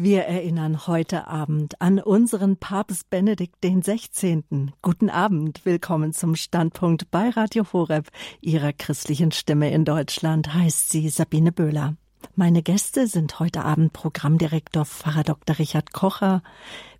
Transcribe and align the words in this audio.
Wir 0.00 0.26
erinnern 0.26 0.86
heute 0.86 1.26
Abend 1.26 1.82
an 1.82 1.98
unseren 1.98 2.56
Papst 2.56 3.10
Benedikt 3.10 3.64
den 3.64 3.82
16. 3.82 4.70
Guten 4.80 5.10
Abend, 5.10 5.64
willkommen 5.64 6.12
zum 6.12 6.36
Standpunkt 6.36 7.10
bei 7.10 7.30
Radio 7.30 7.66
Horeb, 7.72 8.06
Ihrer 8.40 8.72
christlichen 8.72 9.32
Stimme 9.32 9.72
in 9.72 9.84
Deutschland, 9.84 10.54
heißt 10.54 10.90
sie 10.90 11.08
Sabine 11.08 11.50
Böhler. 11.50 11.96
Meine 12.36 12.62
Gäste 12.62 13.08
sind 13.08 13.40
heute 13.40 13.64
Abend 13.64 13.92
Programmdirektor 13.92 14.84
Pfarrer 14.84 15.24
Dr. 15.24 15.58
Richard 15.58 15.92
Kocher. 15.92 16.44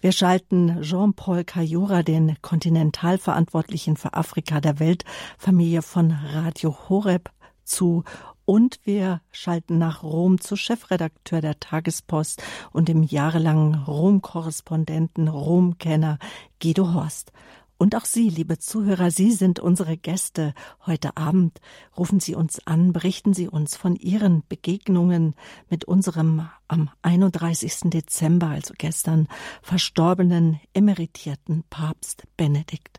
Wir 0.01 0.11
schalten 0.11 0.83
Jean-Paul 0.83 1.45
Cayura, 1.45 2.03
den 2.03 2.37
Kontinentalverantwortlichen 2.43 3.96
für 3.96 4.15
Afrika 4.15 4.61
der 4.61 4.80
Weltfamilie 4.80 5.83
von 5.83 6.11
Radio 6.11 6.77
Horeb, 6.89 7.30
zu 7.62 8.03
und 8.49 8.80
wir 8.85 9.21
schalten 9.30 9.77
nach 9.77 10.03
Rom 10.03 10.41
zu 10.41 10.57
Chefredakteur 10.57 11.43
der 11.43 11.61
Tagespost 11.61 12.43
und 12.73 12.89
dem 12.89 13.03
jahrelangen 13.03 13.75
Rom-Korrespondenten, 13.75 15.29
Rom-Kenner 15.29 16.18
Guido 16.58 16.95
Horst. 16.95 17.31
Und 17.77 17.95
auch 17.95 18.07
Sie, 18.07 18.31
liebe 18.31 18.58
Zuhörer, 18.58 19.11
Sie 19.11 19.32
sind 19.32 19.61
unsere 19.61 19.99
Gäste 19.99 20.55
heute 20.86 21.19
Abend. 21.19 21.61
Rufen 21.99 22.21
Sie 22.21 22.35
uns 22.35 22.67
an, 22.67 22.95
berichten 22.95 23.35
Sie 23.35 23.49
uns 23.49 23.77
von 23.77 23.96
Ihren 23.96 24.43
Begegnungen 24.49 25.35
mit 25.69 25.85
unserem 25.85 26.49
am 26.69 26.89
31. 27.03 27.91
Dezember, 27.91 28.46
also 28.46 28.72
gestern, 28.79 29.29
verstorbenen 29.61 30.58
emeritierten 30.72 31.64
Papst 31.69 32.22
Benedikt. 32.39 32.98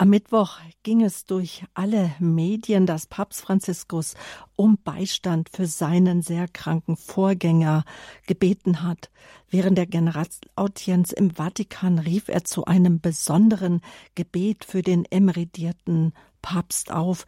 Am 0.00 0.08
Mittwoch 0.08 0.60
ging 0.82 1.02
es 1.02 1.26
durch 1.26 1.62
alle 1.74 2.14
Medien, 2.20 2.86
dass 2.86 3.06
Papst 3.06 3.42
Franziskus 3.42 4.14
um 4.56 4.78
Beistand 4.82 5.50
für 5.50 5.66
seinen 5.66 6.22
sehr 6.22 6.48
kranken 6.48 6.96
Vorgänger 6.96 7.84
gebeten 8.26 8.82
hat. 8.82 9.10
Während 9.50 9.76
der 9.76 9.84
Generalaudienz 9.84 11.12
im 11.12 11.32
Vatikan 11.32 11.98
rief 11.98 12.30
er 12.30 12.44
zu 12.44 12.64
einem 12.64 13.02
besonderen 13.02 13.82
Gebet 14.14 14.64
für 14.64 14.80
den 14.80 15.04
emeritierten 15.04 16.14
Papst 16.40 16.90
auf, 16.90 17.26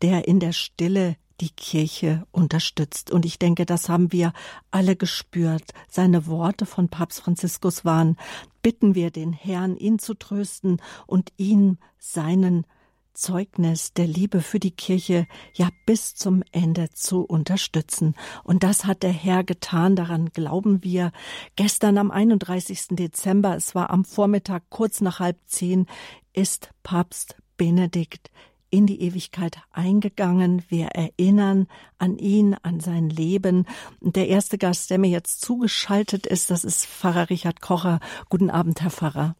der 0.00 0.28
in 0.28 0.38
der 0.38 0.52
Stille 0.52 1.16
die 1.40 1.50
Kirche 1.50 2.26
unterstützt. 2.30 3.10
Und 3.10 3.24
ich 3.24 3.38
denke, 3.38 3.66
das 3.66 3.88
haben 3.88 4.12
wir 4.12 4.32
alle 4.70 4.96
gespürt. 4.96 5.72
Seine 5.88 6.26
Worte 6.26 6.66
von 6.66 6.88
Papst 6.88 7.20
Franziskus 7.20 7.84
waren, 7.84 8.16
bitten 8.62 8.94
wir 8.94 9.10
den 9.10 9.32
Herrn, 9.32 9.76
ihn 9.76 9.98
zu 9.98 10.14
trösten 10.14 10.80
und 11.06 11.32
ihn 11.36 11.78
seinen 11.98 12.66
Zeugnis 13.14 13.92
der 13.92 14.08
Liebe 14.08 14.40
für 14.42 14.58
die 14.58 14.72
Kirche 14.72 15.26
ja 15.54 15.68
bis 15.86 16.14
zum 16.14 16.42
Ende 16.50 16.90
zu 16.90 17.22
unterstützen. 17.22 18.14
Und 18.42 18.64
das 18.64 18.84
hat 18.84 19.02
der 19.02 19.12
Herr 19.12 19.44
getan, 19.44 19.96
daran 19.96 20.30
glauben 20.30 20.82
wir. 20.82 21.12
Gestern 21.56 21.96
am 21.96 22.10
31. 22.10 22.88
Dezember, 22.90 23.56
es 23.56 23.74
war 23.74 23.90
am 23.90 24.04
Vormittag 24.04 24.64
kurz 24.68 25.00
nach 25.00 25.20
halb 25.20 25.38
zehn, 25.46 25.86
ist 26.32 26.70
Papst 26.82 27.36
Benedikt 27.56 28.30
in 28.74 28.88
die 28.88 29.02
Ewigkeit 29.02 29.58
eingegangen. 29.70 30.64
Wir 30.68 30.86
erinnern 30.86 31.68
an 31.98 32.18
ihn, 32.18 32.56
an 32.64 32.80
sein 32.80 33.08
Leben. 33.08 33.66
Der 34.00 34.26
erste 34.26 34.58
Gast, 34.58 34.90
der 34.90 34.98
mir 34.98 35.10
jetzt 35.10 35.42
zugeschaltet 35.42 36.26
ist, 36.26 36.50
das 36.50 36.64
ist 36.64 36.84
Pfarrer 36.84 37.30
Richard 37.30 37.60
Kocher. 37.60 38.00
Guten 38.30 38.50
Abend, 38.50 38.82
Herr 38.82 38.90
Pfarrer. 38.90 39.36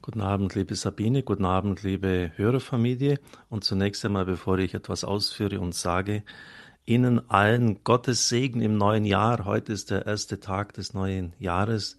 Guten 0.00 0.22
Abend, 0.22 0.54
liebe 0.54 0.74
Sabine, 0.76 1.22
guten 1.22 1.44
Abend, 1.44 1.82
liebe 1.82 2.32
Hörerfamilie. 2.36 3.20
Und 3.50 3.64
zunächst 3.64 4.02
einmal, 4.06 4.24
bevor 4.24 4.56
ich 4.58 4.72
etwas 4.72 5.04
ausführe 5.04 5.60
und 5.60 5.74
sage, 5.74 6.22
Ihnen 6.86 7.30
allen 7.30 7.84
Gottes 7.84 8.30
Segen 8.30 8.62
im 8.62 8.78
neuen 8.78 9.04
Jahr. 9.04 9.44
Heute 9.44 9.74
ist 9.74 9.90
der 9.90 10.06
erste 10.06 10.40
Tag 10.40 10.72
des 10.72 10.94
neuen 10.94 11.34
Jahres. 11.38 11.98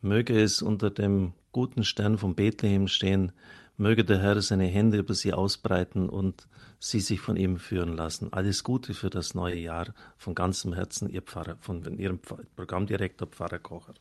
Möge 0.00 0.40
es 0.40 0.62
unter 0.62 0.90
dem 0.90 1.32
guten 1.50 1.82
Stern 1.82 2.18
von 2.18 2.36
Bethlehem 2.36 2.86
stehen, 2.86 3.32
Möge 3.76 4.04
der 4.04 4.20
Herr 4.20 4.40
seine 4.40 4.66
Hände 4.66 4.98
über 4.98 5.14
sie 5.14 5.32
ausbreiten 5.32 6.08
und 6.08 6.46
sie 6.78 7.00
sich 7.00 7.20
von 7.20 7.36
ihm 7.36 7.58
führen 7.58 7.96
lassen. 7.96 8.32
Alles 8.32 8.62
Gute 8.62 8.94
für 8.94 9.10
das 9.10 9.34
neue 9.34 9.56
Jahr 9.56 9.94
von 10.16 10.34
ganzem 10.34 10.74
Herzen, 10.74 11.08
Ihr 11.08 11.22
Pfarrer, 11.22 11.56
von 11.60 11.98
Ihrem 11.98 12.20
Programmdirektor 12.56 13.26
Pfarrer 13.26 13.58
Kocher. 13.58 13.94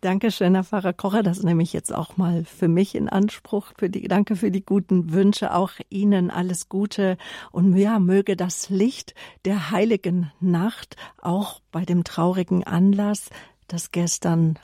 Dankeschön, 0.00 0.54
Herr 0.54 0.64
Pfarrer 0.64 0.92
Kocher. 0.92 1.22
Das 1.22 1.42
nehme 1.42 1.62
ich 1.62 1.72
jetzt 1.72 1.92
auch 1.92 2.18
mal 2.18 2.44
für 2.44 2.68
mich 2.68 2.94
in 2.94 3.08
Anspruch. 3.08 3.72
Für 3.78 3.88
die, 3.88 4.06
danke 4.06 4.36
für 4.36 4.50
die 4.50 4.64
guten 4.64 5.12
Wünsche. 5.12 5.54
Auch 5.54 5.72
Ihnen 5.88 6.30
alles 6.30 6.68
Gute. 6.68 7.16
Und 7.52 7.74
ja, 7.76 7.98
möge 7.98 8.36
das 8.36 8.68
Licht 8.68 9.14
der 9.46 9.70
heiligen 9.70 10.30
Nacht 10.40 10.96
auch 11.22 11.60
bei 11.72 11.86
dem 11.86 12.04
traurigen 12.04 12.64
Anlass, 12.64 13.30
dass 13.66 13.92
gestern 13.92 14.58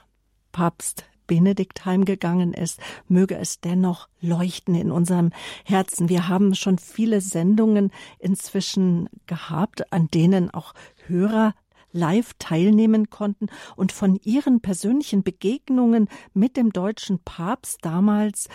Papst 0.52 1.04
Benedikt 1.30 1.86
heimgegangen 1.86 2.52
ist, 2.52 2.80
möge 3.06 3.36
es 3.36 3.60
dennoch 3.60 4.08
leuchten 4.20 4.74
in 4.74 4.90
unserem 4.90 5.30
Herzen. 5.64 6.08
Wir 6.08 6.26
haben 6.26 6.56
schon 6.56 6.76
viele 6.76 7.20
Sendungen 7.20 7.92
inzwischen 8.18 9.08
gehabt, 9.26 9.92
an 9.92 10.08
denen 10.08 10.50
auch 10.50 10.74
Hörer 11.06 11.54
live 11.92 12.34
teilnehmen 12.40 13.10
konnten 13.10 13.46
und 13.76 13.92
von 13.92 14.18
ihren 14.24 14.60
persönlichen 14.60 15.22
Begegnungen 15.22 16.08
mit 16.34 16.56
dem 16.56 16.72
deutschen 16.72 17.20
Papst 17.20 17.78
damals 17.82 18.48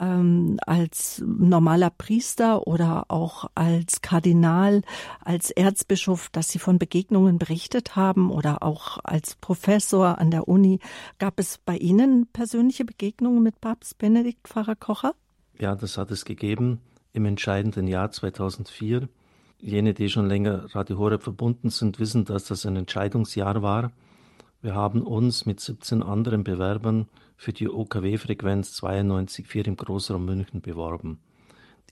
ähm, 0.00 0.58
als 0.66 1.22
normaler 1.26 1.90
Priester 1.90 2.66
oder 2.66 3.06
auch 3.08 3.50
als 3.54 4.02
Kardinal, 4.02 4.82
als 5.20 5.50
Erzbischof, 5.50 6.28
dass 6.30 6.48
Sie 6.48 6.58
von 6.58 6.78
Begegnungen 6.78 7.38
berichtet 7.38 7.96
haben 7.96 8.30
oder 8.30 8.62
auch 8.62 8.98
als 9.04 9.36
Professor 9.36 10.18
an 10.18 10.30
der 10.30 10.48
Uni. 10.48 10.80
Gab 11.18 11.38
es 11.38 11.58
bei 11.58 11.76
Ihnen 11.76 12.26
persönliche 12.32 12.84
Begegnungen 12.84 13.42
mit 13.42 13.60
Papst 13.60 13.98
Benedikt 13.98 14.48
Pfarrer 14.48 14.76
Kocher? 14.76 15.14
Ja, 15.58 15.74
das 15.74 15.96
hat 15.98 16.10
es 16.10 16.24
gegeben 16.24 16.80
im 17.12 17.24
entscheidenden 17.24 17.88
Jahr 17.88 18.10
2004. 18.10 19.08
Jene, 19.58 19.94
die 19.94 20.10
schon 20.10 20.28
länger 20.28 20.74
Radio 20.74 20.98
Horeb 20.98 21.22
verbunden 21.22 21.70
sind, 21.70 21.98
wissen, 21.98 22.26
dass 22.26 22.44
das 22.44 22.66
ein 22.66 22.76
Entscheidungsjahr 22.76 23.62
war. 23.62 23.90
Wir 24.60 24.74
haben 24.74 25.02
uns 25.02 25.46
mit 25.46 25.60
17 25.60 26.02
anderen 26.02 26.44
Bewerbern 26.44 27.08
für 27.36 27.52
die 27.52 27.68
OKW-Frequenz 27.68 28.82
92,4 28.82 29.66
im 29.66 29.76
Großraum 29.76 30.24
München 30.24 30.60
beworben. 30.60 31.20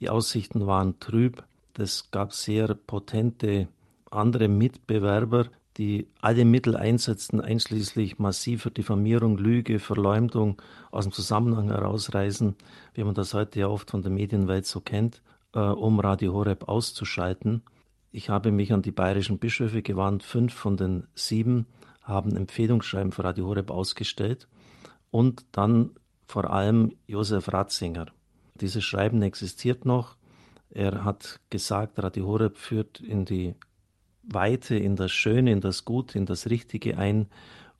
Die 0.00 0.08
Aussichten 0.08 0.66
waren 0.66 0.98
trüb. 1.00 1.44
Es 1.76 2.10
gab 2.10 2.32
sehr 2.32 2.74
potente 2.74 3.68
andere 4.10 4.48
Mitbewerber, 4.48 5.46
die 5.76 6.08
alle 6.20 6.44
Mittel 6.44 6.76
einsetzten, 6.76 7.40
einschließlich 7.40 8.18
massiver 8.18 8.70
Diffamierung, 8.70 9.38
Lüge, 9.38 9.80
Verleumdung, 9.80 10.60
aus 10.90 11.04
dem 11.04 11.12
Zusammenhang 11.12 11.68
herausreißen, 11.68 12.54
wie 12.94 13.04
man 13.04 13.14
das 13.14 13.34
heute 13.34 13.60
ja 13.60 13.68
oft 13.68 13.90
von 13.90 14.02
der 14.02 14.12
Medienwelt 14.12 14.66
so 14.66 14.80
kennt, 14.80 15.20
äh, 15.52 15.58
um 15.58 15.98
Radio 15.98 16.32
Horeb 16.32 16.68
auszuschalten. 16.68 17.62
Ich 18.12 18.28
habe 18.28 18.52
mich 18.52 18.72
an 18.72 18.82
die 18.82 18.92
bayerischen 18.92 19.38
Bischöfe 19.38 19.82
gewandt. 19.82 20.22
Fünf 20.22 20.54
von 20.54 20.76
den 20.76 21.08
sieben 21.16 21.66
haben 22.02 22.36
Empfehlungsschreiben 22.36 23.10
für 23.10 23.24
Radio 23.24 23.46
Horeb 23.46 23.72
ausgestellt 23.72 24.46
und 25.14 25.46
dann 25.52 25.90
vor 26.26 26.50
allem 26.50 26.96
Josef 27.06 27.52
Ratzinger. 27.52 28.06
Dieses 28.56 28.82
Schreiben 28.82 29.22
existiert 29.22 29.84
noch. 29.84 30.16
Er 30.70 31.04
hat 31.04 31.38
gesagt, 31.50 32.02
Radio 32.02 32.26
Horeb 32.26 32.58
führt 32.58 32.98
in 32.98 33.24
die 33.24 33.54
Weite, 34.24 34.74
in 34.74 34.96
das 34.96 35.12
Schöne, 35.12 35.52
in 35.52 35.60
das 35.60 35.84
Gute, 35.84 36.18
in 36.18 36.26
das 36.26 36.50
Richtige 36.50 36.98
ein 36.98 37.28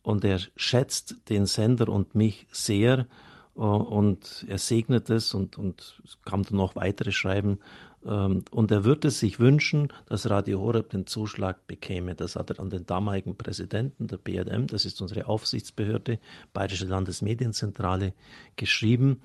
und 0.02 0.22
er 0.24 0.38
schätzt 0.54 1.28
den 1.28 1.46
Sender 1.46 1.88
und 1.88 2.14
mich 2.14 2.46
sehr 2.52 3.08
und 3.54 4.46
er 4.48 4.58
segnet 4.58 5.10
es 5.10 5.34
und, 5.34 5.58
und 5.58 6.00
es 6.04 6.22
kam 6.22 6.44
dann 6.44 6.56
noch 6.56 6.76
weitere 6.76 7.10
Schreiben 7.10 7.58
und 8.04 8.70
er 8.70 8.84
würde 8.84 9.10
sich 9.10 9.40
wünschen, 9.40 9.88
dass 10.06 10.28
Radio 10.28 10.60
Horeb 10.60 10.90
den 10.90 11.06
Zuschlag 11.06 11.66
bekäme. 11.66 12.14
Das 12.14 12.36
hat 12.36 12.50
er 12.50 12.60
an 12.60 12.68
den 12.68 12.84
damaligen 12.84 13.34
Präsidenten 13.36 14.08
der 14.08 14.18
BLM, 14.18 14.66
das 14.66 14.84
ist 14.84 15.00
unsere 15.00 15.26
Aufsichtsbehörde, 15.26 16.18
Bayerische 16.52 16.84
Landesmedienzentrale, 16.84 18.12
geschrieben. 18.56 19.22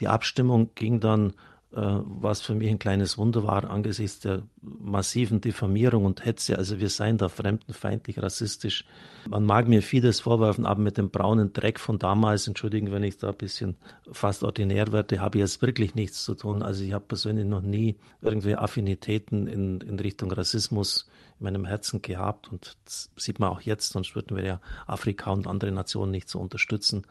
Die 0.00 0.08
Abstimmung 0.08 0.70
ging 0.74 0.98
dann 1.00 1.34
was 1.74 2.42
für 2.42 2.54
mich 2.54 2.68
ein 2.68 2.78
kleines 2.78 3.16
Wunder 3.16 3.44
war 3.44 3.70
angesichts 3.70 4.20
der 4.20 4.42
massiven 4.60 5.40
Diffamierung 5.40 6.04
und 6.04 6.24
Hetze. 6.24 6.58
Also 6.58 6.80
wir 6.80 6.90
seien 6.90 7.16
da 7.16 7.30
fremdenfeindlich, 7.30 8.22
rassistisch. 8.22 8.84
Man 9.28 9.44
mag 9.44 9.68
mir 9.68 9.82
vieles 9.82 10.20
vorwerfen, 10.20 10.66
aber 10.66 10.82
mit 10.82 10.98
dem 10.98 11.08
braunen 11.08 11.52
Dreck 11.54 11.80
von 11.80 11.98
damals, 11.98 12.46
entschuldigen, 12.46 12.92
wenn 12.92 13.02
ich 13.02 13.16
da 13.16 13.30
ein 13.30 13.36
bisschen 13.36 13.76
fast 14.10 14.44
ordinär 14.44 14.92
werde, 14.92 15.20
habe 15.20 15.38
ich 15.38 15.42
jetzt 15.42 15.62
wirklich 15.62 15.94
nichts 15.94 16.24
zu 16.24 16.34
tun. 16.34 16.62
Also 16.62 16.84
ich 16.84 16.92
habe 16.92 17.06
persönlich 17.06 17.46
noch 17.46 17.62
nie 17.62 17.96
irgendwie 18.20 18.54
Affinitäten 18.54 19.46
in, 19.46 19.80
in 19.80 19.98
Richtung 19.98 20.30
Rassismus 20.30 21.08
meinem 21.42 21.64
Herzen 21.64 22.02
gehabt 22.02 22.50
und 22.50 22.76
sieht 23.16 23.38
man 23.38 23.50
auch 23.50 23.60
jetzt, 23.60 23.92
sonst 23.92 24.14
würden 24.14 24.36
wir 24.36 24.44
ja 24.44 24.60
Afrika 24.86 25.30
und 25.30 25.46
andere 25.46 25.72
Nationen 25.72 26.12
nicht 26.12 26.28
so 26.28 26.38
unterstützen. 26.38 27.06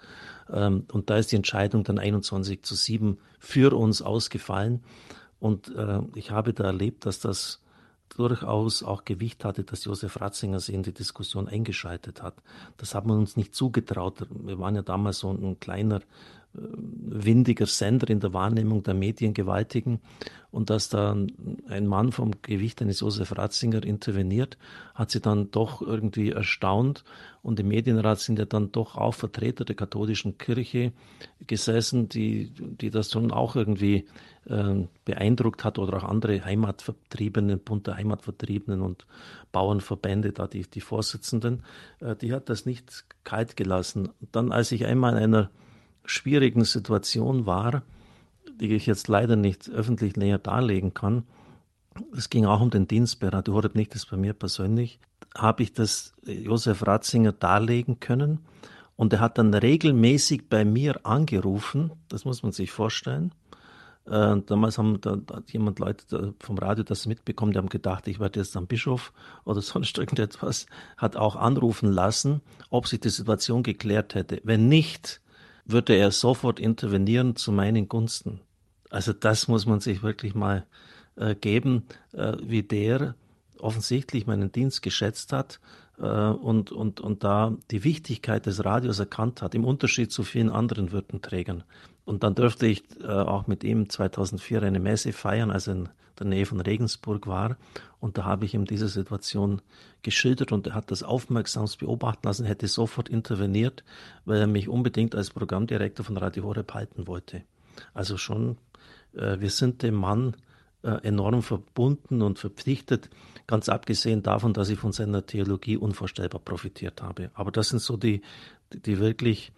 Ähm, 0.52 0.86
und 0.92 1.10
da 1.10 1.18
ist 1.18 1.32
die 1.32 1.36
Entscheidung 1.36 1.84
dann 1.84 2.00
21 2.00 2.64
zu 2.64 2.76
7 2.76 3.18
für 3.40 3.76
uns 3.76 4.02
ausgefallen. 4.02 4.84
Und 5.40 5.76
äh, 5.76 6.00
ich 6.16 6.32
habe 6.32 6.54
da 6.54 6.66
erlebt, 6.66 7.06
dass 7.06 7.20
das 7.20 7.62
durchaus 8.10 8.84
auch 8.84 9.06
Gewicht 9.06 9.46
hatte, 9.46 9.64
dass 9.64 9.86
Josef 9.86 10.20
Ratzinger 10.20 10.60
sie 10.60 10.74
in 10.74 10.84
die 10.84 10.94
Diskussion 10.94 11.48
eingeschaltet 11.48 12.22
hat. 12.22 12.36
Das 12.78 12.94
hat 12.94 13.06
man 13.06 13.18
uns 13.18 13.38
nicht 13.38 13.56
zugetraut. 13.56 14.28
Wir 14.30 14.60
waren 14.60 14.76
ja 14.76 14.82
damals 14.82 15.20
so 15.20 15.32
ein 15.32 15.60
kleiner 15.60 16.02
windiger 16.54 17.66
Sender 17.66 18.10
in 18.10 18.20
der 18.20 18.34
Wahrnehmung 18.34 18.84
der 18.84 18.94
Mediengewaltigen 18.94 20.02
und 20.52 20.70
dass 20.70 20.90
da 20.90 21.16
ein 21.70 21.88
Mann 21.88 22.12
vom 22.12 22.32
Gewicht 22.42 22.82
eines 22.82 23.00
Josef 23.00 23.38
Ratzinger 23.38 23.84
interveniert, 23.84 24.58
hat 24.94 25.12
sie 25.12 25.22
dann 25.22 25.50
doch 25.52 25.82
irgendwie 25.82 26.32
erstaunt 26.32 27.06
und 27.42 27.60
im 27.62 27.70
Medienrat 27.70 28.20
sind 28.20 28.38
ja 28.38 28.44
dann 28.44 28.74
doch 28.74 28.98
auch 28.98 29.14
Vertreter 29.14 29.64
der 29.64 29.78
katholischen 29.78 30.38
Kirche 30.38 30.92
gesessen, 31.48 32.10
die, 32.10 32.52
die 32.52 32.90
das 32.90 33.12
schon 33.12 33.32
auch 33.32 33.56
irgendwie 33.56 34.08
äh, 34.46 34.88
beeindruckt 35.06 35.64
hat 35.64 35.80
oder 35.80 35.98
auch 35.98 36.04
andere 36.04 36.44
Heimatvertriebenen, 36.44 37.60
Bund 37.60 37.88
der 37.88 37.96
Heimatvertriebenen 37.96 38.82
und 38.82 39.06
Bauernverbände, 39.54 40.34
da 40.34 40.48
die, 40.48 40.64
die 40.64 40.82
Vorsitzenden, 40.82 41.64
äh, 42.02 42.16
die 42.18 42.34
hat 42.34 42.50
das 42.50 42.66
nicht 42.66 43.06
kalt 43.24 43.56
gelassen. 43.56 44.10
Dann, 44.34 44.52
als 44.52 44.74
ich 44.74 44.86
einmal 44.86 45.14
in 45.14 45.24
einer 45.24 45.50
schwierigen 46.06 46.66
Situation 46.66 47.46
war, 47.46 47.84
die 48.60 48.74
ich 48.76 48.86
jetzt 48.86 49.08
leider 49.08 49.36
nicht 49.36 49.70
öffentlich 49.70 50.16
näher 50.16 50.38
darlegen 50.38 50.94
kann. 50.94 51.24
Es 52.16 52.30
ging 52.30 52.46
auch 52.46 52.62
um 52.62 52.70
den 52.70 52.88
Dienst 52.88 53.20
bei 53.20 53.30
Radio 53.30 53.54
Horeb, 53.56 53.76
nicht 53.76 53.96
das 53.96 54.06
bei 54.06 54.18
mir 54.18 54.34
persönlich. 54.34 55.00
Habe 55.36 55.64
ich 55.64 55.74
das 55.74 56.14
Josef 56.26 56.86
Ratzinger 56.86 57.32
darlegen 57.32 58.00
können 58.00 58.40
und 58.96 59.14
er 59.14 59.20
hat 59.20 59.38
dann 59.38 59.54
regelmäßig 59.54 60.48
bei 60.50 60.64
mir 60.64 61.06
angerufen, 61.06 61.92
das 62.08 62.24
muss 62.26 62.44
man 62.44 62.52
sich 62.52 62.72
vorstellen. 62.72 63.34
Äh, 64.06 64.42
damals 64.46 64.78
haben 64.78 65.00
da, 65.02 65.16
da 65.16 65.38
hat 65.38 65.52
jemand 65.52 65.80
Leute 65.80 66.34
vom 66.40 66.58
Radio 66.58 66.84
das 66.84 67.06
mitbekommen, 67.06 67.52
die 67.52 67.58
haben 67.58 67.70
gedacht, 67.70 68.08
ich 68.08 68.20
werde 68.20 68.40
jetzt 68.40 68.58
am 68.58 68.68
Bischof 68.68 69.14
oder 69.44 69.62
sonst 69.64 69.98
irgendetwas, 69.98 70.66
hat 70.98 71.16
auch 71.16 71.36
anrufen 71.36 71.92
lassen, 71.92 72.42
ob 72.70 72.88
sich 72.88 73.00
die 73.00 73.10
Situation 73.10 73.64
geklärt 73.64 74.16
hätte. 74.16 74.42
Wenn 74.44 74.68
nicht, 74.68 75.22
würde 75.66 75.96
er 75.96 76.12
sofort 76.12 76.60
intervenieren 76.60 77.36
zu 77.36 77.52
meinen 77.52 77.88
Gunsten. 77.88 78.42
Also 78.90 79.14
das 79.14 79.48
muss 79.48 79.66
man 79.66 79.80
sich 79.80 80.04
wirklich 80.04 80.36
mal 80.36 80.66
äh, 81.16 81.36
geben, 81.36 81.86
äh, 82.14 82.34
wie 82.44 82.64
der 82.64 83.16
offensichtlich 83.58 84.28
meinen 84.28 84.52
Dienst 84.52 84.82
geschätzt 84.82 85.34
hat 85.34 85.60
äh, 85.98 86.04
und, 86.04 86.72
und, 86.72 87.00
und 87.00 87.24
da 87.24 87.56
die 87.70 87.84
Wichtigkeit 87.84 88.46
des 88.46 88.66
Radios 88.66 89.00
erkannt 89.00 89.42
hat, 89.42 89.56
im 89.56 89.66
Unterschied 89.66 90.12
zu 90.12 90.24
vielen 90.24 90.50
anderen 90.50 90.92
Würdenträgern. 90.92 91.64
Und 92.06 92.24
dann 92.24 92.36
dürfte 92.36 92.68
ich 92.68 92.84
äh, 93.02 93.08
auch 93.08 93.48
mit 93.48 93.64
ihm 93.64 93.90
2004 93.90 94.64
eine 94.64 94.80
Messe 94.80 95.14
feiern, 95.14 95.52
als 95.52 95.68
er 95.68 95.76
in 95.76 95.90
der 96.22 96.28
Nähe 96.28 96.46
von 96.46 96.62
Regensburg 96.62 97.28
war. 97.28 97.58
Und 98.00 98.18
da 98.18 98.26
habe 98.26 98.46
ich 98.46 98.54
ihm 98.54 98.66
diese 98.66 98.88
Situation 98.88 99.62
geschildert 100.04 100.52
und 100.52 100.68
er 100.68 100.74
hat 100.74 100.92
das 100.92 101.04
aufmerksamst 101.04 101.80
beobachten 101.80 102.28
lassen, 102.28 102.46
hätte 102.46 102.68
sofort 102.68 103.10
interveniert, 103.10 103.84
weil 104.26 104.40
er 104.40 104.48
mich 104.48 104.70
unbedingt 104.70 105.16
als 105.16 105.30
Programmdirektor 105.32 106.06
von 106.06 106.18
Radio 106.18 106.44
Horeb 106.44 106.74
halten 106.74 107.08
wollte. 107.08 107.44
Also 107.94 108.18
schon, 108.18 108.58
äh, 109.14 109.40
wir 109.40 109.50
sind 109.50 109.84
dem 109.84 109.96
Mann 109.96 110.36
äh, 110.84 111.08
enorm 111.08 111.44
verbunden 111.44 112.22
und 112.22 112.40
verpflichtet, 112.40 113.10
ganz 113.48 113.70
abgesehen 113.70 114.24
davon, 114.24 114.54
dass 114.54 114.70
ich 114.70 114.80
von 114.80 114.92
seiner 114.92 115.26
Theologie 115.26 115.78
unvorstellbar 115.78 116.42
profitiert 116.42 117.02
habe. 117.02 117.32
Aber 117.34 117.52
das 117.52 117.70
sind 117.70 117.82
so 117.82 117.98
die, 117.98 118.22
die 118.72 119.00
wirklich 119.00 119.52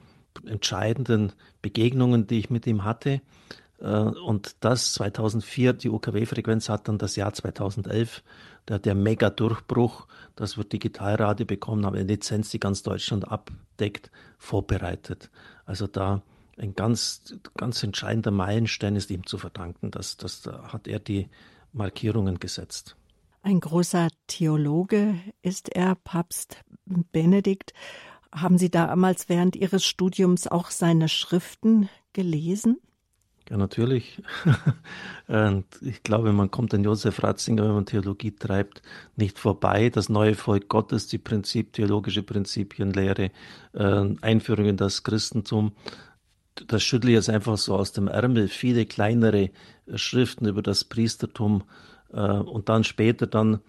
entscheidenden 0.46 1.32
Begegnungen, 1.62 2.28
die 2.28 2.40
ich 2.40 2.50
mit 2.50 2.68
ihm 2.68 2.84
hatte. 2.84 3.22
Äh, 3.84 3.88
und 3.88 4.56
das 4.62 4.94
2004, 4.94 5.74
die 5.74 5.90
UKW-Frequenz 5.90 6.70
hat 6.70 6.88
dann 6.88 6.98
das 6.98 7.16
Jahr 7.16 7.34
2011, 7.34 8.24
der, 8.68 8.80
der 8.80 8.96
Mega-Durchbruch, 8.96 10.08
dass 10.36 10.58
wir 10.58 10.64
Digitalradio 10.64 11.46
bekommen 11.46 11.86
haben, 11.86 11.96
eine 11.96 12.08
Lizenz, 12.08 12.50
die 12.50 12.60
ganz 12.60 12.82
Deutschland 12.82 13.28
abdeckt, 13.28 14.10
vorbereitet. 14.38 15.30
Also 15.66 15.86
da 15.86 16.22
ein 16.58 16.76
ganz, 16.76 17.36
ganz 17.58 17.84
entscheidender 17.84 18.32
Meilenstein 18.32 18.96
ist 18.96 19.12
ihm 19.12 19.26
zu 19.26 19.38
verdanken. 19.38 19.92
Das, 19.92 20.18
das 20.18 20.42
da 20.42 20.72
hat 20.72 20.88
er 20.88 21.00
die 21.00 21.30
Markierungen 21.74 22.40
gesetzt. 22.40 22.96
Ein 23.42 23.60
großer 23.60 24.08
Theologe 24.28 25.16
ist 25.42 25.70
er, 25.76 25.96
Papst 25.96 26.64
Benedikt. 26.86 27.74
Haben 28.32 28.58
Sie 28.58 28.70
damals 28.70 29.28
während 29.28 29.56
Ihres 29.56 29.84
Studiums 29.84 30.48
auch 30.48 30.72
seine 30.72 31.10
Schriften 31.10 31.90
gelesen? 32.14 32.78
Ja, 33.54 33.58
natürlich. 33.58 34.20
Und 35.28 35.66
ich 35.82 36.02
glaube, 36.02 36.34
man 36.34 36.50
kommt 36.50 36.74
an 36.74 36.84
Josef 36.84 37.22
Ratzinger, 37.22 37.66
wenn 37.66 37.76
man 37.76 37.86
Theologie 37.86 38.32
treibt, 38.32 38.82
nicht 39.16 39.38
vorbei. 39.38 39.92
Das 39.92 40.10
neue 40.10 40.34
Volk 40.34 40.70
Gottes, 40.70 41.06
die 41.06 41.20
Prinzip, 41.20 41.72
theologische 41.72 42.24
Prinzipienlehre, 42.24 43.30
äh, 43.74 44.06
Einführung 44.22 44.66
in 44.66 44.78
das 44.78 45.04
Christentum, 45.04 45.74
das 46.66 46.82
schüttle 46.82 47.12
ich 47.12 47.16
jetzt 47.16 47.30
einfach 47.30 47.60
so 47.60 47.76
aus 47.76 47.92
dem 47.92 48.08
Ärmel. 48.08 48.48
Viele 48.48 48.88
kleinere 48.88 49.52
Schriften 49.94 50.48
über 50.48 50.64
das 50.64 50.84
Priestertum 50.84 51.62
äh, 52.12 52.22
und 52.22 52.70
dann 52.70 52.84
später 52.84 53.28
dann 53.28 53.60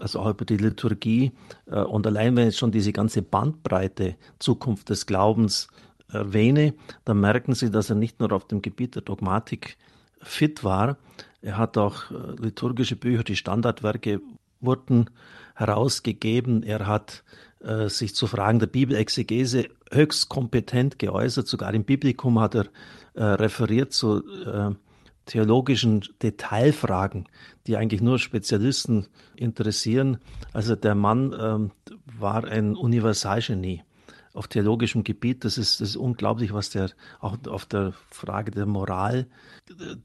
also 0.00 0.20
auch 0.20 0.30
über 0.30 0.46
die 0.46 0.56
Liturgie. 0.56 1.32
Äh, 1.66 1.80
und 1.80 2.06
allein 2.06 2.36
wenn 2.36 2.46
jetzt 2.46 2.58
schon 2.58 2.72
diese 2.72 2.94
ganze 2.94 3.20
Bandbreite 3.20 4.16
Zukunft 4.38 4.88
des 4.88 5.04
Glaubens 5.04 5.68
erwähne, 6.08 6.74
dann 7.04 7.20
merken 7.20 7.54
Sie, 7.54 7.70
dass 7.70 7.90
er 7.90 7.96
nicht 7.96 8.20
nur 8.20 8.32
auf 8.32 8.46
dem 8.46 8.62
Gebiet 8.62 8.94
der 8.94 9.02
Dogmatik 9.02 9.76
fit 10.20 10.64
war, 10.64 10.98
er 11.46 11.58
hat 11.58 11.78
auch 11.78 12.10
äh, 12.10 12.42
liturgische 12.42 12.96
Bücher, 12.96 13.22
die 13.22 13.36
Standardwerke 13.36 14.20
wurden 14.60 15.10
herausgegeben. 15.54 16.64
Er 16.64 16.88
hat 16.88 17.22
äh, 17.60 17.88
sich 17.88 18.16
zu 18.16 18.26
Fragen 18.26 18.58
der 18.58 18.66
Bibelexegese 18.66 19.68
höchst 19.92 20.28
kompetent 20.28 20.98
geäußert. 20.98 21.46
Sogar 21.46 21.72
im 21.72 21.84
Biblikum 21.84 22.40
hat 22.40 22.56
er 22.56 22.66
äh, 23.14 23.22
referiert 23.22 23.92
zu 23.92 24.26
äh, 24.44 24.74
theologischen 25.26 26.02
Detailfragen, 26.20 27.28
die 27.68 27.76
eigentlich 27.76 28.00
nur 28.00 28.18
Spezialisten 28.18 29.06
interessieren. 29.36 30.18
Also 30.52 30.74
der 30.74 30.96
Mann 30.96 31.32
ähm, 31.38 31.70
war 32.18 32.42
ein 32.42 32.74
Universalgenie 32.74 33.82
auf 34.36 34.48
theologischem 34.48 35.04
Gebiet. 35.04 35.44
Das 35.44 35.58
ist, 35.58 35.80
das 35.80 35.90
ist 35.90 35.96
unglaublich, 35.96 36.52
was 36.52 36.70
der 36.70 36.90
auch 37.20 37.36
auf 37.46 37.66
der 37.66 37.94
Frage 38.10 38.50
der 38.50 38.66
Moral, 38.66 39.26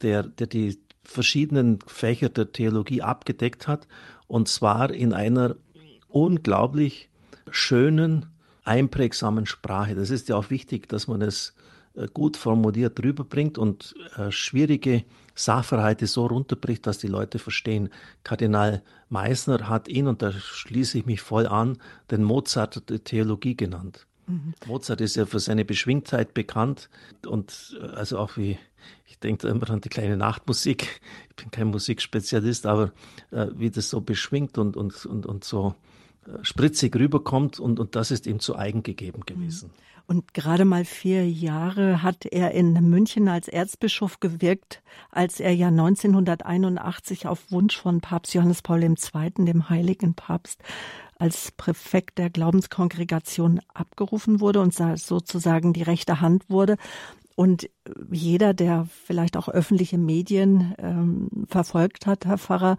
der, 0.01 0.23
der 0.23 0.47
die 0.47 0.79
verschiedenen 1.03 1.79
Fächer 1.85 2.29
der 2.29 2.51
Theologie 2.51 3.01
abgedeckt 3.01 3.67
hat. 3.67 3.87
Und 4.27 4.47
zwar 4.47 4.91
in 4.91 5.13
einer 5.13 5.55
unglaublich 6.07 7.09
schönen, 7.49 8.27
einprägsamen 8.63 9.45
Sprache. 9.45 9.95
Das 9.95 10.09
ist 10.09 10.29
ja 10.29 10.35
auch 10.35 10.49
wichtig, 10.49 10.87
dass 10.87 11.07
man 11.07 11.21
es 11.21 11.53
äh, 11.95 12.07
gut 12.13 12.37
formuliert 12.37 13.03
rüberbringt 13.03 13.57
und 13.57 13.95
äh, 14.15 14.31
schwierige 14.31 15.03
Sachverhalte 15.33 16.07
so 16.07 16.25
runterbricht, 16.27 16.85
dass 16.85 16.99
die 16.99 17.07
Leute 17.07 17.39
verstehen. 17.39 17.89
Kardinal 18.23 18.83
Meissner 19.09 19.67
hat 19.67 19.87
ihn, 19.87 20.07
und 20.07 20.21
da 20.21 20.31
schließe 20.31 20.99
ich 20.99 21.05
mich 21.05 21.21
voll 21.21 21.47
an, 21.47 21.77
den 22.11 22.23
Mozart 22.23 22.89
der 22.89 23.03
Theologie 23.03 23.55
genannt. 23.55 24.07
Mhm. 24.27 24.53
Mozart 24.67 25.01
ist 25.01 25.15
ja 25.15 25.25
für 25.25 25.39
seine 25.39 25.65
Beschwingtheit 25.65 26.33
bekannt 26.33 26.89
und 27.25 27.77
äh, 27.81 27.85
also 27.87 28.17
auch 28.17 28.37
wie, 28.37 28.57
ich 29.05 29.19
denke 29.19 29.47
immer 29.47 29.69
an 29.69 29.81
die 29.81 29.89
kleine 29.89 30.17
Nachtmusik. 30.17 31.01
Ich 31.29 31.35
bin 31.35 31.51
kein 31.51 31.67
Musikspezialist, 31.67 32.65
aber 32.65 32.91
äh, 33.31 33.47
wie 33.55 33.69
das 33.69 33.89
so 33.89 34.01
beschwingt 34.01 34.57
und, 34.57 34.77
und, 34.77 35.05
und, 35.05 35.25
und 35.25 35.43
so 35.43 35.75
äh, 36.25 36.43
spritzig 36.43 36.95
rüberkommt 36.95 37.59
und, 37.59 37.79
und 37.79 37.95
das 37.95 38.11
ist 38.11 38.27
ihm 38.27 38.39
zu 38.39 38.55
eigen 38.55 38.83
gegeben 38.83 39.25
gewesen. 39.25 39.71
Und 40.11 40.33
gerade 40.33 40.65
mal 40.65 40.83
vier 40.83 41.25
Jahre 41.25 42.03
hat 42.03 42.25
er 42.25 42.51
in 42.51 42.73
München 42.73 43.29
als 43.29 43.47
Erzbischof 43.47 44.19
gewirkt, 44.19 44.83
als 45.09 45.39
er 45.39 45.55
ja 45.55 45.69
1981 45.69 47.27
auf 47.27 47.49
Wunsch 47.49 47.77
von 47.77 48.01
Papst 48.01 48.33
Johannes 48.33 48.61
Paul 48.61 48.83
II., 48.83 48.97
dem 49.37 49.69
heiligen 49.69 50.13
Papst, 50.13 50.61
als 51.17 51.53
Präfekt 51.53 52.17
der 52.17 52.29
Glaubenskongregation 52.29 53.61
abgerufen 53.73 54.41
wurde 54.41 54.59
und 54.59 54.73
sozusagen 54.73 55.71
die 55.71 55.83
rechte 55.83 56.19
Hand 56.19 56.49
wurde. 56.49 56.75
Und 57.35 57.69
jeder, 58.11 58.53
der 58.53 58.89
vielleicht 59.05 59.37
auch 59.37 59.47
öffentliche 59.47 59.97
Medien 59.97 60.75
ähm, 60.77 61.45
verfolgt 61.47 62.05
hat, 62.05 62.25
Herr 62.25 62.37
Pfarrer, 62.37 62.75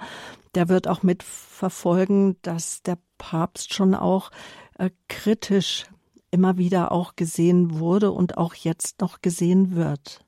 der 0.54 0.68
wird 0.68 0.86
auch 0.86 1.02
mitverfolgen, 1.02 2.36
dass 2.42 2.82
der 2.82 2.98
Papst 3.16 3.72
schon 3.72 3.94
auch 3.94 4.30
äh, 4.76 4.90
kritisch 5.08 5.86
immer 6.32 6.58
wieder 6.58 6.90
auch 6.90 7.14
gesehen 7.14 7.78
wurde 7.78 8.10
und 8.10 8.36
auch 8.36 8.54
jetzt 8.54 9.00
noch 9.00 9.22
gesehen 9.22 9.76
wird. 9.76 10.24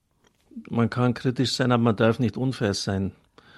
Man 0.70 0.88
kann 0.88 1.14
kritisch 1.14 1.54
sein, 1.54 1.72
aber 1.72 1.82
man 1.82 1.96
darf 1.96 2.20
nicht 2.20 2.36
unfair 2.36 2.74
sein. 2.74 3.12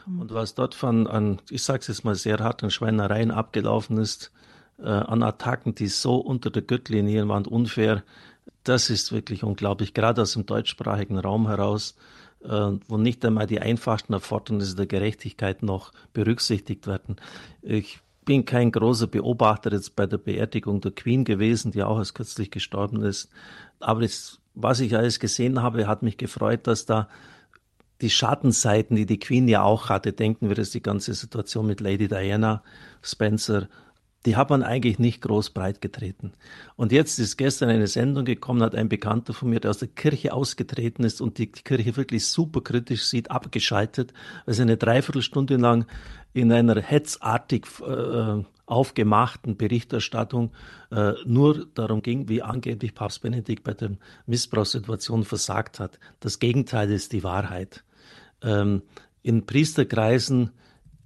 Hm. 0.04 0.20
Und 0.20 0.32
was 0.32 0.54
dort 0.54 0.74
von, 0.74 1.06
an, 1.06 1.42
ich 1.50 1.62
sage 1.62 1.80
es 1.80 1.88
jetzt 1.88 2.04
mal 2.04 2.14
sehr 2.14 2.38
hart, 2.38 2.64
an 2.64 2.70
Schweinereien 2.70 3.30
abgelaufen 3.30 3.98
ist, 3.98 4.32
äh, 4.78 4.88
an 4.88 5.22
Attacken, 5.22 5.74
die 5.74 5.88
so 5.88 6.16
unter 6.16 6.50
der 6.50 6.62
Gürtellinie 6.62 7.28
waren, 7.28 7.46
unfair, 7.46 8.02
das 8.64 8.88
ist 8.88 9.12
wirklich 9.12 9.44
unglaublich, 9.44 9.92
gerade 9.92 10.22
aus 10.22 10.32
dem 10.32 10.46
deutschsprachigen 10.46 11.18
Raum 11.18 11.48
heraus. 11.48 11.96
äh, 12.44 12.78
wo 12.88 12.96
nicht 12.96 13.24
einmal 13.24 13.46
die 13.46 13.60
einfachsten 13.60 14.12
Erfordernisse 14.12 14.76
der 14.76 14.86
Gerechtigkeit 14.86 15.62
noch 15.62 15.92
berücksichtigt 16.12 16.86
werden. 16.86 17.16
Ich 17.62 17.98
bin 18.26 18.44
kein 18.44 18.70
großer 18.70 19.06
Beobachter 19.06 19.72
jetzt 19.72 19.96
bei 19.96 20.04
der 20.04 20.18
Beerdigung 20.18 20.82
der 20.82 20.90
Queen 20.90 21.24
gewesen, 21.24 21.72
die 21.72 21.82
auch 21.82 21.96
erst 21.96 22.14
kürzlich 22.14 22.50
gestorben 22.50 23.02
ist. 23.02 23.30
Aber 23.80 24.02
das, 24.02 24.40
was 24.54 24.80
ich 24.80 24.94
alles 24.94 25.18
gesehen 25.20 25.62
habe, 25.62 25.86
hat 25.86 26.02
mich 26.02 26.18
gefreut, 26.18 26.66
dass 26.66 26.84
da 26.84 27.08
die 28.02 28.10
Schattenseiten, 28.10 28.96
die 28.96 29.06
die 29.06 29.18
Queen 29.18 29.48
ja 29.48 29.62
auch 29.62 29.88
hatte, 29.88 30.12
denken 30.12 30.48
wir, 30.48 30.56
dass 30.56 30.70
die 30.70 30.82
ganze 30.82 31.14
Situation 31.14 31.66
mit 31.66 31.80
Lady 31.80 32.08
Diana 32.08 32.62
Spencer, 33.00 33.68
die 34.26 34.36
hat 34.36 34.50
man 34.50 34.62
eigentlich 34.62 34.98
nicht 34.98 35.22
groß 35.22 35.50
breit 35.50 35.80
getreten. 35.80 36.32
Und 36.74 36.92
jetzt 36.92 37.18
ist 37.18 37.36
gestern 37.36 37.70
eine 37.70 37.86
Sendung 37.86 38.24
gekommen, 38.24 38.62
hat 38.62 38.74
ein 38.74 38.88
Bekannter 38.88 39.32
von 39.32 39.48
mir, 39.48 39.60
der 39.60 39.70
aus 39.70 39.78
der 39.78 39.88
Kirche 39.88 40.32
ausgetreten 40.32 41.04
ist 41.04 41.20
und 41.20 41.38
die 41.38 41.46
Kirche 41.46 41.96
wirklich 41.96 42.26
super 42.26 42.60
kritisch 42.60 43.04
sieht, 43.04 43.30
abgeschaltet, 43.30 44.12
weil 44.44 44.54
sie 44.54 44.62
eine 44.62 44.76
Dreiviertelstunde 44.76 45.56
lang 45.56 45.86
in 46.32 46.52
einer 46.52 46.80
hetzartig 46.80 47.66
äh, 47.80 48.42
aufgemachten 48.66 49.56
Berichterstattung 49.56 50.52
äh, 50.90 51.12
nur 51.24 51.66
darum 51.74 52.02
ging, 52.02 52.28
wie 52.28 52.42
angeblich 52.42 52.94
Papst 52.94 53.22
Benedikt 53.22 53.62
bei 53.62 53.74
der 53.74 53.92
Missbrauchssituation 54.26 55.24
versagt 55.24 55.78
hat. 55.78 56.00
Das 56.18 56.40
Gegenteil 56.40 56.90
ist 56.90 57.12
die 57.12 57.22
Wahrheit. 57.22 57.84
Ähm, 58.42 58.82
in 59.22 59.46
Priesterkreisen 59.46 60.50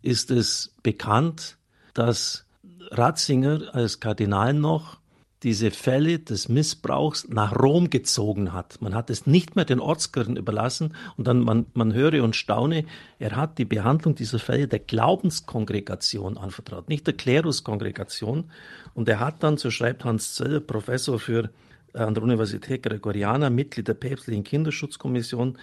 ist 0.02 0.30
es 0.30 0.74
bekannt, 0.82 1.58
dass 1.92 2.46
Ratzinger 2.90 3.74
als 3.74 4.00
Kardinal 4.00 4.54
noch 4.54 5.00
diese 5.42 5.70
Fälle 5.70 6.18
des 6.18 6.48
Missbrauchs 6.48 7.26
nach 7.28 7.58
Rom 7.58 7.88
gezogen 7.88 8.52
hat. 8.52 8.80
Man 8.82 8.94
hat 8.94 9.08
es 9.08 9.26
nicht 9.26 9.56
mehr 9.56 9.64
den 9.64 9.80
Ortskirchen 9.80 10.36
überlassen 10.36 10.94
und 11.16 11.26
dann 11.26 11.40
man, 11.40 11.66
man 11.72 11.94
höre 11.94 12.22
und 12.22 12.36
staune, 12.36 12.84
er 13.18 13.36
hat 13.36 13.56
die 13.56 13.64
Behandlung 13.64 14.14
dieser 14.14 14.38
Fälle 14.38 14.68
der 14.68 14.80
Glaubenskongregation 14.80 16.36
anvertraut, 16.36 16.90
nicht 16.90 17.06
der 17.06 17.14
Kleruskongregation. 17.14 18.50
Und 18.92 19.08
er 19.08 19.20
hat 19.20 19.42
dann, 19.42 19.56
so 19.56 19.70
schreibt 19.70 20.04
Hans 20.04 20.34
Zöller, 20.34 20.60
Professor 20.60 21.18
für 21.18 21.50
äh, 21.94 22.00
an 22.00 22.14
der 22.14 22.22
Universität 22.22 22.82
Gregoriana, 22.82 23.48
Mitglied 23.48 23.88
der 23.88 23.94
päpstlichen 23.94 24.44
Kinderschutzkommission, 24.44 25.56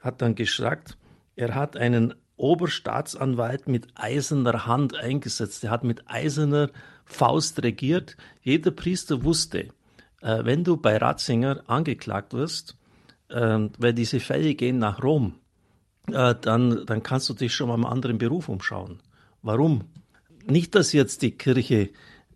hat 0.00 0.22
dann 0.22 0.36
gesagt, 0.36 0.96
er 1.34 1.56
hat 1.56 1.76
einen 1.76 2.14
Oberstaatsanwalt 2.36 3.68
mit 3.68 3.86
eiserner 3.94 4.66
Hand 4.66 4.96
eingesetzt. 4.96 5.64
Er 5.64 5.70
hat 5.70 5.84
mit 5.84 6.08
eiserner 6.08 6.70
Faust 7.04 7.62
regiert. 7.62 8.16
Jeder 8.42 8.70
Priester 8.70 9.24
wusste, 9.24 9.68
äh, 10.20 10.44
wenn 10.44 10.64
du 10.64 10.76
bei 10.76 10.96
Ratzinger 10.96 11.62
angeklagt 11.66 12.32
wirst, 12.32 12.76
äh, 13.28 13.68
weil 13.78 13.92
diese 13.92 14.20
Fälle 14.20 14.54
gehen 14.54 14.78
nach 14.78 15.02
Rom, 15.02 15.34
äh, 16.08 16.34
dann, 16.40 16.84
dann 16.86 17.02
kannst 17.02 17.28
du 17.28 17.34
dich 17.34 17.54
schon 17.54 17.68
mal 17.68 17.74
im 17.74 17.86
anderen 17.86 18.18
Beruf 18.18 18.48
umschauen. 18.48 19.00
Warum? 19.42 19.84
Nicht, 20.46 20.74
dass 20.74 20.92
jetzt 20.92 21.22
die 21.22 21.32
Kirche 21.32 21.90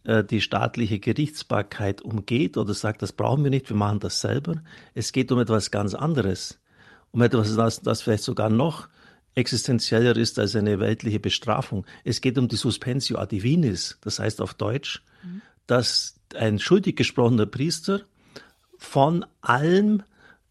äh, 0.04 0.24
die 0.24 0.40
staatliche 0.40 0.98
Gerichtsbarkeit 0.98 2.00
umgeht 2.00 2.56
oder 2.56 2.72
sagt, 2.72 3.02
das 3.02 3.12
brauchen 3.12 3.44
wir 3.44 3.50
nicht, 3.50 3.68
wir 3.68 3.76
machen 3.76 4.00
das 4.00 4.20
selber. 4.20 4.62
Es 4.94 5.12
geht 5.12 5.30
um 5.32 5.38
etwas 5.38 5.70
ganz 5.70 5.94
anderes. 5.94 6.58
Um 7.10 7.20
etwas, 7.20 7.54
das, 7.56 7.82
das 7.82 8.02
vielleicht 8.02 8.22
sogar 8.22 8.48
noch 8.48 8.88
existenzieller 9.34 10.16
ist 10.16 10.38
als 10.38 10.56
eine 10.56 10.80
weltliche 10.80 11.20
Bestrafung. 11.20 11.86
Es 12.04 12.20
geht 12.20 12.38
um 12.38 12.48
die 12.48 12.56
Suspensio 12.56 13.18
adivinis, 13.18 13.98
das 14.00 14.18
heißt 14.18 14.40
auf 14.40 14.54
Deutsch, 14.54 15.02
mhm. 15.22 15.42
dass 15.66 16.16
ein 16.34 16.58
schuldig 16.58 16.96
gesprochener 16.96 17.46
Priester 17.46 18.02
von 18.78 19.24
allem 19.40 20.02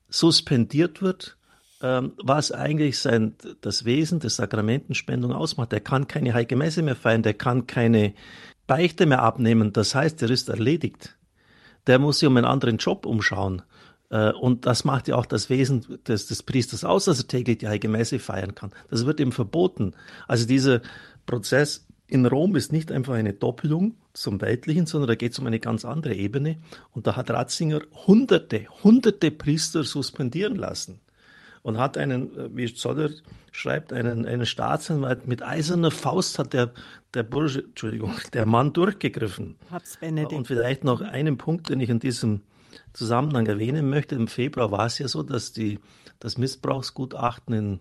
suspendiert 0.10 1.02
wird, 1.02 1.38
ähm, 1.82 2.14
was 2.24 2.52
eigentlich 2.52 3.00
sein, 3.00 3.36
das 3.62 3.86
Wesen 3.86 4.20
der 4.20 4.30
Sakramentenspendung 4.30 5.32
ausmacht. 5.32 5.74
Er 5.74 5.80
kann 5.80 6.08
keine 6.08 6.34
heilige 6.34 6.56
Messe 6.56 6.82
mehr 6.82 6.96
feiern, 6.96 7.24
der 7.24 7.34
kann 7.34 7.68
keine 7.68 8.14
Beichte 8.66 9.06
mehr 9.06 9.22
abnehmen. 9.22 9.74
Das 9.74 9.96
heißt, 9.96 10.22
er 10.22 10.30
ist 10.30 10.50
erledigt. 10.50 11.18
Der 11.88 12.00
muss 12.00 12.20
sich 12.20 12.28
um 12.28 12.36
einen 12.38 12.46
anderen 12.46 12.78
Job 12.78 13.06
umschauen. 13.06 13.62
Äh, 14.10 14.32
und 14.32 14.66
das 14.66 14.84
macht 14.84 15.08
ja 15.08 15.16
auch 15.16 15.26
das 15.26 15.50
Wesen 15.50 16.00
des, 16.08 16.28
des 16.28 16.44
Priesters 16.44 16.84
aus, 16.84 17.06
dass 17.06 17.20
er 17.20 17.28
täglich 17.28 17.60
die 17.60 17.68
Heilige 17.68 17.90
Messe 17.90 18.20
feiern 18.20 18.56
kann. 18.56 18.72
Das 18.90 19.06
wird 19.06 19.20
ihm 19.20 19.32
verboten. 19.32 19.94
Also 20.28 20.48
dieser 20.48 20.82
Prozess 21.26 21.86
in 22.08 22.26
Rom 22.26 22.56
ist 22.56 22.72
nicht 22.72 22.92
einfach 22.92 23.16
eine 23.16 23.34
Doppelung 23.34 23.96
zum 24.14 24.40
Weltlichen, 24.42 24.86
sondern 24.86 25.10
da 25.10 25.16
geht 25.16 25.34
es 25.34 25.40
um 25.40 25.46
eine 25.46 25.60
ganz 25.60 25.84
andere 25.84 26.16
Ebene. 26.16 26.58
Und 26.92 27.06
da 27.06 27.16
hat 27.16 27.30
Ratzinger 27.30 27.82
hunderte, 28.08 28.66
hunderte 28.84 29.30
Priester 29.30 29.84
suspendieren 29.84 30.56
lassen 30.56 31.02
und 31.64 31.78
hat 31.78 31.98
einen, 31.98 32.36
äh, 32.38 32.50
wie 32.56 32.74
Zoller 32.74 33.10
schreibt, 33.52 33.92
einen, 33.92 34.26
einen 34.26 34.46
Staatsanwalt 34.46 35.28
mit 35.28 35.44
eiserner 35.44 35.92
Faust 35.92 36.40
hat 36.40 36.54
der, 36.54 36.72
der 37.14 37.24
Bursche, 37.24 37.64
Entschuldigung, 37.64 38.14
der 38.34 38.46
Mann 38.46 38.72
durchgegriffen. 38.72 39.58
Benedikt. 40.00 40.34
Und 40.34 40.48
vielleicht 40.48 40.86
noch 40.86 41.02
einen 41.02 41.38
Punkt, 41.38 41.70
den 41.70 41.82
ich 41.82 41.90
in 41.90 42.00
diesem 42.00 42.42
Zusammenhang 42.94 43.46
erwähnen 43.48 43.90
möchte. 43.90 44.16
Im 44.16 44.28
Februar 44.28 44.72
war 44.72 44.86
es 44.86 45.00
ja 45.00 45.08
so, 45.08 45.24
dass 45.24 45.54
die, 45.54 45.80
das 46.20 46.38
Missbrauchsgutachten 46.38 47.54
in 47.54 47.80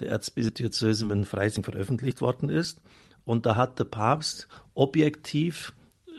der 0.00 0.10
Erzbischofsdiözese 0.10 1.10
in 1.10 1.24
Freising 1.24 1.64
veröffentlicht 1.64 2.20
worden 2.20 2.48
ist. 2.48 2.80
Und 3.24 3.46
da 3.46 3.56
hat 3.56 3.78
der 3.78 3.84
Papst 3.84 4.48
objektiv 4.74 5.72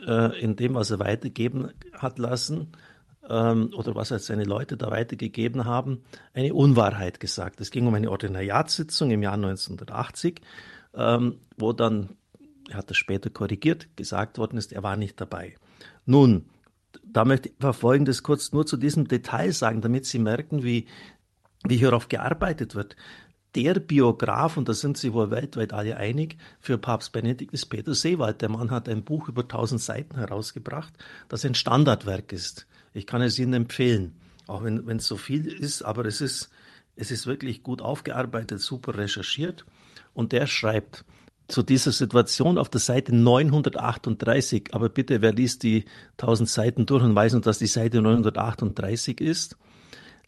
äh, 0.06 0.38
in 0.40 0.56
dem, 0.56 0.74
was 0.74 0.90
er 0.90 0.98
weitergeben 0.98 1.70
hat 1.92 2.18
lassen, 2.18 2.72
ähm, 3.28 3.70
oder 3.74 3.94
was 3.94 4.10
halt 4.10 4.22
seine 4.22 4.44
Leute 4.44 4.76
da 4.76 4.90
weitergegeben 4.90 5.64
haben, 5.64 6.02
eine 6.34 6.54
Unwahrheit 6.54 7.20
gesagt. 7.20 7.60
Es 7.60 7.70
ging 7.70 7.86
um 7.86 7.94
eine 7.94 8.10
Ordinariatssitzung 8.10 9.10
im 9.10 9.22
Jahr 9.22 9.34
1980, 9.34 10.40
ähm, 10.94 11.38
wo 11.56 11.72
dann, 11.72 12.10
er 12.68 12.78
hat 12.78 12.90
das 12.90 12.96
später 12.96 13.30
korrigiert, 13.30 13.88
gesagt 13.96 14.38
worden 14.38 14.58
ist, 14.58 14.72
er 14.72 14.82
war 14.82 14.96
nicht 14.96 15.20
dabei. 15.20 15.54
Nun, 16.06 16.46
da 17.04 17.24
möchte 17.24 17.48
ich 17.48 17.76
Folgendes 17.76 18.22
kurz 18.22 18.52
nur 18.52 18.66
zu 18.66 18.76
diesem 18.76 19.08
Detail 19.08 19.52
sagen, 19.52 19.80
damit 19.80 20.06
Sie 20.06 20.18
merken, 20.18 20.62
wie, 20.62 20.86
wie 21.64 21.76
hierauf 21.76 22.08
gearbeitet 22.08 22.74
wird. 22.74 22.96
Der 23.54 23.74
Biograf, 23.74 24.56
und 24.56 24.68
da 24.68 24.74
sind 24.74 24.98
Sie 24.98 25.12
wohl 25.12 25.30
weltweit 25.30 25.72
alle 25.72 25.96
einig, 25.96 26.36
für 26.60 26.76
Papst 26.76 27.12
Benedikt 27.12 27.54
ist 27.54 27.66
Peter 27.66 27.94
Seewald. 27.94 28.42
Der 28.42 28.50
Mann 28.50 28.70
hat 28.70 28.88
ein 28.88 29.04
Buch 29.04 29.28
über 29.28 29.42
1000 29.42 29.80
Seiten 29.80 30.16
herausgebracht, 30.16 30.92
das 31.28 31.44
ein 31.44 31.54
Standardwerk 31.54 32.32
ist. 32.32 32.66
Ich 32.92 33.06
kann 33.06 33.22
es 33.22 33.38
Ihnen 33.38 33.54
empfehlen, 33.54 34.14
auch 34.46 34.62
wenn 34.64 34.96
es 34.96 35.06
so 35.06 35.16
viel 35.16 35.46
ist, 35.46 35.82
aber 35.82 36.04
es 36.04 36.20
ist, 36.20 36.50
es 36.94 37.10
ist 37.10 37.26
wirklich 37.26 37.62
gut 37.62 37.80
aufgearbeitet, 37.80 38.60
super 38.60 38.96
recherchiert. 38.98 39.64
Und 40.14 40.32
der 40.32 40.46
schreibt, 40.46 41.04
zu 41.48 41.62
dieser 41.62 41.92
Situation 41.92 42.58
auf 42.58 42.68
der 42.68 42.80
Seite 42.80 43.14
938. 43.14 44.68
Aber 44.72 44.88
bitte, 44.88 45.22
wer 45.22 45.32
liest 45.32 45.62
die 45.62 45.86
1000 46.18 46.48
Seiten 46.48 46.86
durch 46.86 47.02
und 47.02 47.14
weiß 47.14 47.32
nur, 47.32 47.42
dass 47.42 47.58
die 47.58 47.66
Seite 47.66 48.00
938 48.02 49.20
ist? 49.20 49.56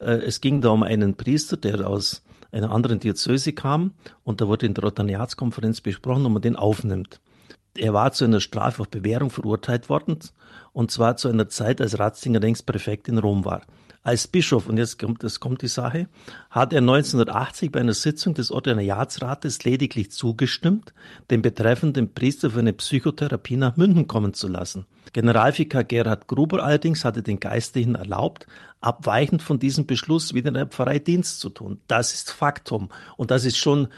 Äh, 0.00 0.14
es 0.22 0.40
ging 0.40 0.60
da 0.60 0.70
um 0.70 0.82
einen 0.82 1.14
Priester, 1.14 1.56
der 1.56 1.86
aus 1.86 2.22
einer 2.52 2.72
anderen 2.72 2.98
Diözese 2.98 3.52
kam 3.52 3.92
und 4.24 4.40
da 4.40 4.48
wurde 4.48 4.66
in 4.66 4.74
der 4.74 4.84
Rotaniatskonferenz 4.84 5.82
besprochen, 5.82 6.26
ob 6.26 6.32
man 6.32 6.42
den 6.42 6.56
aufnimmt. 6.56 7.20
Er 7.76 7.92
war 7.92 8.10
zu 8.12 8.24
einer 8.24 8.40
Strafe 8.40 8.82
auf 8.82 8.88
Bewährung 8.88 9.30
verurteilt 9.30 9.88
worden 9.88 10.18
und 10.72 10.90
zwar 10.90 11.16
zu 11.16 11.28
einer 11.28 11.48
Zeit, 11.48 11.80
als 11.80 11.98
Ratzinger 11.98 12.40
längst 12.40 12.66
Präfekt 12.66 13.08
in 13.08 13.18
Rom 13.18 13.44
war. 13.44 13.62
Als 14.02 14.26
Bischof, 14.26 14.66
und 14.66 14.78
jetzt 14.78 14.98
kommt, 14.98 15.22
das 15.22 15.40
kommt 15.40 15.60
die 15.60 15.68
Sache, 15.68 16.08
hat 16.48 16.72
er 16.72 16.78
1980 16.78 17.70
bei 17.70 17.80
einer 17.80 17.92
Sitzung 17.92 18.32
des 18.32 18.50
Ordinariatsrates 18.50 19.64
lediglich 19.64 20.10
zugestimmt, 20.10 20.94
den 21.30 21.42
betreffenden 21.42 22.14
Priester 22.14 22.52
für 22.52 22.60
eine 22.60 22.72
Psychotherapie 22.72 23.58
nach 23.58 23.76
München 23.76 24.06
kommen 24.06 24.32
zu 24.32 24.48
lassen. 24.48 24.86
Generalvikar 25.12 25.84
Gerhard 25.84 26.28
Gruber 26.28 26.64
allerdings 26.64 27.04
hatte 27.04 27.22
den 27.22 27.40
Geistlichen 27.40 27.94
erlaubt, 27.94 28.46
abweichend 28.80 29.42
von 29.42 29.58
diesem 29.58 29.84
Beschluss 29.84 30.32
wieder 30.32 30.48
in 30.48 30.54
der 30.54 30.66
Pfarrei 30.66 30.98
Dienst 30.98 31.40
zu 31.40 31.50
tun. 31.50 31.78
Das 31.86 32.14
ist 32.14 32.30
Faktum 32.30 32.88
und 33.18 33.30
das 33.30 33.44
ist 33.44 33.58
schon 33.58 33.88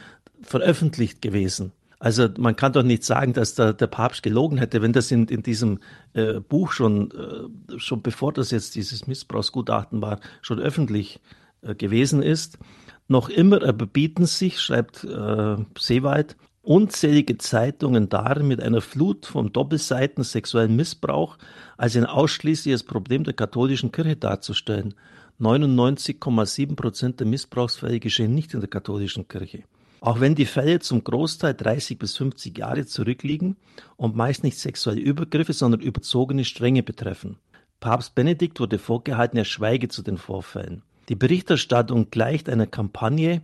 veröffentlicht 0.42 1.22
gewesen. 1.22 1.70
Also 2.02 2.28
man 2.36 2.56
kann 2.56 2.72
doch 2.72 2.82
nicht 2.82 3.04
sagen, 3.04 3.32
dass 3.32 3.54
der, 3.54 3.74
der 3.74 3.86
Papst 3.86 4.24
gelogen 4.24 4.58
hätte, 4.58 4.82
wenn 4.82 4.92
das 4.92 5.12
in, 5.12 5.28
in 5.28 5.44
diesem 5.44 5.78
äh, 6.14 6.40
Buch 6.40 6.72
schon, 6.72 7.12
äh, 7.12 7.78
schon 7.78 8.02
bevor 8.02 8.32
das 8.32 8.50
jetzt 8.50 8.74
dieses 8.74 9.06
Missbrauchsgutachten 9.06 10.02
war, 10.02 10.18
schon 10.40 10.58
öffentlich 10.58 11.20
äh, 11.60 11.76
gewesen 11.76 12.20
ist. 12.20 12.58
Noch 13.06 13.28
immer 13.28 13.62
überbieten 13.62 14.26
sich, 14.26 14.60
schreibt 14.60 15.04
äh, 15.04 15.56
Seewald, 15.78 16.36
unzählige 16.62 17.38
Zeitungen 17.38 18.08
darin, 18.08 18.48
mit 18.48 18.60
einer 18.60 18.80
Flut 18.80 19.24
von 19.24 19.52
Doppelseiten 19.52 20.24
sexuellen 20.24 20.74
Missbrauch 20.74 21.38
als 21.76 21.96
ein 21.96 22.06
ausschließliches 22.06 22.82
Problem 22.82 23.22
der 23.22 23.34
katholischen 23.34 23.92
Kirche 23.92 24.16
darzustellen. 24.16 24.94
99,7 25.38 26.74
Prozent 26.74 27.20
der 27.20 27.28
Missbrauchsfälle 27.28 28.00
geschehen 28.00 28.34
nicht 28.34 28.54
in 28.54 28.60
der 28.60 28.70
katholischen 28.70 29.28
Kirche. 29.28 29.62
Auch 30.02 30.18
wenn 30.18 30.34
die 30.34 30.46
Fälle 30.46 30.80
zum 30.80 31.04
Großteil 31.04 31.54
30 31.54 31.96
bis 31.96 32.16
50 32.16 32.58
Jahre 32.58 32.84
zurückliegen 32.86 33.56
und 33.96 34.16
meist 34.16 34.42
nicht 34.42 34.58
sexuelle 34.58 35.00
Übergriffe, 35.00 35.52
sondern 35.52 35.80
überzogene 35.80 36.44
Strenge 36.44 36.82
betreffen. 36.82 37.36
Papst 37.78 38.16
Benedikt 38.16 38.58
wurde 38.58 38.80
vorgehalten, 38.80 39.36
er 39.36 39.44
schweige 39.44 39.86
zu 39.86 40.02
den 40.02 40.18
Vorfällen. 40.18 40.82
Die 41.08 41.14
Berichterstattung 41.14 42.10
gleicht 42.10 42.48
einer 42.48 42.66
Kampagne, 42.66 43.42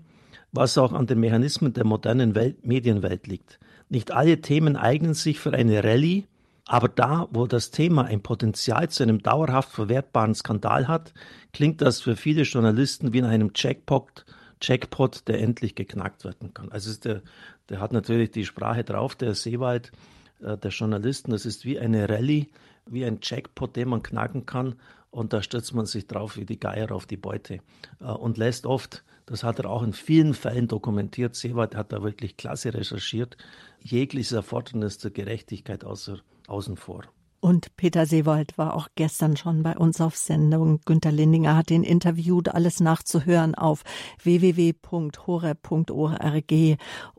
was 0.51 0.77
auch 0.79 0.93
an 0.93 1.07
den 1.07 1.21
Mechanismen 1.21 1.75
der 1.75 1.85
modernen 1.85 2.35
Welt, 2.35 2.67
Medienwelt 2.67 3.29
liegt. 3.29 3.61
Nicht 3.89 4.11
alle 4.11 4.41
Themen 4.41 4.75
eignen 4.75 5.15
sich 5.15 5.39
für 5.39 5.53
eine 5.53 5.85
Rallye, 5.85 6.27
aber 6.67 6.89
da, 6.89 7.29
wo 7.31 7.47
das 7.47 7.71
Thema 7.71 8.07
ein 8.07 8.21
Potenzial 8.21 8.91
zu 8.91 9.05
einem 9.05 9.23
dauerhaft 9.23 9.71
verwertbaren 9.71 10.35
Skandal 10.35 10.89
hat, 10.89 11.15
klingt 11.53 11.83
das 11.83 12.01
für 12.01 12.17
viele 12.17 12.43
Journalisten 12.43 13.13
wie 13.13 13.19
in 13.19 13.27
einem 13.27 13.53
Jackpot, 13.55 14.25
Jackpot, 14.61 15.29
der 15.29 15.41
endlich 15.41 15.75
geknackt 15.75 16.25
werden 16.25 16.55
kann. 16.55 16.71
Also 16.71 16.99
der, 17.01 17.23
der 17.69 17.81
hat 17.81 17.93
natürlich 17.93 18.31
die 18.31 18.45
Sprache 18.45 18.85
drauf, 18.85 19.15
der 19.15 19.35
Seewald, 19.35 19.93
äh, 20.41 20.57
der 20.57 20.71
Journalisten. 20.71 21.31
Das 21.31 21.47
ist 21.47 21.65
wie 21.65 21.79
eine 21.79 22.09
Rallye, 22.09 22.49
wie 22.87 23.05
ein 23.05 23.19
Jackpot, 23.23 23.77
den 23.77 23.89
man 23.89 24.03
knacken 24.03 24.47
kann. 24.47 24.77
Und 25.11 25.33
da 25.33 25.43
stürzt 25.43 25.75
man 25.75 25.87
sich 25.87 26.07
drauf 26.07 26.37
wie 26.37 26.45
die 26.45 26.61
Geier 26.61 26.93
auf 26.93 27.07
die 27.07 27.17
Beute 27.17 27.61
äh, 28.01 28.05
und 28.05 28.39
lässt 28.39 28.67
oft, 28.67 29.05
das 29.27 29.43
hat 29.43 29.59
er 29.59 29.71
auch 29.71 29.83
in 29.83 29.93
vielen 29.93 30.35
Fällen 30.35 30.69
dokumentiert, 30.69 31.35
Seewald 31.35 31.75
hat 31.75 31.93
da 31.93 32.03
wirklich 32.03 32.37
klasse 32.37 32.75
recherchiert, 32.75 33.37
jegliches 33.81 34.33
Erfordernis 34.33 34.99
zur 34.99 35.11
Gerechtigkeit 35.11 35.85
außer 35.85 36.19
außen 36.47 36.77
vor. 36.77 37.05
Und 37.41 37.77
Peter 37.77 38.05
Seewald 38.05 38.59
war 38.59 38.75
auch 38.75 38.89
gestern 38.97 39.37
schon 39.37 39.63
bei 39.63 39.77
uns 39.77 40.01
auf 40.01 40.17
Sendung. 40.17 40.81
Günter 40.85 41.13
Lindinger 41.13 41.57
hat 41.57 41.71
ihn 41.71 41.85
interviewt, 41.85 42.49
alles 42.49 42.81
nachzuhören 42.81 43.55
auf 43.55 43.85
www.horeb.org 44.23 44.83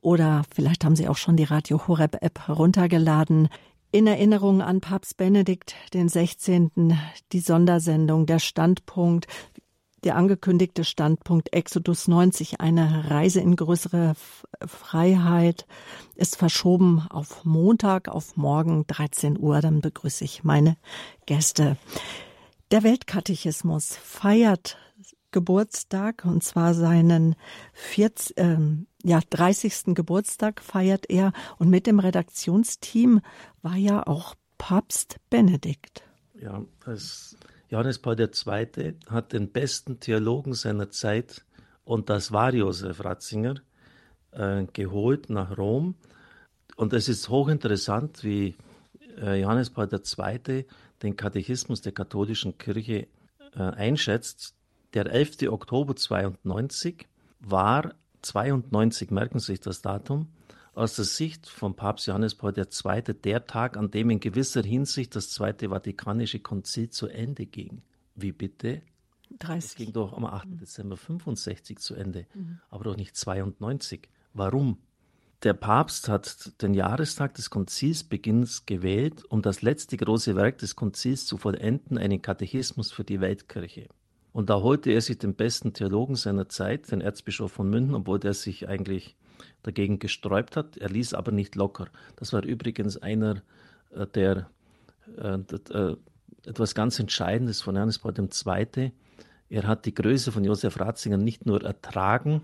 oder 0.01 0.43
vielleicht 0.53 0.83
haben 0.83 0.97
Sie 0.97 1.07
auch 1.07 1.17
schon 1.17 1.37
die 1.37 1.45
Radio 1.45 1.87
Horeb 1.87 2.17
App 2.21 2.47
heruntergeladen. 2.47 3.47
In 3.91 4.05
Erinnerung 4.05 4.61
an 4.61 4.81
Papst 4.81 5.17
Benedikt 5.17 5.73
den 5.93 6.09
16. 6.09 6.99
die 7.31 7.39
Sondersendung 7.39 8.25
Der 8.27 8.39
Standpunkt 8.39 9.25
der 10.03 10.15
angekündigte 10.15 10.83
Standpunkt 10.83 11.53
Exodus 11.53 12.07
90, 12.07 12.61
eine 12.61 13.09
Reise 13.09 13.41
in 13.41 13.55
größere 13.55 14.13
Freiheit, 14.65 15.65
ist 16.15 16.35
verschoben 16.35 17.05
auf 17.09 17.45
Montag, 17.45 18.07
auf 18.07 18.37
morgen 18.37 18.85
13 18.87 19.39
Uhr. 19.39 19.61
Dann 19.61 19.81
begrüße 19.81 20.23
ich 20.23 20.43
meine 20.43 20.77
Gäste. 21.25 21.77
Der 22.71 22.83
Weltkatechismus 22.83 23.95
feiert 23.95 24.77
Geburtstag 25.31 26.25
und 26.25 26.43
zwar 26.43 26.73
seinen 26.73 27.35
40, 27.73 28.37
äh, 28.37 28.57
ja, 29.03 29.19
30. 29.29 29.95
Geburtstag 29.95 30.61
feiert 30.61 31.09
er 31.09 31.33
und 31.57 31.69
mit 31.69 31.87
dem 31.87 31.99
Redaktionsteam 31.99 33.21
war 33.61 33.75
ja 33.75 34.05
auch 34.05 34.35
Papst 34.57 35.17
Benedikt. 35.29 36.03
Ja, 36.41 36.63
das 36.85 37.35
Johannes 37.69 37.99
Paul 37.99 38.19
II. 38.19 38.95
hat 39.09 39.33
den 39.33 39.51
besten 39.51 39.99
Theologen 39.99 40.53
seiner 40.53 40.89
Zeit, 40.89 41.45
und 41.83 42.09
das 42.09 42.31
war 42.31 42.53
Josef 42.53 43.03
Ratzinger, 43.03 43.55
äh, 44.31 44.65
geholt 44.73 45.29
nach 45.29 45.57
Rom. 45.57 45.95
Und 46.75 46.93
es 46.93 47.07
ist 47.07 47.29
hochinteressant, 47.29 48.23
wie 48.23 48.55
äh, 49.21 49.39
Johannes 49.39 49.69
Paul 49.69 49.87
II. 49.91 50.65
den 51.03 51.15
Katechismus 51.15 51.81
der 51.81 51.91
katholischen 51.91 52.57
Kirche 52.57 53.07
äh, 53.55 53.59
einschätzt. 53.59 54.55
Der 54.93 55.05
11. 55.05 55.49
Oktober 55.49 55.95
92 55.95 57.07
war 57.39 57.93
92, 58.23 59.11
merken 59.11 59.39
Sie 59.39 59.47
sich 59.47 59.59
das 59.59 59.81
Datum, 59.81 60.27
aus 60.79 60.95
der 60.95 61.03
Sicht 61.03 61.45
von 61.45 61.75
Papst 61.75 62.07
Johannes 62.07 62.35
Paul 62.35 62.53
II. 62.57 63.01
der 63.01 63.45
Tag, 63.45 63.75
an 63.75 63.91
dem 63.91 64.09
in 64.11 64.21
gewisser 64.21 64.63
Hinsicht 64.63 65.13
das 65.13 65.29
Zweite 65.29 65.69
Vatikanische 65.69 66.39
Konzil 66.39 66.89
zu 66.89 67.07
Ende 67.07 67.45
ging. 67.45 67.81
Wie 68.15 68.31
bitte? 68.31 68.81
30. 69.39 69.71
Es 69.71 69.75
ging 69.75 69.91
doch 69.91 70.13
am 70.13 70.23
8. 70.23 70.47
Mhm. 70.47 70.57
Dezember 70.57 70.95
65 70.95 71.79
zu 71.79 71.95
Ende, 71.95 72.27
mhm. 72.33 72.59
aber 72.69 72.85
doch 72.85 72.95
nicht 72.95 73.17
92. 73.17 74.07
Warum? 74.33 74.77
Der 75.43 75.53
Papst 75.53 76.07
hat 76.07 76.61
den 76.61 76.73
Jahrestag 76.73 77.33
des 77.33 77.49
Konzilsbeginns 77.49 78.65
gewählt, 78.65 79.25
um 79.25 79.41
das 79.41 79.61
letzte 79.61 79.97
große 79.97 80.37
Werk 80.37 80.59
des 80.59 80.77
Konzils 80.77 81.25
zu 81.25 81.37
vollenden, 81.37 81.97
einen 81.97 82.21
Katechismus 82.21 82.93
für 82.93 83.03
die 83.03 83.19
Weltkirche. 83.19 83.89
Und 84.31 84.49
da 84.49 84.61
holte 84.61 84.91
er 84.91 85.01
sich 85.01 85.17
den 85.17 85.35
besten 85.35 85.73
Theologen 85.73 86.15
seiner 86.15 86.47
Zeit, 86.47 86.89
den 86.89 87.01
Erzbischof 87.01 87.51
von 87.51 87.69
München, 87.69 87.95
obwohl 87.95 88.19
der 88.19 88.33
sich 88.33 88.69
eigentlich 88.69 89.17
dagegen 89.63 89.99
gesträubt 89.99 90.55
hat. 90.55 90.77
Er 90.77 90.89
ließ 90.89 91.13
aber 91.13 91.31
nicht 91.31 91.55
locker. 91.55 91.87
Das 92.15 92.33
war 92.33 92.43
übrigens 92.43 92.97
einer 92.97 93.41
äh, 93.91 94.07
der 94.07 94.49
äh, 95.17 95.39
äh, 95.73 95.95
etwas 96.45 96.75
ganz 96.75 96.99
Entscheidendes 96.99 97.61
von 97.61 97.75
Johannes 97.75 97.99
Paul 97.99 98.13
II. 98.17 98.91
Er 99.49 99.67
hat 99.67 99.85
die 99.85 99.93
Größe 99.93 100.31
von 100.31 100.43
Josef 100.43 100.79
Ratzinger 100.79 101.17
nicht 101.17 101.45
nur 101.45 101.63
ertragen, 101.63 102.43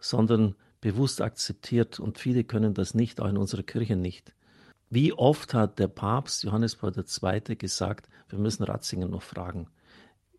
sondern 0.00 0.54
bewusst 0.80 1.20
akzeptiert 1.20 2.00
und 2.00 2.18
viele 2.18 2.44
können 2.44 2.74
das 2.74 2.94
nicht, 2.94 3.20
auch 3.20 3.28
in 3.28 3.36
unserer 3.36 3.62
Kirche 3.62 3.96
nicht. 3.96 4.34
Wie 4.90 5.12
oft 5.12 5.54
hat 5.54 5.78
der 5.78 5.88
Papst 5.88 6.44
Johannes 6.44 6.76
Paul 6.76 6.92
II. 6.96 7.56
gesagt, 7.56 8.08
wir 8.28 8.38
müssen 8.38 8.64
Ratzinger 8.64 9.08
noch 9.08 9.22
fragen. 9.22 9.68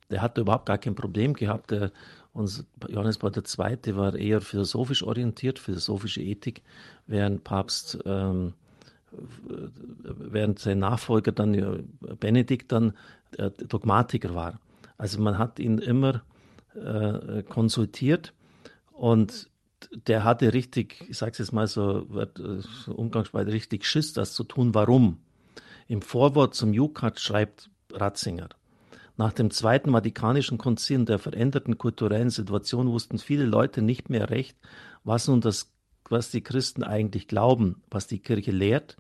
Der 0.10 0.22
hatte 0.22 0.42
überhaupt 0.42 0.66
gar 0.66 0.80
kein 0.80 0.96
Problem 0.96 1.34
gehabt. 1.34 1.72
Der 1.72 1.92
und 2.40 2.66
Johannes 2.88 3.18
Paul 3.18 3.32
II. 3.36 3.96
war 3.96 4.16
eher 4.16 4.40
philosophisch 4.40 5.04
orientiert, 5.04 5.60
philosophische 5.60 6.22
Ethik, 6.22 6.62
während 7.06 7.44
Papst, 7.44 8.00
ähm, 8.06 8.54
während 9.12 10.60
sein 10.60 10.80
Nachfolger 10.80 11.32
dann, 11.32 11.90
Benedikt 12.20 12.72
dann, 12.72 12.94
äh, 13.38 13.52
Dogmatiker 13.52 14.34
war. 14.36 14.60
Also 14.98 15.20
man 15.20 15.38
hat 15.38 15.60
ihn 15.60 15.80
immer 15.80 16.24
äh, 16.76 17.44
konsultiert 17.44 18.34
und 18.94 19.50
der 20.08 20.24
hatte 20.24 20.54
richtig, 20.54 21.06
ich 21.10 21.18
sage 21.18 21.34
es 21.34 21.38
jetzt 21.40 21.52
mal 21.52 21.68
so, 21.68 22.08
so 22.86 22.94
umgangssprachlich 22.94 23.54
richtig 23.54 23.86
Schiss, 23.86 24.14
das 24.14 24.34
zu 24.34 24.44
tun. 24.44 24.74
Warum? 24.74 25.18
Im 25.88 26.02
Vorwort 26.02 26.54
zum 26.54 26.74
Jukat 26.74 27.20
schreibt 27.20 27.70
Ratzinger, 27.92 28.50
nach 29.20 29.34
dem 29.34 29.52
Zweiten 29.52 29.92
Vatikanischen 29.92 30.58
Konzil 30.58 31.00
und 31.00 31.10
der 31.10 31.20
veränderten 31.20 31.78
kulturellen 31.78 32.30
Situation 32.30 32.90
wussten 32.90 33.18
viele 33.18 33.44
Leute 33.44 33.82
nicht 33.82 34.10
mehr 34.10 34.30
recht, 34.30 34.58
was 35.04 35.28
nun 35.28 35.42
das, 35.42 35.74
was 36.08 36.32
die 36.32 36.40
Christen 36.40 36.84
eigentlich 36.84 37.28
glauben, 37.28 37.84
was 37.92 38.08
die 38.08 38.20
Kirche 38.20 38.52
lehrt 38.52 38.96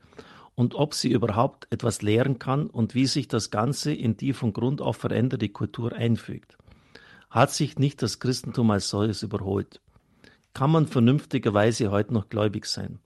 und 0.55 0.75
ob 0.75 0.93
sie 0.93 1.09
überhaupt 1.09 1.67
etwas 1.71 2.01
lehren 2.01 2.37
kann 2.37 2.67
und 2.67 2.95
wie 2.95 3.05
sich 3.05 3.29
das 3.29 3.49
Ganze 3.49 3.93
in 3.93 4.17
die 4.17 4.33
von 4.33 4.51
Grund 4.51 4.81
auf 4.81 4.97
veränderte 4.97 5.47
Kultur 5.47 5.93
einfügt. 5.93 6.57
Hat 7.29 7.51
sich 7.51 7.79
nicht 7.79 8.01
das 8.01 8.19
Christentum 8.19 8.71
als 8.71 8.89
solches 8.89 9.23
überholt? 9.23 9.79
Kann 10.53 10.69
man 10.69 10.87
vernünftigerweise 10.87 11.91
heute 11.91 12.13
noch 12.13 12.27
gläubig 12.27 12.65
sein? 12.65 12.99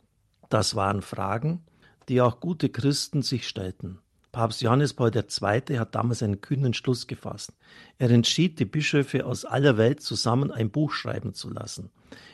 Das 0.50 0.74
waren 0.74 1.04
Fragen, 1.04 1.64
die 2.10 2.22
auch 2.22 2.40
gute 2.40 2.70
Christen 2.70 3.22
sich 3.22 3.48
stellten. 3.48 4.00
Papst 4.34 4.64
Johannes 4.64 4.96
Paul 4.96 5.12
II. 5.16 5.78
hat 5.78 5.94
damals 5.94 6.24
einen 6.24 6.42
kühnen 6.42 6.74
Schluss 6.74 7.06
gefasst. 7.06 7.54
Er 8.00 8.10
entschied, 8.10 8.60
die 8.60 8.66
Bischöfe 8.66 9.28
aus 9.28 9.46
aller 9.46 9.78
Welt 9.78 10.02
zusammen 10.02 10.52
ein 10.52 10.72
Buch 10.72 10.92
schreiben 10.92 11.36
zu 11.36 11.52
lassen, 11.52 11.92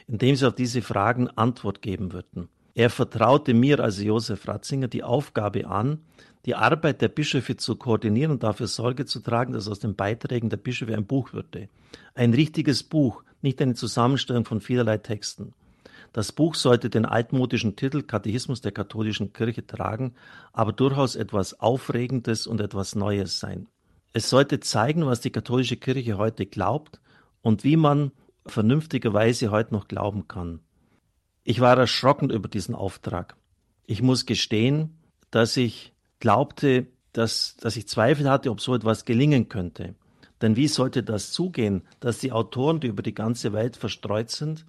in 0.08 0.18
dem 0.18 0.38
sie 0.38 0.48
auf 0.48 0.56
diese 0.56 0.82
Fragen 0.82 1.28
Antwort 1.28 1.82
geben 1.82 2.14
würden. 2.14 2.48
Er 2.74 2.90
vertraute 2.90 3.54
mir, 3.54 3.82
also 3.82 4.02
Josef 4.02 4.48
Ratzinger, 4.48 4.88
die 4.88 5.04
Aufgabe 5.04 5.68
an, 5.68 6.00
die 6.46 6.56
Arbeit 6.56 7.02
der 7.02 7.10
Bischöfe 7.10 7.58
zu 7.58 7.76
koordinieren 7.76 8.32
und 8.32 8.44
dafür 8.44 8.68
Sorge 8.68 9.06
zu 9.06 9.20
tragen, 9.20 9.52
dass 9.52 9.68
aus 9.68 9.80
den 9.80 9.96
Beiträgen 9.96 10.50
der 10.50 10.56
Bischöfe 10.56 10.96
ein 10.96 11.06
Buch 11.06 11.34
würde. 11.34 11.68
Ein 12.16 12.34
richtiges 12.34 12.82
Buch, 12.82 13.24
nicht 13.42 13.62
eine 13.62 13.74
Zusammenstellung 13.74 14.46
von 14.46 14.62
vielerlei 14.62 15.00
Texten. 15.00 15.54
Das 16.14 16.32
Buch 16.32 16.56
sollte 16.56 16.90
den 16.90 17.06
altmodischen 17.06 17.76
Titel 17.76 18.02
Katechismus 18.02 18.62
der 18.62 18.72
katholischen 18.72 19.34
Kirche 19.34 19.66
tragen, 19.66 20.16
aber 20.54 20.74
durchaus 20.74 21.16
etwas 21.16 21.60
Aufregendes 21.60 22.48
und 22.48 22.62
etwas 22.62 22.96
Neues 22.96 23.40
sein. 23.40 23.68
Es 24.14 24.30
sollte 24.30 24.60
zeigen, 24.60 25.06
was 25.06 25.22
die 25.22 25.30
katholische 25.30 25.78
Kirche 25.78 26.18
heute 26.18 26.46
glaubt 26.46 27.00
und 27.42 27.64
wie 27.64 27.78
man 27.78 28.12
vernünftigerweise 28.46 29.52
heute 29.52 29.74
noch 29.74 29.88
glauben 29.88 30.28
kann. 30.28 30.62
Ich 31.44 31.60
war 31.60 31.78
erschrocken 31.78 32.30
über 32.32 32.48
diesen 32.48 32.76
Auftrag. 32.76 33.36
Ich 33.86 34.02
muss 34.02 34.26
gestehen, 34.26 34.98
dass 35.32 35.58
ich 35.58 35.94
glaubte, 36.20 36.88
dass, 37.14 37.56
dass 37.58 37.76
ich 37.76 37.88
Zweifel 37.88 38.30
hatte, 38.30 38.52
ob 38.52 38.62
so 38.62 38.74
etwas 38.76 39.06
gelingen 39.06 39.50
könnte. 39.50 39.96
Denn 40.42 40.56
wie 40.56 40.68
sollte 40.68 41.04
das 41.04 41.32
zugehen, 41.32 41.84
dass 42.00 42.20
die 42.20 42.32
Autoren, 42.32 42.80
die 42.80 42.88
über 42.88 43.04
die 43.04 43.14
ganze 43.14 43.54
Welt 43.54 43.76
verstreut 43.76 44.30
sind, 44.32 44.66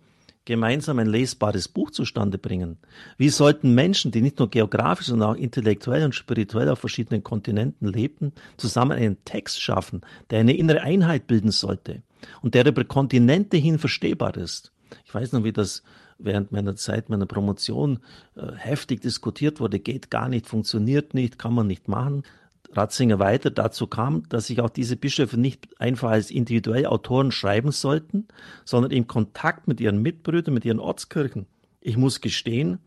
gemeinsam 0.51 0.99
ein 0.99 1.07
lesbares 1.07 1.69
Buch 1.69 1.93
zustande 1.93 2.37
bringen? 2.37 2.77
Wie 3.17 3.29
sollten 3.29 3.73
Menschen, 3.73 4.11
die 4.11 4.21
nicht 4.21 4.41
nur 4.41 4.51
geografisch, 4.51 5.07
sondern 5.07 5.31
auch 5.31 5.37
intellektuell 5.37 6.05
und 6.05 6.15
spirituell 6.15 6.69
auf 6.69 6.81
verschiedenen 6.81 7.23
Kontinenten 7.23 7.87
lebten, 7.87 8.33
zusammen 8.57 8.93
einen 8.93 9.25
Text 9.25 9.63
schaffen, 9.63 10.01
der 10.31 10.41
eine 10.41 10.57
innere 10.57 10.81
Einheit 10.81 11.29
bilden 11.29 11.53
sollte 11.53 12.03
und 12.43 12.57
der 12.57 12.67
über 12.67 12.83
Kontinente 12.83 13.59
hin 13.59 13.79
verstehbar 13.79 14.37
ist? 14.37 14.73
Ich 15.05 15.15
weiß 15.15 15.31
noch, 15.33 15.45
wie 15.45 15.53
das 15.53 15.85
während 16.19 16.51
meiner 16.51 16.75
Zeit 16.75 17.09
meiner 17.09 17.27
Promotion 17.27 18.01
äh, 18.35 18.53
heftig 18.57 19.03
diskutiert 19.03 19.61
wurde, 19.61 19.79
geht 19.79 20.11
gar 20.11 20.29
nicht, 20.29 20.47
funktioniert 20.49 21.15
nicht, 21.15 21.39
kann 21.39 21.55
man 21.55 21.69
nicht 21.69 21.87
machen. 21.87 22.25
Ratzinger 22.73 23.19
weiter 23.19 23.51
dazu 23.51 23.87
kam, 23.87 24.29
dass 24.29 24.47
sich 24.47 24.61
auch 24.61 24.71
diese 24.71 24.97
Bischöfe 24.97 25.39
nicht 25.39 25.81
einfach 25.81 26.11
als 26.11 26.31
individuelle 26.31 26.91
Autoren 26.91 27.33
schreiben 27.33 27.73
sollten, 27.73 28.29
sondern 28.65 28.93
im 28.93 29.07
Kontakt 29.07 29.67
mit 29.67 29.81
ihren 29.81 30.01
Mitbrüdern, 30.03 30.55
mit 30.55 30.65
ihren 30.65 30.79
Ortskirchen. 30.79 31.47
Ich 31.81 31.97
muss 31.97 32.21
gestehen, 32.21 32.79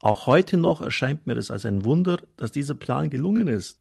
auch 0.00 0.26
heute 0.26 0.56
noch 0.56 0.80
erscheint 0.80 1.26
mir 1.26 1.34
das 1.34 1.50
als 1.50 1.64
ein 1.64 1.84
Wunder, 1.84 2.18
dass 2.36 2.52
dieser 2.52 2.74
Plan 2.74 3.10
gelungen 3.10 3.48
ist. 3.48 3.80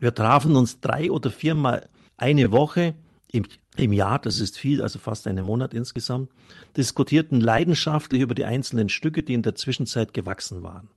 Wir 0.00 0.14
trafen 0.14 0.56
uns 0.56 0.80
drei 0.80 1.10
oder 1.10 1.30
viermal 1.30 1.88
eine 2.16 2.52
Woche 2.52 2.94
im, 3.30 3.46
im 3.76 3.92
Jahr, 3.92 4.18
das 4.18 4.40
ist 4.40 4.58
viel, 4.58 4.82
also 4.82 4.98
fast 4.98 5.26
einen 5.26 5.46
Monat 5.46 5.74
insgesamt, 5.74 6.30
diskutierten 6.76 7.40
leidenschaftlich 7.40 8.20
über 8.20 8.34
die 8.34 8.44
einzelnen 8.44 8.88
Stücke, 8.88 9.22
die 9.22 9.34
in 9.34 9.42
der 9.42 9.54
Zwischenzeit 9.54 10.12
gewachsen 10.14 10.62
waren. 10.62 10.90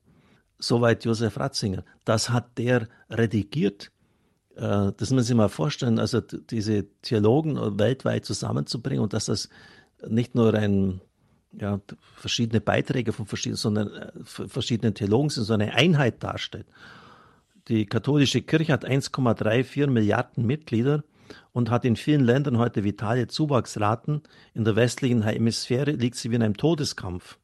Soweit 0.59 1.05
Josef 1.05 1.37
Ratzinger. 1.37 1.83
Das 2.05 2.29
hat 2.29 2.57
der 2.57 2.87
redigiert. 3.09 3.91
Äh, 4.55 4.91
das 4.97 5.09
muss 5.09 5.11
man 5.11 5.23
sich 5.23 5.35
mal 5.35 5.49
vorstellen, 5.49 5.99
also 5.99 6.21
diese 6.21 6.85
Theologen 7.01 7.79
weltweit 7.79 8.25
zusammenzubringen 8.25 9.03
und 9.03 9.13
dass 9.13 9.25
das 9.25 9.49
nicht 10.07 10.35
nur 10.35 10.53
ein 10.53 11.01
ja, 11.51 11.79
verschiedene 12.15 12.61
Beiträge 12.61 13.13
von 13.13 13.25
verschiedenen, 13.25 13.57
sondern 13.57 13.87
äh, 13.89 14.11
verschiedenen 14.23 14.93
Theologen 14.93 15.29
sind, 15.29 15.45
so 15.45 15.53
eine 15.53 15.73
Einheit 15.73 16.23
darstellt. 16.23 16.67
Die 17.67 17.85
katholische 17.85 18.41
Kirche 18.41 18.73
hat 18.73 18.85
1,34 18.85 19.87
Milliarden 19.87 20.45
Mitglieder 20.45 21.03
und 21.51 21.71
hat 21.71 21.85
in 21.85 21.95
vielen 21.95 22.23
Ländern 22.23 22.57
heute 22.57 22.83
vitale 22.83 23.27
Zuwachsraten. 23.27 24.21
In 24.53 24.65
der 24.65 24.75
westlichen 24.75 25.23
Hemisphäre 25.23 25.91
liegt 25.91 26.15
sie 26.15 26.29
wie 26.29 26.35
in 26.35 26.43
einem 26.43 26.57
Todeskampf. 26.57 27.39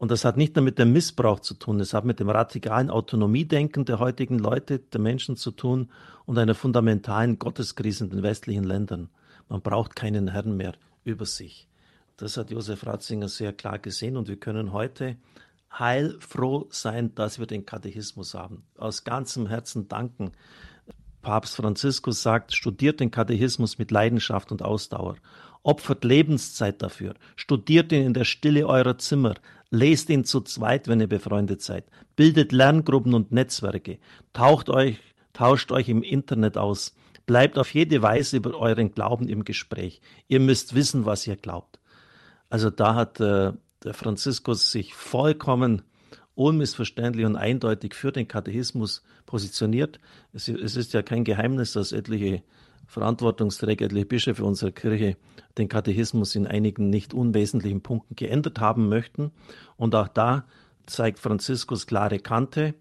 Und 0.00 0.10
das 0.10 0.24
hat 0.24 0.38
nicht 0.38 0.56
nur 0.56 0.64
mit 0.64 0.78
dem 0.78 0.94
Missbrauch 0.94 1.40
zu 1.40 1.52
tun, 1.52 1.78
es 1.78 1.92
hat 1.92 2.06
mit 2.06 2.20
dem 2.20 2.30
radikalen 2.30 2.88
Autonomiedenken 2.88 3.84
der 3.84 3.98
heutigen 3.98 4.38
Leute, 4.38 4.78
der 4.78 4.98
Menschen 4.98 5.36
zu 5.36 5.50
tun 5.50 5.90
und 6.24 6.38
einer 6.38 6.54
fundamentalen 6.54 7.38
Gotteskrise 7.38 8.04
in 8.04 8.10
den 8.10 8.22
westlichen 8.22 8.64
Ländern. 8.64 9.10
Man 9.50 9.60
braucht 9.60 9.94
keinen 9.94 10.28
Herrn 10.28 10.56
mehr 10.56 10.72
über 11.04 11.26
sich. 11.26 11.68
Das 12.16 12.38
hat 12.38 12.50
Josef 12.50 12.86
Ratzinger 12.86 13.28
sehr 13.28 13.52
klar 13.52 13.78
gesehen 13.78 14.16
und 14.16 14.26
wir 14.26 14.36
können 14.36 14.72
heute 14.72 15.16
heilfroh 15.70 16.66
sein, 16.70 17.14
dass 17.14 17.38
wir 17.38 17.46
den 17.46 17.66
Katechismus 17.66 18.32
haben. 18.32 18.62
Aus 18.78 19.04
ganzem 19.04 19.48
Herzen 19.48 19.86
danken. 19.88 20.32
Papst 21.20 21.56
Franziskus 21.56 22.22
sagt, 22.22 22.54
studiert 22.54 23.00
den 23.00 23.10
Katechismus 23.10 23.76
mit 23.76 23.90
Leidenschaft 23.90 24.50
und 24.50 24.62
Ausdauer. 24.62 25.16
Opfert 25.62 26.04
Lebenszeit 26.04 26.80
dafür. 26.80 27.12
Studiert 27.36 27.92
ihn 27.92 28.06
in 28.06 28.14
der 28.14 28.24
Stille 28.24 28.66
eurer 28.66 28.96
Zimmer. 28.96 29.34
Lest 29.70 30.10
ihn 30.10 30.24
zu 30.24 30.40
zweit, 30.40 30.88
wenn 30.88 31.00
ihr 31.00 31.06
befreundet 31.06 31.62
seid. 31.62 31.84
Bildet 32.16 32.52
Lerngruppen 32.52 33.14
und 33.14 33.30
Netzwerke. 33.30 33.98
Taucht 34.32 34.68
euch, 34.68 34.98
tauscht 35.32 35.70
euch 35.70 35.88
im 35.88 36.02
Internet 36.02 36.58
aus. 36.58 36.94
Bleibt 37.26 37.56
auf 37.58 37.72
jede 37.72 38.02
Weise 38.02 38.38
über 38.38 38.58
euren 38.58 38.92
Glauben 38.92 39.28
im 39.28 39.44
Gespräch. 39.44 40.00
Ihr 40.26 40.40
müsst 40.40 40.74
wissen, 40.74 41.06
was 41.06 41.26
ihr 41.26 41.36
glaubt. 41.36 41.78
Also 42.48 42.70
da 42.70 42.96
hat 42.96 43.20
äh, 43.20 43.52
der 43.84 43.94
Franziskus 43.94 44.72
sich 44.72 44.94
vollkommen 44.94 45.82
unmissverständlich 46.34 47.26
und 47.26 47.36
eindeutig 47.36 47.94
für 47.94 48.12
den 48.12 48.26
Katechismus 48.26 49.04
positioniert. 49.26 50.00
Es, 50.32 50.48
es 50.48 50.74
ist 50.74 50.92
ja 50.92 51.02
kein 51.02 51.22
Geheimnis, 51.22 51.74
dass 51.74 51.92
etliche 51.92 52.42
Verantwortungsträger, 52.90 53.86
etliche 53.86 54.06
Bischöfe 54.06 54.44
unserer 54.44 54.72
Kirche 54.72 55.16
den 55.58 55.68
Katechismus 55.68 56.34
in 56.34 56.48
einigen 56.48 56.90
nicht 56.90 57.14
unwesentlichen 57.14 57.82
Punkten 57.82 58.16
geändert 58.16 58.58
haben 58.58 58.88
möchten. 58.88 59.30
Und 59.76 59.94
auch 59.94 60.08
da 60.08 60.44
zeigt 60.86 61.20
Franziskus 61.20 61.86
klare 61.86 62.18
Kante 62.18 62.74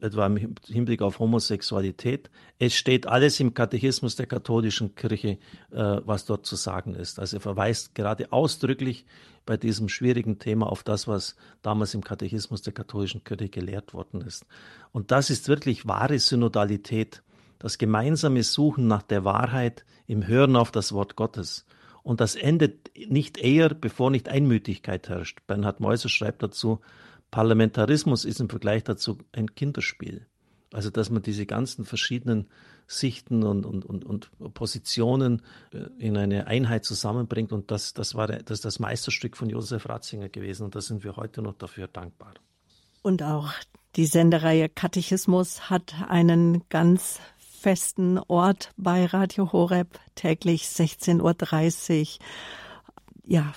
etwa 0.00 0.26
im 0.26 0.56
Hinblick 0.68 1.02
auf 1.02 1.18
Homosexualität. 1.18 2.30
Es 2.60 2.74
steht 2.74 3.08
alles 3.08 3.40
im 3.40 3.54
Katechismus 3.54 4.14
der 4.14 4.26
katholischen 4.26 4.94
Kirche, 4.94 5.38
äh, 5.72 6.00
was 6.04 6.26
dort 6.26 6.46
zu 6.46 6.54
sagen 6.54 6.94
ist. 6.94 7.18
Also 7.18 7.38
er 7.38 7.40
verweist 7.40 7.96
gerade 7.96 8.30
ausdrücklich 8.30 9.04
bei 9.44 9.56
diesem 9.56 9.88
schwierigen 9.88 10.38
Thema 10.38 10.70
auf 10.70 10.84
das, 10.84 11.08
was 11.08 11.34
damals 11.60 11.94
im 11.94 12.04
Katechismus 12.04 12.62
der 12.62 12.72
katholischen 12.72 13.24
Kirche 13.24 13.48
gelehrt 13.48 13.94
worden 13.94 14.20
ist. 14.20 14.46
Und 14.92 15.10
das 15.10 15.28
ist 15.28 15.48
wirklich 15.48 15.88
wahre 15.88 16.20
Synodalität, 16.20 17.24
das 17.62 17.78
gemeinsame 17.78 18.42
Suchen 18.42 18.88
nach 18.88 19.02
der 19.02 19.24
Wahrheit 19.24 19.84
im 20.06 20.26
Hören 20.26 20.56
auf 20.56 20.72
das 20.72 20.92
Wort 20.92 21.14
Gottes. 21.14 21.64
Und 22.02 22.20
das 22.20 22.34
endet 22.34 22.90
nicht 23.08 23.38
eher, 23.38 23.68
bevor 23.68 24.10
nicht 24.10 24.28
Einmütigkeit 24.28 25.08
herrscht. 25.08 25.38
Bernhard 25.46 25.78
Meuser 25.78 26.08
schreibt 26.08 26.42
dazu, 26.42 26.80
Parlamentarismus 27.30 28.24
ist 28.24 28.40
im 28.40 28.50
Vergleich 28.50 28.82
dazu 28.82 29.18
ein 29.30 29.54
Kinderspiel. 29.54 30.26
Also, 30.72 30.90
dass 30.90 31.10
man 31.10 31.22
diese 31.22 31.46
ganzen 31.46 31.84
verschiedenen 31.84 32.48
Sichten 32.88 33.44
und, 33.44 33.64
und, 33.64 33.84
und, 33.84 34.04
und 34.04 34.54
Positionen 34.54 35.42
äh, 35.72 35.84
in 35.98 36.16
eine 36.16 36.48
Einheit 36.48 36.84
zusammenbringt. 36.84 37.52
Und 37.52 37.70
das, 37.70 37.94
das 37.94 38.14
war 38.16 38.26
das, 38.26 38.60
das 38.60 38.80
Meisterstück 38.80 39.36
von 39.36 39.48
Josef 39.48 39.88
Ratzinger 39.88 40.28
gewesen. 40.28 40.64
Und 40.64 40.74
da 40.74 40.80
sind 40.80 41.04
wir 41.04 41.16
heute 41.16 41.42
noch 41.42 41.54
dafür 41.54 41.86
dankbar. 41.86 42.34
Und 43.02 43.22
auch 43.22 43.52
die 43.96 44.06
Sendereihe 44.06 44.68
Katechismus 44.68 45.68
hat 45.68 45.94
einen 46.08 46.66
ganz 46.70 47.20
festen 47.62 48.18
Ort 48.18 48.72
bei 48.76 49.06
Radio 49.06 49.52
Horeb, 49.52 50.00
täglich 50.16 50.64
16.30 50.64 52.00
Uhr. 52.00 52.26
Ja, 53.24 53.52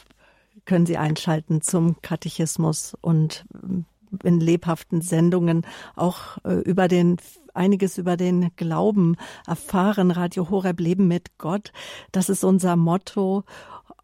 können 0.66 0.86
Sie 0.86 0.98
einschalten 0.98 1.62
zum 1.62 2.02
Katechismus 2.04 2.96
und 3.02 3.46
äh, 3.54 4.28
in 4.28 4.40
lebhaften 4.40 5.02
Sendungen 5.02 5.66
auch 5.96 6.38
äh, 6.46 6.54
über 6.54 6.88
den 6.88 7.18
einiges 7.56 7.98
über 7.98 8.16
den 8.16 8.52
Glauben 8.58 9.16
erfahren. 9.48 10.12
Radio 10.12 10.50
Horeb 10.52 10.80
Leben 10.80 11.08
mit 11.08 11.38
Gott. 11.40 11.72
Das 12.12 12.30
ist 12.30 12.44
unser 12.44 12.76
Motto. 12.76 13.44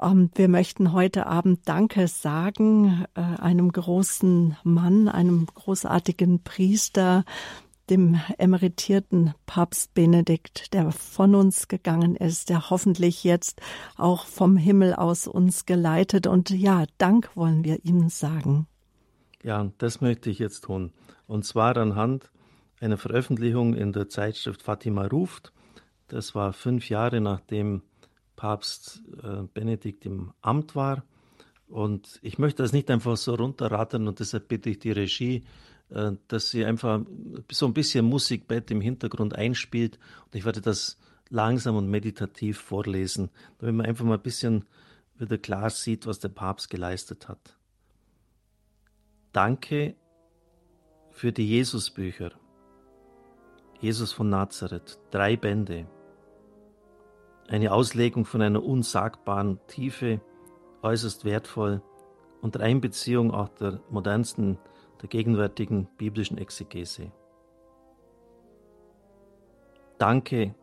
Ähm, 0.02 0.32
wir 0.34 0.48
möchten 0.48 0.94
heute 0.94 1.28
Abend 1.28 1.70
Danke 1.70 2.08
sagen 2.08 3.06
äh, 3.14 3.22
einem 3.22 3.72
großen 3.72 4.58
Mann, 4.64 5.08
einem 5.08 5.46
großartigen 5.46 6.44
Priester, 6.44 7.24
dem 7.92 8.20
emeritierten 8.38 9.34
Papst 9.46 9.94
Benedikt, 9.94 10.74
der 10.74 10.92
von 10.92 11.36
uns 11.36 11.68
gegangen 11.68 12.16
ist, 12.16 12.50
der 12.50 12.70
hoffentlich 12.70 13.24
jetzt 13.24 13.62
auch 13.98 14.26
vom 14.26 14.58
Himmel 14.58 14.96
aus 14.96 15.28
uns 15.28 15.66
geleitet. 15.66 16.26
Und 16.26 16.50
ja, 16.50 16.86
Dank 16.98 17.36
wollen 17.36 17.64
wir 17.64 17.84
ihm 17.86 18.10
sagen. 18.10 18.66
Ja, 19.44 19.70
das 19.78 20.02
möchte 20.02 20.30
ich 20.30 20.40
jetzt 20.40 20.62
tun. 20.62 20.94
Und 21.28 21.46
zwar 21.46 21.76
anhand 21.78 22.32
einer 22.80 22.98
Veröffentlichung 22.98 23.76
in 23.76 23.92
der 23.92 24.10
Zeitschrift 24.10 24.62
Fatima 24.64 25.06
ruft. 25.08 25.52
Das 26.08 26.34
war 26.34 26.54
fünf 26.54 26.90
Jahre 26.90 27.22
nachdem 27.22 27.82
Papst 28.36 29.04
äh, 29.22 29.44
Benedikt 29.54 30.06
im 30.06 30.32
Amt 30.42 30.76
war. 30.76 31.04
Und 31.68 32.20
ich 32.22 32.38
möchte 32.40 32.64
das 32.64 32.74
nicht 32.74 32.90
einfach 32.90 33.16
so 33.18 33.36
runterrattern 33.36 34.08
und 34.08 34.20
deshalb 34.20 34.48
bitte 34.48 34.70
ich 34.70 34.80
die 34.80 34.92
Regie, 34.92 35.44
dass 36.28 36.50
sie 36.50 36.66
einfach 36.66 37.02
so 37.52 37.66
ein 37.66 37.74
bisschen 37.74 38.06
Musikbett 38.06 38.72
im 38.72 38.82
Hintergrund 38.82 39.36
einspielt. 39.36 40.00
Und 40.26 40.36
ich 40.36 40.46
werde 40.46 40.62
das 40.62 40.98
langsam 41.30 41.76
und 41.76 41.90
meditativ 41.90 42.60
vorlesen, 42.60 43.30
damit 43.60 43.76
man 43.76 43.86
einfach 43.86 44.06
mal 44.06 44.16
ein 44.16 44.22
bisschen 44.22 44.66
wieder 45.18 45.38
klar 45.38 45.70
sieht, 45.70 46.08
was 46.08 46.20
der 46.20 46.30
Papst 46.30 46.70
geleistet 46.70 47.28
hat. 47.28 47.58
Danke 49.34 49.96
für 51.12 51.32
die 51.32 51.48
Jesusbücher. 51.48 52.32
Jesus 53.80 54.14
von 54.14 54.30
Nazareth, 54.30 55.00
drei 55.10 55.36
Bände. 55.36 55.88
Eine 57.48 57.74
Auslegung 57.74 58.26
von 58.26 58.42
einer 58.42 58.64
unsagbaren 58.64 59.60
Tiefe, 59.68 60.22
äußerst 60.84 61.26
wertvoll, 61.26 61.82
unter 62.42 62.62
Einbeziehung 62.62 63.32
auch 63.32 63.50
der 63.50 63.82
modernsten 63.90 64.58
der 65.02 65.10
gegenwärtigen 65.10 65.88
biblischen 65.98 66.38
Exegese. 66.38 67.12
Danke 69.98 70.56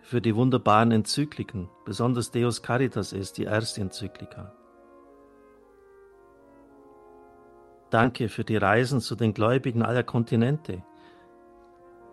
für 0.00 0.20
die 0.20 0.34
wunderbaren 0.34 0.90
Enzykliken, 0.90 1.68
besonders 1.84 2.30
Deus 2.30 2.62
Caritas 2.62 3.12
ist 3.12 3.38
die 3.38 3.44
erste 3.44 3.80
Enzyklika. 3.80 4.52
Danke 7.90 8.28
für 8.28 8.44
die 8.44 8.56
Reisen 8.56 9.00
zu 9.00 9.16
den 9.16 9.34
Gläubigen 9.34 9.82
aller 9.82 10.04
Kontinente. 10.04 10.82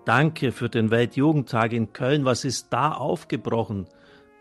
Danke 0.06 0.52
für 0.52 0.70
den 0.70 0.90
Weltjugendtag 0.90 1.72
in 1.74 1.94
Köln. 1.94 2.26
Was 2.26 2.46
ist 2.46 2.74
da 2.74 2.94
aufgebrochen? 2.94 3.88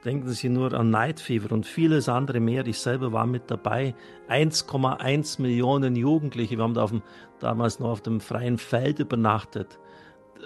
Denken 0.05 0.29
Sie 0.29 0.49
nur 0.49 0.73
an 0.73 0.91
Night 0.91 1.19
Fever 1.19 1.53
und 1.53 1.67
vieles 1.67 2.09
andere 2.09 2.39
mehr. 2.39 2.67
Ich 2.67 2.79
selber 2.79 3.13
war 3.13 3.27
mit 3.27 3.51
dabei. 3.51 3.95
1,1 4.29 5.43
Millionen 5.43 5.97
Jugendliche. 5.97 6.57
Wir 6.57 6.63
haben 6.63 6.75
da 6.75 6.85
auf 6.85 6.91
dem, 6.91 7.03
damals 7.41 7.81
noch 7.81 7.89
auf 7.89 8.03
dem 8.03 8.21
freien 8.21 8.59
Feld 8.59 9.01
übernachtet. 9.01 9.81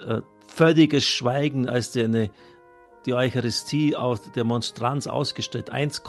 Äh, 0.07 0.21
völliges 0.47 1.03
Schweigen, 1.05 1.69
als 1.69 1.91
die, 1.91 2.03
eine, 2.03 2.31
die 3.05 3.13
Eucharistie 3.13 3.95
aus 3.95 4.31
der 4.31 4.43
Monstranz 4.45 5.05
ausgestellt, 5.05 5.69
1, 5.69 6.01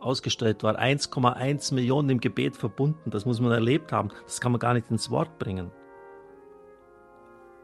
ausgestellt 0.00 0.62
war. 0.62 0.78
1,1 0.78 1.74
Millionen 1.74 2.10
im 2.10 2.20
Gebet 2.20 2.56
verbunden. 2.56 3.10
Das 3.10 3.24
muss 3.24 3.40
man 3.40 3.52
erlebt 3.52 3.90
haben. 3.90 4.10
Das 4.24 4.40
kann 4.40 4.52
man 4.52 4.58
gar 4.58 4.74
nicht 4.74 4.90
ins 4.90 5.10
Wort 5.10 5.38
bringen. 5.38 5.70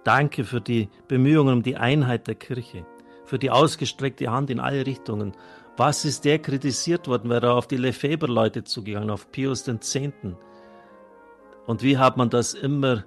Danke 0.05 0.45
für 0.45 0.61
die 0.61 0.91
Bemühungen 1.09 1.55
um 1.55 1.63
die 1.63 1.77
Einheit 1.77 2.27
der 2.27 2.35
Kirche, 2.35 2.87
für 3.25 3.39
die 3.39 3.51
ausgestreckte 3.51 4.31
Hand 4.31 4.51
in 4.51 4.61
alle 4.61 4.87
Richtungen. 4.87 5.33
Was 5.77 6.05
ist 6.05 6.25
der 6.25 6.39
kritisiert 6.39 7.09
worden? 7.09 7.31
Wäre 7.31 7.47
er 7.47 7.55
auf 7.55 7.67
die 7.67 7.77
Lefebvre-Leute 7.77 8.65
zugegangen, 8.65 9.11
auf 9.11 9.31
Pius 9.33 9.67
X. 9.67 9.99
Und 11.67 11.83
wie 11.83 11.99
hat 11.99 12.17
man 12.17 12.31
das 12.31 12.55
immer, 12.55 13.05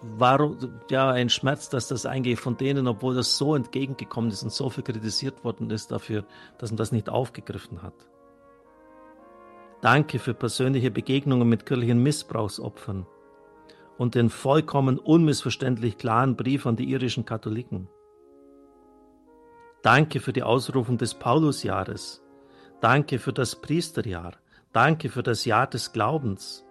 warum, 0.00 0.56
ja, 0.90 1.10
ein 1.10 1.28
Schmerz, 1.28 1.68
dass 1.68 1.88
das 1.88 2.06
eingeht 2.06 2.38
von 2.38 2.56
denen, 2.56 2.86
obwohl 2.86 3.14
das 3.14 3.36
so 3.36 3.54
entgegengekommen 3.54 4.30
ist 4.30 4.42
und 4.42 4.52
so 4.52 4.70
viel 4.70 4.84
kritisiert 4.84 5.44
worden 5.44 5.70
ist 5.70 5.90
dafür, 5.90 6.24
dass 6.58 6.70
man 6.70 6.78
das 6.78 6.92
nicht 6.92 7.08
aufgegriffen 7.08 7.82
hat. 7.82 7.94
Danke 9.80 10.18
für 10.18 10.34
persönliche 10.34 10.90
Begegnungen 10.90 11.48
mit 11.48 11.64
kirchlichen 11.64 12.02
Missbrauchsopfern 12.02 13.06
und 13.98 14.14
den 14.14 14.30
vollkommen 14.30 14.98
unmissverständlich 14.98 15.98
klaren 15.98 16.36
Brief 16.36 16.66
an 16.66 16.76
die 16.76 16.90
irischen 16.90 17.24
Katholiken. 17.24 17.88
Danke 19.82 20.20
für 20.20 20.32
die 20.32 20.42
Ausrufung 20.42 20.98
des 20.98 21.14
Paulusjahres. 21.14 22.22
Danke 22.80 23.18
für 23.18 23.32
das 23.32 23.56
Priesterjahr. 23.56 24.32
Danke 24.72 25.08
für 25.08 25.22
das 25.22 25.44
Jahr 25.46 25.66
des 25.66 25.92
Glaubens. 25.92 26.64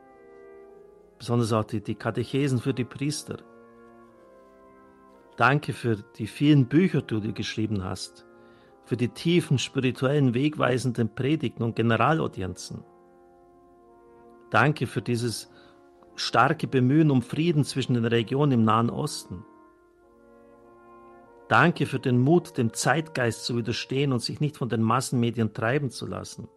Besonders 1.17 1.51
auch 1.51 1.65
die, 1.65 1.81
die 1.81 1.95
Katechesen 1.95 2.59
für 2.59 2.73
die 2.73 2.85
Priester. 2.85 3.37
Danke 5.37 5.73
für 5.73 5.97
die 6.17 6.27
vielen 6.27 6.67
Bücher, 6.67 7.01
die 7.01 7.19
du 7.19 7.33
geschrieben 7.33 7.83
hast. 7.83 8.25
Für 8.85 8.95
die 8.95 9.09
tiefen 9.09 9.57
spirituellen, 9.57 10.33
wegweisenden 10.33 11.13
Predigten 11.13 11.63
und 11.63 11.75
Generalaudienzen. 11.75 12.83
Danke 14.49 14.87
für 14.87 15.01
dieses 15.01 15.51
starke 16.15 16.67
Bemühen 16.67 17.11
um 17.11 17.21
Frieden 17.21 17.63
zwischen 17.63 17.93
den 17.95 18.05
Regionen 18.05 18.51
im 18.51 18.63
Nahen 18.63 18.89
Osten. 18.89 19.45
Danke 21.49 21.87
für 21.87 21.99
den 21.99 22.19
Mut, 22.19 22.59
dem 22.59 22.73
Zeitgeist 22.73 23.43
zu 23.43 23.57
widerstehen 23.57 24.13
und 24.13 24.19
sich 24.19 24.39
nicht 24.39 24.55
von 24.55 24.69
den 24.69 24.83
Massenmedien 24.83 25.51
treiben 25.51 25.89
zu 25.89 26.05
lassen. 26.05 26.47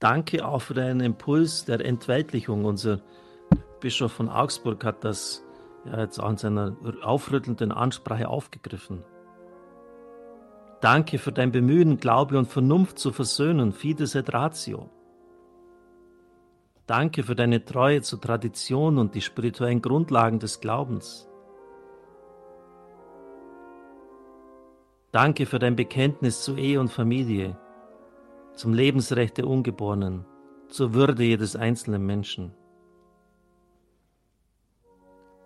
Danke 0.00 0.44
auch 0.44 0.60
für 0.60 0.74
deinen 0.74 1.00
Impuls 1.00 1.64
der 1.66 1.84
Entweltlichung. 1.84 2.64
Unser 2.64 3.00
Bischof 3.78 4.10
von 4.10 4.28
Augsburg 4.28 4.84
hat 4.84 5.04
das 5.04 5.44
ja, 5.84 6.00
jetzt 6.00 6.18
auch 6.18 6.30
in 6.30 6.36
seiner 6.36 6.76
aufrüttelnden 7.02 7.70
Ansprache 7.70 8.28
aufgegriffen. 8.28 9.04
Danke 10.80 11.18
für 11.18 11.30
dein 11.30 11.52
Bemühen, 11.52 11.98
Glaube 11.98 12.36
und 12.38 12.48
Vernunft 12.48 12.98
zu 12.98 13.12
versöhnen, 13.12 13.72
Fides 13.72 14.16
et 14.16 14.34
Ratio. 14.34 14.90
Danke 16.86 17.22
für 17.22 17.36
deine 17.36 17.64
Treue 17.64 18.02
zur 18.02 18.20
Tradition 18.20 18.98
und 18.98 19.14
die 19.14 19.22
spirituellen 19.22 19.80
Grundlagen 19.80 20.40
des 20.40 20.60
Glaubens. 20.60 21.28
Danke 25.14 25.46
für 25.46 25.60
dein 25.60 25.76
Bekenntnis 25.76 26.42
zu 26.42 26.56
Ehe 26.56 26.80
und 26.80 26.88
Familie, 26.88 27.56
zum 28.56 28.74
Lebensrecht 28.74 29.38
der 29.38 29.46
Ungeborenen, 29.46 30.26
zur 30.68 30.92
Würde 30.92 31.22
jedes 31.22 31.54
einzelnen 31.54 32.04
Menschen. 32.04 32.52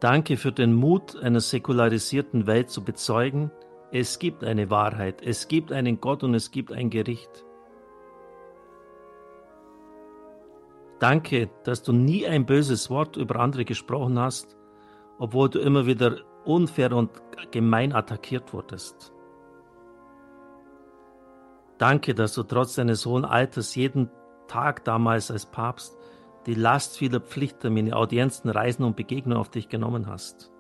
Danke 0.01 0.39
für 0.39 0.53
den 0.53 0.73
Mut 0.73 1.17
einer 1.17 1.41
säkularisierten 1.41 2.47
Welt 2.47 2.71
zu 2.71 2.83
bezeugen, 2.83 3.51
es 3.93 4.19
gibt 4.19 4.43
eine 4.43 4.71
Wahrheit, 4.71 5.21
es 5.21 5.49
gibt 5.49 5.71
einen 5.71 6.01
Gott 6.01 6.25
und 6.25 6.33
es 6.33 6.51
gibt 6.51 6.73
ein 6.73 6.89
Gericht. 6.89 7.45
Danke, 10.99 11.51
dass 11.65 11.83
du 11.83 11.93
nie 11.93 12.27
ein 12.27 12.47
böses 12.47 12.89
Wort 12.89 13.19
über 13.19 13.37
andere 13.37 13.67
gesprochen 13.67 14.19
hast, 14.19 14.57
obwohl 15.19 15.51
du 15.51 15.59
immer 15.59 15.85
wieder 15.85 16.21
unfair 16.47 16.93
und 16.93 17.11
gemein 17.51 17.93
attackiert 17.93 18.55
wurdest. 18.55 19.13
Danke, 21.79 22.15
dass 22.15 22.35
du 22.35 22.43
trotz 22.43 22.75
deines 22.75 23.07
hohen 23.07 23.25
Alters 23.25 23.75
jeden 23.75 24.11
Tag 24.49 24.85
damals 24.85 25.31
als 25.31 25.47
Papst 25.47 25.97
die 26.47 26.55
Last 26.55 26.97
vieler 26.97 27.21
Pflichttermine, 27.21 27.95
Audienzen, 27.95 28.51
Reisen 28.51 28.85
und 28.85 28.97
Begegnungen 28.97 29.39
auf 29.39 29.51
dich 29.51 29.69
genommen 29.69 30.07
hast. 30.07 30.51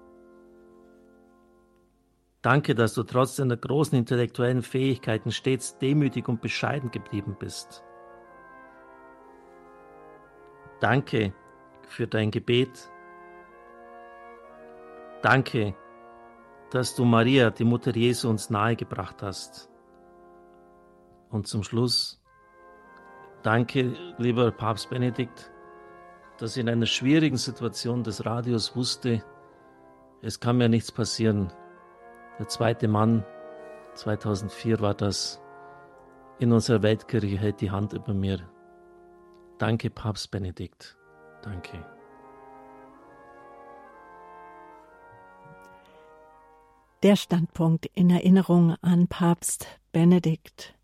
Danke, 2.42 2.74
dass 2.74 2.94
du 2.94 3.02
trotz 3.02 3.36
deiner 3.36 3.56
großen 3.56 3.98
intellektuellen 3.98 4.62
Fähigkeiten 4.62 5.32
stets 5.32 5.78
demütig 5.78 6.28
und 6.28 6.40
bescheiden 6.40 6.90
geblieben 6.90 7.36
bist. 7.38 7.82
Danke 10.80 11.32
für 11.88 12.06
dein 12.06 12.30
Gebet. 12.30 12.90
Danke, 15.22 15.74
dass 16.70 16.94
du 16.94 17.04
Maria, 17.04 17.50
die 17.50 17.64
Mutter 17.64 17.96
Jesu, 17.96 18.28
uns 18.28 18.50
nahegebracht 18.50 19.22
hast. 19.22 19.68
Und 21.30 21.46
zum 21.46 21.62
Schluss, 21.62 22.20
danke, 23.42 23.94
lieber 24.18 24.50
Papst 24.50 24.90
Benedikt, 24.90 25.50
dass 26.38 26.56
ich 26.56 26.62
in 26.62 26.68
einer 26.68 26.86
schwierigen 26.86 27.36
Situation 27.36 28.02
des 28.02 28.24
Radios 28.24 28.74
wusste, 28.76 29.22
es 30.22 30.40
kann 30.40 30.56
mir 30.58 30.68
nichts 30.68 30.90
passieren. 30.90 31.52
Der 32.38 32.48
zweite 32.48 32.88
Mann, 32.88 33.24
2004 33.94 34.80
war 34.80 34.94
das, 34.94 35.40
in 36.38 36.52
unserer 36.52 36.82
Weltkirche 36.82 37.38
hält 37.38 37.60
die 37.60 37.70
Hand 37.70 37.92
über 37.92 38.14
mir. 38.14 38.48
Danke, 39.58 39.90
Papst 39.90 40.30
Benedikt. 40.30 40.96
Danke. 41.42 41.84
Der 47.02 47.16
Standpunkt 47.16 47.86
in 47.94 48.10
Erinnerung 48.10 48.74
an 48.82 49.06
Papst 49.06 49.66
Benedikt. 49.92 50.77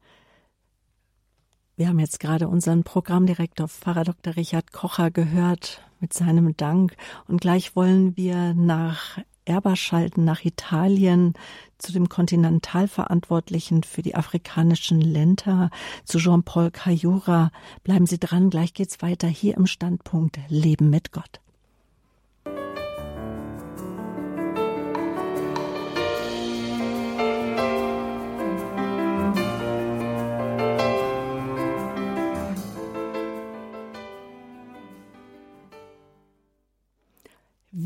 Wir 1.77 1.89
haben 1.89 1.99
jetzt 1.99 2.21
gerade 2.21 2.47
unseren 2.47 2.85
Programmdirektor 2.85 3.67
Pfarrer 3.67 4.05
Dr. 4.05 4.37
Richard 4.37 4.73
Kocher 4.73 5.11
gehört 5.11 5.83
mit 5.99 6.13
seinem 6.13 6.57
Dank 6.57 6.95
und 7.27 7.41
gleich 7.41 7.75
wollen 7.75 8.17
wir 8.17 8.55
nach 8.55 9.19
Erber 9.45 9.75
schalten 9.75 10.25
nach 10.25 10.45
Italien 10.45 11.35
zu 11.79 11.93
dem 11.93 12.09
Kontinentalverantwortlichen 12.09 13.83
für 13.83 14.03
die 14.03 14.15
afrikanischen 14.15 15.01
Länder, 15.01 15.71
zu 16.05 16.19
Jean-Paul 16.19 16.71
Cayura. 16.71 17.51
Bleiben 17.83 18.07
Sie 18.07 18.21
dran, 18.21 18.51
gleich 18.51 18.73
geht's 18.73 19.03
weiter 19.03 19.27
hier 19.27 19.57
im 19.57 19.67
Standpunkt 19.67 20.39
Leben 20.49 20.91
mit 20.91 21.11
Gott. 21.11 21.41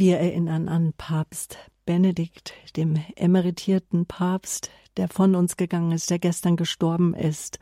Wir 0.00 0.18
erinnern 0.18 0.68
an 0.68 0.92
Papst 0.96 1.58
Benedikt, 1.84 2.52
dem 2.76 3.02
emeritierten 3.16 4.06
Papst, 4.06 4.70
der 4.96 5.08
von 5.08 5.34
uns 5.34 5.56
gegangen 5.56 5.90
ist, 5.90 6.08
der 6.10 6.20
gestern 6.20 6.54
gestorben 6.54 7.14
ist. 7.14 7.58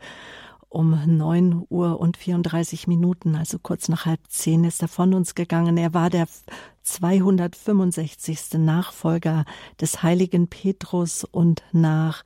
Um 0.69 1.01
neun 1.17 1.65
Uhr 1.67 1.99
und 1.99 2.15
34 2.15 2.85
Minuten, 2.85 3.35
also 3.35 3.57
kurz 3.57 3.89
nach 3.89 4.05
halb 4.05 4.19
zehn, 4.29 4.65
ist 4.65 4.83
er 4.83 4.87
von 4.87 5.15
uns 5.15 5.33
gegangen. 5.33 5.77
Er 5.77 5.95
war 5.95 6.11
der 6.11 6.27
265. 6.83 8.59
Nachfolger 8.59 9.43
des 9.81 10.03
heiligen 10.03 10.47
Petrus 10.47 11.23
und 11.23 11.63
nach 11.71 12.23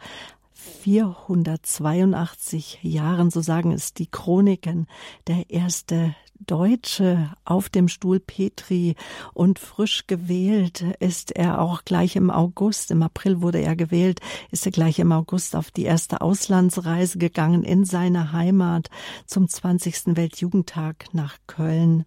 482 0.81 2.79
Jahren, 2.81 3.29
so 3.31 3.41
sagen 3.41 3.71
es 3.71 3.93
die 3.93 4.07
Chroniken, 4.07 4.87
der 5.27 5.49
erste 5.49 6.15
Deutsche 6.39 7.31
auf 7.45 7.69
dem 7.69 7.87
Stuhl 7.87 8.19
Petri 8.19 8.95
und 9.33 9.59
frisch 9.59 10.07
gewählt 10.07 10.83
ist 10.99 11.35
er 11.35 11.61
auch 11.61 11.85
gleich 11.85 12.15
im 12.15 12.31
August, 12.31 12.91
im 12.91 13.03
April 13.03 13.41
wurde 13.41 13.59
er 13.59 13.75
gewählt, 13.75 14.19
ist 14.49 14.65
er 14.65 14.71
gleich 14.71 14.99
im 14.99 15.11
August 15.11 15.55
auf 15.55 15.71
die 15.71 15.83
erste 15.83 16.21
Auslandsreise 16.21 17.17
gegangen 17.19 17.63
in 17.63 17.85
seine 17.85 18.31
Heimat 18.31 18.89
zum 19.25 19.47
20. 19.47 20.15
Weltjugendtag 20.17 21.05
nach 21.13 21.37
Köln. 21.47 22.05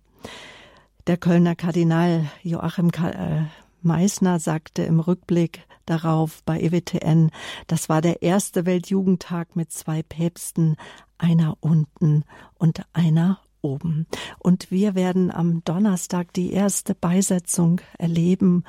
Der 1.07 1.17
Kölner 1.17 1.55
Kardinal 1.55 2.27
Joachim 2.43 2.89
äh, 2.89 3.45
Meissner 3.85 4.39
sagte 4.41 4.83
im 4.83 5.01
Rückblick 5.01 5.67
darauf 5.87 6.43
bei 6.45 6.61
EWTN, 6.61 7.31
das 7.67 7.89
war 7.89 8.01
der 8.01 8.23
erste 8.23 8.67
Weltjugendtag 8.67 9.55
mit 9.57 9.71
zwei 9.73 10.03
Päpsten, 10.03 10.77
einer 11.19 11.57
unten 11.61 12.25
und 12.59 12.83
einer 12.93 13.41
oben. 13.63 14.07
Und 14.39 14.71
wir 14.71 14.95
werden 14.95 15.31
am 15.31 15.63
Donnerstag 15.65 16.33
die 16.33 16.53
erste 16.53 16.95
Beisetzung 16.95 17.81
erleben, 17.99 18.65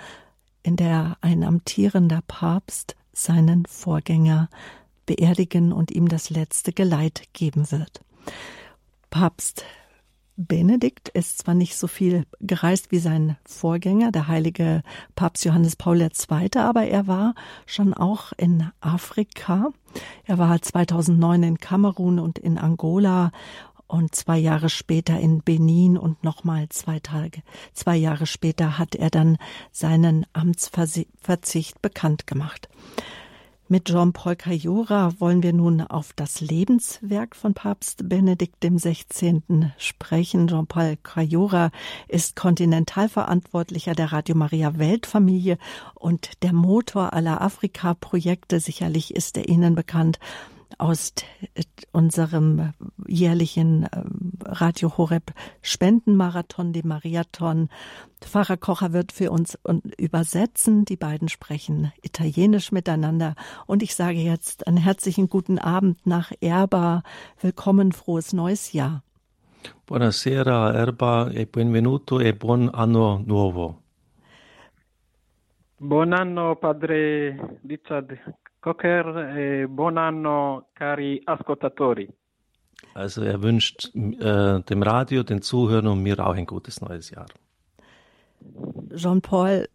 in 0.63 0.75
der 0.75 1.17
ein 1.21 1.43
amtierender 1.43 2.21
Papst 2.28 2.95
seinen 3.13 3.65
Vorgänger 3.65 4.49
beerdigen 5.06 5.71
und 5.71 5.91
ihm 5.91 6.08
das 6.08 6.30
letzte 6.30 6.73
Geleit 6.73 7.23
geben 7.34 7.71
wird. 7.71 8.01
Papst 9.10 9.63
Benedikt 10.38 11.10
ist 11.10 11.39
zwar 11.39 11.54
nicht 11.54 11.78
so 11.78 11.88
viel 11.88 12.26
gereist 12.41 12.91
wie 12.91 13.00
sein 13.00 13.38
Vorgänger, 13.45 14.12
der 14.12 14.28
heilige 14.28 14.84
Papst 15.15 15.45
Johannes 15.45 15.76
Paul 15.76 16.02
II., 16.02 16.50
aber 16.58 16.86
er 16.86 17.08
war 17.08 17.36
schon 17.65 17.93
auch 17.93 18.34
in 18.34 18.69
Afrika. 18.82 19.69
Er 20.26 20.38
war 20.38 20.62
2009 20.62 21.43
in 21.43 21.58
Kamerun 21.58 22.19
und 22.19 22.38
in 22.38 22.58
Angola 22.58 23.32
und 23.88 24.15
zwei 24.15 24.38
Jahre 24.38 24.69
später 24.69 25.19
in 25.19 25.41
Benin 25.41 25.98
und 25.98 26.24
nochmal 26.24 26.67
zwei 26.69 27.00
Tage, 27.00 27.41
zwei 27.74 27.95
Jahre 27.95 28.26
später 28.26 28.78
hat 28.78 28.95
er 28.95 29.10
dann 29.10 29.38
seinen 29.71 30.26
Amtsverzicht 30.34 31.82
bekannt 31.82 32.28
gemacht. 32.28 32.67
Mit 33.67 33.86
Jean-Paul 33.86 34.36
Cayora 34.36 35.19
wollen 35.19 35.41
wir 35.41 35.51
nun 35.51 35.82
auf 35.82 36.13
das 36.13 36.39
Lebenswerk 36.39 37.36
von 37.36 37.56
Papst 37.56 38.08
Benedikt 38.08 38.62
XVI. 38.62 39.41
sprechen. 39.80 40.47
Jean-Paul 40.47 40.97
Cayora 41.01 41.71
ist 42.08 42.36
Kontinentalverantwortlicher 42.36 43.95
der 43.95 44.12
Radio 44.12 44.36
Maria 44.36 44.78
Weltfamilie 44.78 45.58
und 45.95 46.43
der 46.43 46.54
Motor 46.54 47.13
aller 47.13 47.41
Afrika-Projekte. 47.41 48.60
Sicherlich 48.60 49.15
ist 49.15 49.36
er 49.36 49.49
Ihnen 49.49 49.73
bekannt 49.73 50.19
aus 50.78 51.13
unserem 51.91 52.73
jährlichen 53.08 53.88
ähm, 53.93 54.34
Radio 54.43 54.97
Horeb 54.97 55.32
Spendenmarathon, 55.62 56.73
dem 56.73 56.88
Mariathon. 56.88 57.69
Pfarrer 58.21 58.58
Kocher 58.58 58.93
wird 58.93 59.12
für 59.12 59.32
uns 59.32 59.58
übersetzen. 59.97 60.86
Die 60.86 60.97
beiden 60.97 61.30
sprechen 61.30 61.91
Italienisch 62.01 62.71
miteinander. 62.71 63.36
Und 63.65 63.84
ich 63.84 63.95
sage 63.95 64.17
jetzt 64.17 64.67
einen 64.67 64.78
herzlichen 64.78 65.30
guten 65.30 65.60
Abend 65.60 66.06
nach 66.06 66.32
Erba. 66.41 67.04
Willkommen, 67.39 67.91
frohes 67.91 68.34
neues 68.34 68.73
Jahr. 68.73 69.04
Buonasera, 69.86 70.73
Erba, 70.73 71.30
e 71.32 71.45
benvenuto 71.45 72.19
e 72.19 72.34
buon 72.34 72.69
anno 72.73 73.19
nuovo. 73.25 73.82
Buon 75.78 76.13
anno, 76.13 76.56
padre 76.56 77.60
Richard 77.67 78.17
Cocker 78.65 79.38
e 79.38 79.67
buon 79.67 79.95
anno, 79.97 80.69
cari 80.73 81.21
ascoltatori. 81.23 82.10
Also 82.95 83.21
er 83.21 83.43
wünscht 83.43 83.91
äh, 83.93 84.60
dem 84.63 84.82
Radio, 84.82 85.21
den 85.21 85.43
Zuhörern 85.43 85.86
und 85.86 86.01
mir 86.01 86.19
auch 86.25 86.34
ein 86.34 86.47
gutes 86.47 86.82
neues 86.82 87.12
Jahr. 87.12 87.28
Jean-Paul, 88.95 89.69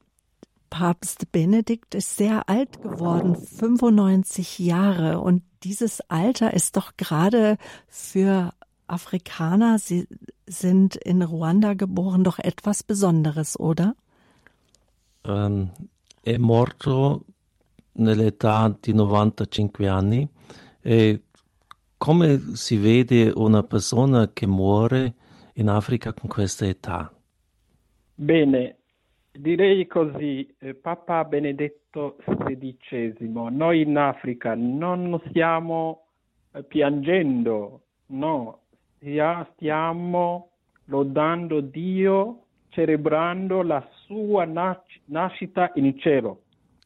Papst 0.71 1.31
Benedikt 1.31 1.95
ist 1.95 2.17
sehr 2.17 2.49
alt 2.49 2.83
geworden, 2.83 3.37
95 3.37 4.59
Jahre. 4.59 5.21
Und 5.21 5.45
dieses 5.63 6.01
Alter 6.11 6.53
ist 6.53 6.77
doch 6.77 6.97
gerade 6.97 7.59
für 7.87 8.51
Afrikaner, 8.89 9.79
sie 9.79 10.09
sind 10.49 10.97
in 10.97 11.23
Ruanda 11.23 11.75
geboren, 11.75 12.25
doch 12.25 12.41
etwas 12.41 12.83
Besonderes, 12.83 13.57
oder? 13.57 13.95
Ähm, 15.25 15.71
è 16.25 16.39
morto 16.39 17.25
nell'età 17.93 18.75
di 18.81 18.95
95 18.95 19.89
anni 19.89 20.29
e 20.81 21.23
come 21.97 22.39
si 22.55 22.77
vede 22.77 23.31
una 23.35 23.63
persona 23.63 24.31
che 24.33 24.47
muore 24.47 25.15
in 25.55 25.69
Africa 25.69 26.15
con 26.15 26.29
questa 26.29 26.67
età? 26.67 27.13
Bene, 28.15 28.77
direi 29.33 29.87
così, 29.87 30.49
eh, 30.59 30.75
Papa 30.75 31.25
Benedetto 31.25 32.17
XVI, 32.27 33.15
noi 33.51 33.83
in 33.83 33.97
Africa 33.97 34.55
non 34.55 35.21
stiamo 35.29 36.05
eh, 36.53 36.63
piangendo, 36.63 37.83
no, 38.07 38.61
stiamo 39.55 40.51
lodando 40.87 41.61
Dio, 41.61 42.45
celebrando 42.71 43.63
la 43.63 43.87
sua 44.07 44.45
nascita 44.45 45.71
in 45.75 45.99
cielo. 45.99 46.40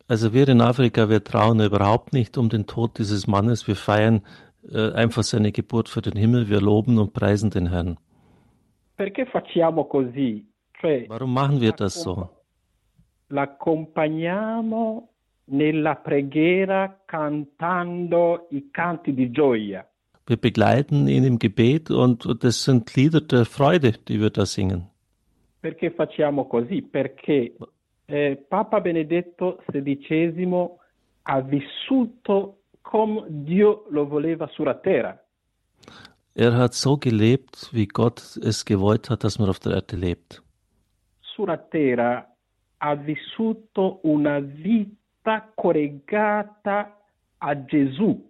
Also 0.07 0.35
wir 0.35 0.49
in 0.49 0.61
Afrika, 0.61 1.09
wir 1.09 1.25
trauen 1.25 1.61
überhaupt 1.61 2.12
nicht 2.12 2.37
um 2.37 2.51
den 2.51 2.67
Tod 2.67 2.99
dieses 2.99 3.27
Mannes. 3.27 3.67
Wir 3.67 3.77
feiern 3.77 4.23
äh, 4.71 4.93
einfach 4.93 5.23
seine 5.23 5.51
Geburt 5.51 5.88
für 5.88 6.03
den 6.03 6.17
Himmel. 6.17 6.51
Wir 6.51 6.61
loben 6.61 6.99
und 6.99 7.14
preisen 7.14 7.49
den 7.51 7.71
Herrn. 7.71 7.97
Warum 11.09 11.33
machen 11.33 11.61
wir 11.61 11.73
das 11.73 12.03
so? 12.03 12.29
L'accompagniamo 13.31 15.09
nella 15.47 15.95
preghiera 15.97 17.01
cantando 17.07 18.47
i 18.51 18.71
canti 18.71 19.14
di 19.14 19.31
gioia. 19.31 19.87
Wir 20.27 20.37
begleiten 20.37 21.09
ihn 21.09 21.25
im 21.25 21.38
Gebet 21.38 21.90
und 21.90 22.27
das 22.43 22.64
sind 22.64 22.95
Lieder 22.95 23.21
der 23.23 23.45
Freude, 23.45 23.93
die 23.93 24.21
wir 24.21 24.31
da 24.31 24.47
singen. 24.47 24.88
Perché 25.61 25.90
facciamo 25.90 26.47
così? 26.47 26.83
Perché 26.83 27.55
eh, 28.07 28.37
Papa 28.49 28.81
Benedetto 28.81 29.62
XVI 29.71 30.69
ha 31.23 31.40
vissuto 31.40 32.59
come 32.83 33.25
Dio 33.29 33.87
lo 33.90 34.07
voleva 34.07 34.47
sulla 34.49 34.75
terra. 34.75 35.19
Er 36.35 36.57
hat 36.57 36.75
so 36.75 36.97
gelebt, 36.97 37.71
wie 37.73 37.87
Gott 37.87 38.37
es 38.43 38.64
gewollt 38.64 39.09
hat, 39.09 39.23
dass 39.23 39.38
man 39.38 39.49
auf 39.49 39.61
der 39.61 39.75
Erde 39.75 39.97
lebt. 39.97 40.43
Sulla 41.21 41.57
terra 41.57 42.27
ha 42.79 42.95
vissuto 42.97 44.01
una 44.03 44.40
vita 44.40 45.49
collegata 45.55 46.90
a 47.38 47.55
Gesù. 47.55 48.21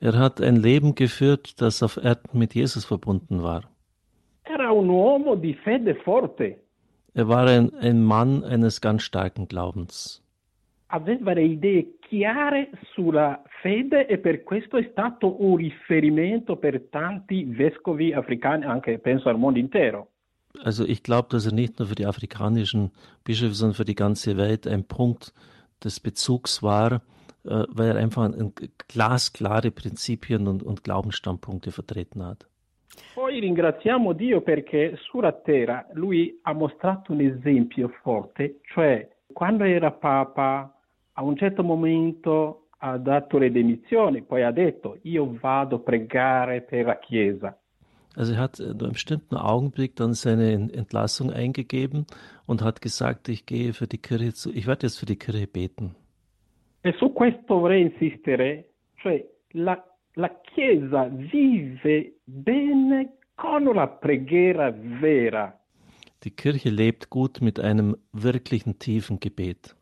Er 0.00 0.18
hat 0.18 0.40
ein 0.40 0.56
Leben 0.56 0.94
geführt, 0.94 1.60
das 1.60 1.82
auf 1.82 1.96
Erden 1.96 2.38
mit 2.38 2.54
Jesus 2.54 2.84
verbunden 2.84 3.42
war. 3.42 3.62
Era 4.44 4.72
un 4.72 4.90
uomo 4.90 5.36
di 5.36 5.54
fede 5.54 5.94
forte. 5.94 6.58
Er 7.14 7.28
war 7.28 7.46
ein, 7.46 7.72
ein 7.74 8.02
Mann 8.02 8.44
eines 8.44 8.80
ganz 8.80 9.02
starken 9.02 9.48
Glaubens. 9.48 10.22
Aveva 10.88 11.32
idee 11.38 11.98
chiare 12.00 12.70
sulla 12.94 13.42
fede 13.62 14.08
e 14.08 14.18
per 14.18 14.42
questo 14.42 14.76
è 14.76 14.88
stato 14.90 15.42
un 15.44 15.56
riferimento 15.56 16.56
per 16.56 16.88
tanti 16.90 17.44
vescovi 17.44 18.12
africani, 18.12 18.64
anche 18.64 18.98
penso 18.98 19.28
al 19.28 19.38
mondo 19.38 19.58
intero. 19.58 20.08
Also 20.64 20.84
ich 20.84 21.04
glaube, 21.04 21.28
dass 21.30 21.46
er 21.46 21.52
nicht 21.52 21.78
nur 21.78 21.86
für 21.86 21.94
die 21.94 22.06
afrikanischen 22.06 22.90
Bischöfe, 23.22 23.54
sondern 23.54 23.76
für 23.76 23.84
die 23.84 23.94
ganze 23.94 24.36
Welt 24.36 24.66
ein 24.66 24.84
Punkt 24.84 25.32
des 25.84 26.00
Bezugs 26.00 26.60
war, 26.62 27.02
äh, 27.44 27.64
weil 27.68 27.90
er 27.90 27.96
einfach 27.96 28.24
ein, 28.24 28.52
glasklare 28.88 29.70
Prinzipien 29.70 30.48
und, 30.48 30.62
und 30.64 30.82
Glaubensstandpunkte 30.82 31.70
vertreten 31.70 32.24
hat. 32.24 32.49
Poi 33.14 33.40
ringraziamo 33.40 34.12
Dio 34.12 34.40
perché 34.40 34.96
sulla 34.96 35.32
terra 35.32 35.86
lui 35.92 36.38
ha 36.42 36.52
mostrato 36.52 37.12
un 37.12 37.20
esempio 37.20 37.88
forte, 38.02 38.60
cioè 38.72 39.08
quando 39.32 39.64
era 39.64 39.90
Papa 39.90 40.74
a 41.12 41.22
un 41.22 41.36
certo 41.36 41.62
momento 41.62 42.68
ha 42.78 42.96
dato 42.96 43.38
le 43.38 43.50
dimissioni, 43.50 44.22
poi 44.22 44.42
ha 44.42 44.50
detto 44.50 44.98
io 45.02 45.36
vado 45.38 45.76
a 45.76 45.80
pregare 45.80 46.62
per 46.62 46.86
la 46.86 46.98
Chiesa. 46.98 47.56
Also 48.16 48.32
er 48.32 48.40
hat 48.40 48.58
in 48.58 48.80
einem 48.80 48.92
bestimmten 48.92 49.36
Augenblick 49.36 49.94
dann 49.94 50.14
seine 50.14 50.52
Entlassung 50.72 51.30
eingegeben 51.30 52.06
und 52.46 52.62
hat 52.62 52.80
gesagt, 52.80 53.28
ich 53.28 53.46
gehe 53.46 53.72
für 53.72 53.86
die 53.86 53.98
Kirche 53.98 54.32
zu, 54.32 54.50
ich 54.52 54.66
werde 54.66 54.86
jetzt 54.86 54.98
für 54.98 55.06
die 55.06 55.16
Kirche 55.16 55.46
beten. 55.46 55.94
E 56.82 56.92
su 56.98 57.12
questo 57.12 57.60
vorrei 57.60 57.82
insistere, 57.82 58.64
cioè 58.96 59.24
la 59.52 59.76
la 60.20 60.40
Chiesa 60.42 61.08
vive 61.10 62.20
bene 62.24 63.16
con 63.34 63.64
la 63.64 63.88
preghiera 63.88 64.70
vera. 64.70 65.58
Die 66.22 66.30
Kirche 66.30 66.68
lebt 66.68 67.08
gut 67.08 67.40
mit 67.40 67.58
einem 67.58 67.96
wirklichen 68.12 68.78
tiefen 68.78 69.18
Gebet. 69.18 69.74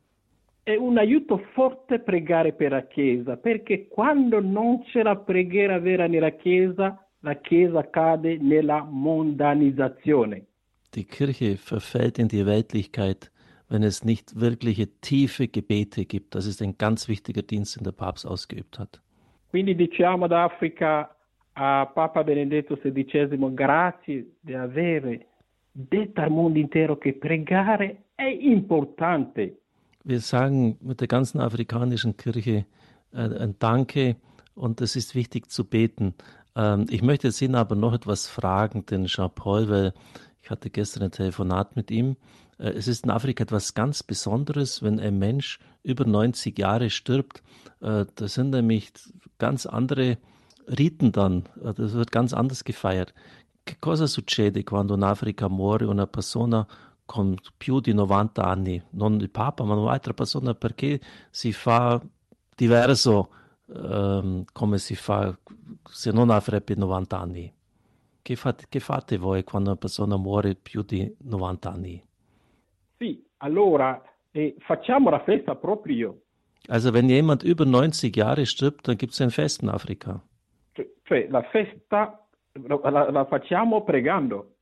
È 0.62 0.77
un 0.77 0.98
aiuto 0.98 1.38
forte 1.55 1.98
pregare 1.98 2.53
per 2.53 2.70
la 2.70 2.87
Chiesa, 2.87 3.37
perché 3.37 3.88
quando 3.88 4.40
non 4.40 4.85
c'è 4.85 5.03
la 5.03 5.16
preghiera 5.16 5.81
vera 5.81 6.07
nella 6.07 6.31
Chiesa, 6.31 7.05
la 7.20 7.35
Chiesa 7.40 7.88
cade 7.90 8.38
nella 8.38 8.85
mondanizzazione. 8.85 10.46
Die 10.94 11.05
Kirche 11.05 11.57
verfällt 11.57 12.18
in 12.18 12.29
die 12.29 12.46
Weltlichkeit, 12.46 13.33
wenn 13.68 13.83
es 13.83 14.05
nicht 14.05 14.38
wirkliche 14.38 14.88
tiefe 15.01 15.48
Gebete 15.48 16.05
gibt. 16.05 16.35
Das 16.35 16.46
ist 16.46 16.62
ein 16.62 16.79
ganz 16.79 17.09
wichtiger 17.09 17.42
Dienst, 17.42 17.77
den 17.77 17.85
der 17.85 17.92
Papst 17.92 18.27
ausgeübt 18.27 18.79
hat. 18.79 19.01
Quindi 19.48 19.74
diciamo 19.74 20.26
ad 20.26 20.32
Africa 20.32 21.14
a 21.52 21.90
Papa 21.92 22.22
Benedetto 22.22 22.76
XVI 22.76 23.54
grazie 23.54 24.37
di 24.40 24.54
avere 24.54 25.26
detto 25.72 26.20
al 26.20 26.30
mondo 26.30 26.58
intero 26.58 26.98
che 26.98 27.14
pregare 27.14 28.04
è 28.14 28.25
importante. 28.25 29.60
Wir 30.04 30.20
sagen 30.20 30.77
mit 30.81 31.00
der 31.00 31.08
ganzen 31.08 31.40
afrikanischen 31.40 32.16
Kirche 32.16 32.66
äh, 33.12 33.18
ein 33.18 33.56
Danke 33.58 34.16
und 34.54 34.81
es 34.81 34.96
ist 34.96 35.14
wichtig 35.14 35.50
zu 35.50 35.64
beten. 35.64 36.14
Ähm, 36.56 36.87
ich 36.88 37.02
möchte 37.02 37.29
jetzt 37.29 37.40
Ihnen 37.42 37.54
aber 37.54 37.75
noch 37.75 37.92
etwas 37.92 38.27
fragen, 38.27 38.87
den 38.87 39.06
Jean-Paul, 39.06 39.68
weil 39.68 39.92
ich 40.49 40.51
hatte 40.51 40.71
gestern 40.71 41.03
ein 41.03 41.11
Telefonat 41.11 41.77
mit 41.77 41.90
ihm. 41.90 42.17
Äh, 42.59 42.71
es 42.71 42.88
ist 42.88 43.05
in 43.05 43.11
Afrika 43.11 43.42
etwas 43.42 43.75
ganz 43.75 44.03
Besonderes, 44.03 44.83
wenn 44.83 44.99
ein 44.99 45.19
Mensch 45.19 45.59
über 45.83 46.07
90 46.07 46.59
Jahre 46.59 46.88
stirbt. 46.88 47.42
Äh, 47.83 48.07
da 48.15 48.29
sind 48.29 48.51
nämlich 48.51 48.90
ganz 49.37 49.67
andere 49.67 50.17
Riten 50.67 51.13
dann. 51.13 51.44
Äh, 51.63 51.75
das 51.75 51.92
wird 51.92 52.13
ganz 52.13 52.33
anders 52.33 52.65
gefeiert. 52.65 53.13
che 53.67 53.77
cosa 53.79 54.07
succede 54.07 54.65
quando 54.65 54.94
in 54.94 55.03
Africa 55.03 55.46
muore 55.49 55.85
una 55.85 56.07
persona 56.07 56.67
con 57.05 57.37
più 57.59 57.81
di 57.81 57.92
90 57.92 58.42
anni? 58.42 58.83
Non 58.92 59.21
il 59.21 59.29
Papa, 59.29 59.65
ma 59.65 59.75
un'altra 59.75 60.15
persona 60.15 60.55
perché 60.55 60.99
si 61.31 61.53
fa 61.53 62.01
diverso 62.57 63.29
um, 63.67 64.44
come 64.51 64.79
si 64.79 64.94
fa 64.94 65.38
se 65.85 66.11
non 66.13 66.31
avrebbe 66.31 66.75
90 66.75 67.19
anni? 67.19 67.53
Che 68.29 68.37
fate, 68.37 68.66
che 68.68 68.79
fate 68.79 69.16
voi 69.16 69.42
quando 69.42 69.70
una 69.70 69.79
persona 69.79 70.18
muore 70.18 70.54
più 70.54 70.83
di 70.83 71.10
90 71.18 71.70
anni? 71.70 72.04
Sì, 72.98 73.24
allora 73.38 74.02
eh, 74.33 74.54
facciamo 74.58 75.08
la 75.08 75.20
festa 75.20 75.54
proprio. 75.54 76.24
Also 76.68 76.92
wenn 76.92 77.08
jemand 77.08 77.42
über 77.42 77.64
90 77.64 78.08
Jahre 78.08 78.44
stirbt, 78.44 78.87
dann 78.87 78.98
gibt 78.98 79.14
es 79.14 79.22
ein 79.22 79.31
Fest 79.31 79.62
in 79.62 79.70
Afrika. 79.70 80.22
Cioè 81.04 81.26
la 81.31 81.40
festa 81.44 82.22
la, 82.52 83.10
la 83.10 83.24
facciamo 83.24 83.83
pregando. 83.83 84.56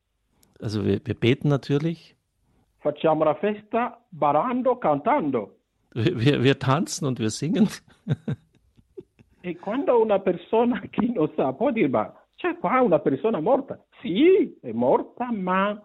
Also 0.61 0.85
wir, 0.85 1.01
wir, 1.05 1.17
beten 1.17 1.49
natürlich. 1.49 2.15
Facciamo 2.79 3.25
la 3.25 3.35
festa 3.35 4.01
ballando, 4.11 4.77
cantando. 4.77 5.57
Wir, 5.93 6.17
wir, 6.17 6.45
wir 6.45 6.57
tanzen 6.61 7.05
und 7.05 7.19
wir 7.19 7.31
singen. 7.31 7.69
e 9.43 9.57
quando 9.57 10.01
una 10.01 10.21
persona 10.21 10.81
chi 10.89 11.11
non 11.13 11.33
sa 11.35 11.53
può 11.53 11.73
dire 11.73 11.89
ma 11.89 12.15
c'è 12.37 12.57
qua 12.59 12.81
una 12.81 13.01
persona 13.01 13.41
morta. 13.41 13.83
Sì, 14.01 14.57
è 14.61 14.73
morta, 14.73 15.31
ma 15.33 15.81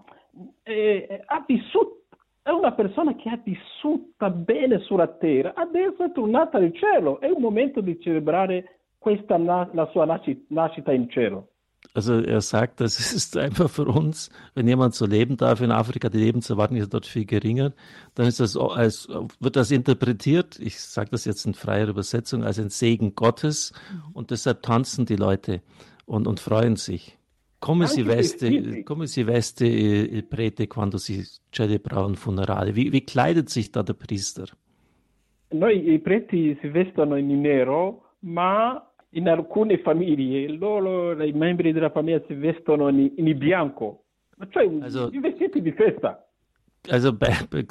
è, 0.62 1.22
ha 1.26 1.44
vissuto 1.48 2.02
è 2.44 2.50
una 2.50 2.72
persona 2.72 3.16
che 3.16 3.30
ha 3.30 3.40
vissuta 3.44 4.32
bene 4.32 4.80
sulla 4.80 5.08
terra, 5.08 5.54
adesso 5.56 6.04
è 6.04 6.12
tornata 6.12 6.58
al 6.58 6.74
cielo, 6.74 7.20
è 7.20 7.30
un 7.30 7.40
momento 7.40 7.82
di 7.82 8.00
celebrare 8.02 8.80
questa, 8.98 9.38
la 9.38 9.90
sua 9.92 10.06
nascita 10.06 10.92
in 10.92 11.08
cielo. 11.10 11.50
Also 11.94 12.22
er 12.22 12.42
sagt, 12.42 12.80
das 12.80 13.00
ist 13.14 13.36
einfach 13.38 13.70
für 13.70 13.88
uns, 13.88 14.30
wenn 14.54 14.68
jemand 14.68 14.94
so 14.94 15.06
leben 15.06 15.36
darf 15.36 15.62
in 15.62 15.72
Afrika, 15.72 16.10
die 16.10 16.20
Lebenserwartung 16.20 16.78
ist 16.78 16.94
dort 16.94 17.06
viel 17.06 17.26
geringer, 17.26 17.74
dann 18.16 18.28
ist 18.28 18.40
das 18.40 18.56
als, 18.56 19.10
wird 19.40 19.56
das 19.56 19.72
interpretiert, 19.72 20.60
ich 20.60 20.80
sage 20.80 21.10
das 21.12 21.26
jetzt 21.26 21.46
in 21.46 21.54
freier 21.54 21.88
Übersetzung, 21.88 22.44
als 22.44 22.60
ein 22.60 22.70
Segen 22.70 23.16
Gottes 23.16 23.74
mhm. 23.92 24.12
und 24.14 24.32
deshalb 24.32 24.62
tanzen 24.62 25.06
die 25.06 25.16
Leute 25.16 25.62
und, 26.06 26.28
und 26.28 26.40
freuen 26.40 26.76
sich. 26.76 27.18
Come 27.60 27.86
si, 27.88 28.02
veste, 28.02 28.84
come 28.84 29.06
si 29.06 29.24
veste 29.24 29.68
il 29.68 30.24
prete 30.24 30.66
quando 30.68 30.98
si 30.98 31.24
celebra 31.52 32.04
un 32.04 32.16
funerale? 32.16 32.76
Wie, 32.76 32.92
wie 32.92 33.06
kleidet 33.06 33.50
sich 33.50 33.72
da 33.72 33.84
der 33.84 33.94
Priester? 33.94 34.48
Noi 35.50 35.94
i 35.94 36.00
preti 36.00 36.58
si 36.60 36.70
vestono 36.70 37.18
in 37.18 37.40
nero, 37.40 38.14
ma 38.22 38.84
in 39.10 39.28
alcune 39.28 39.78
famiglie 39.78 40.48
loro, 40.48 41.22
i 41.22 41.34
membri 41.34 41.72
della 41.72 41.92
famiglia 41.92 42.24
si 42.26 42.34
vestono 42.34 42.88
in, 42.88 43.12
in 43.18 43.38
bianco, 43.38 44.06
cioè 44.50 44.68
also, 44.82 45.10
i 45.12 45.20
vestiti 45.20 45.62
di 45.62 45.72
festa. 45.72 46.26
Also 46.90 47.16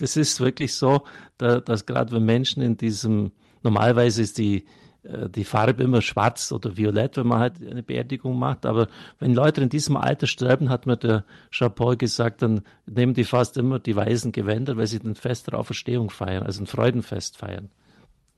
es 0.03 0.17
ist 0.17 0.41
wirklich 0.41 0.73
so, 0.73 1.03
dass 1.37 1.85
gerade 1.85 2.13
wenn 2.13 2.25
Menschen 2.25 2.63
in 2.63 2.77
diesem, 2.77 3.33
normalerweise 3.65 4.23
ist 4.23 4.39
die, 4.39 4.59
äh, 4.59 4.65
die 5.03 5.45
Farbe 5.45 5.83
immer 5.83 6.03
schwarz 6.03 6.53
oder 6.53 6.77
violett, 6.77 7.17
wenn 7.17 7.27
man 7.27 7.41
halt 7.41 7.55
eine 7.61 7.83
Beerdigung 7.83 8.39
macht, 8.39 8.67
aber 8.67 8.89
wenn 9.19 9.35
Leute 9.35 9.63
in 9.63 9.69
diesem 9.69 9.97
Alter 9.97 10.27
sterben, 10.27 10.69
hat 10.69 10.87
mir 10.87 10.97
der 10.97 11.25
Jean-Paul 11.51 11.97
gesagt, 11.97 12.43
dann 12.43 12.63
nehmen 12.87 13.15
die 13.15 13.25
fast 13.25 13.57
immer 13.57 13.79
die 13.79 13.97
weißen 13.97 14.33
Gewänder, 14.33 14.77
weil 14.77 14.87
sie 14.87 14.99
den 14.99 15.15
Fest 15.15 15.51
der 15.51 15.59
Auferstehung 15.59 16.11
feiern, 16.11 16.43
also 16.43 16.63
ein 16.63 16.67
Freudenfest 16.67 17.39
feiern. 17.39 17.71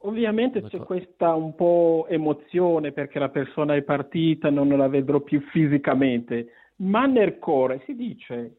Ovviamente 0.04 0.62
c'è 0.62 0.78
questa 0.78 1.32
un 1.34 1.54
po' 1.54 2.06
emozione 2.08 2.90
perché 2.90 3.20
la 3.20 3.28
persona 3.28 3.76
è 3.76 3.82
partita, 3.82 4.50
non 4.50 4.68
la 4.68 4.88
vedrò 4.88 5.20
più 5.20 5.40
fisicamente, 5.52 6.48
ma 6.76 7.06
nel 7.06 7.38
cuore 7.38 7.82
si 7.86 7.94
dice 7.94 8.56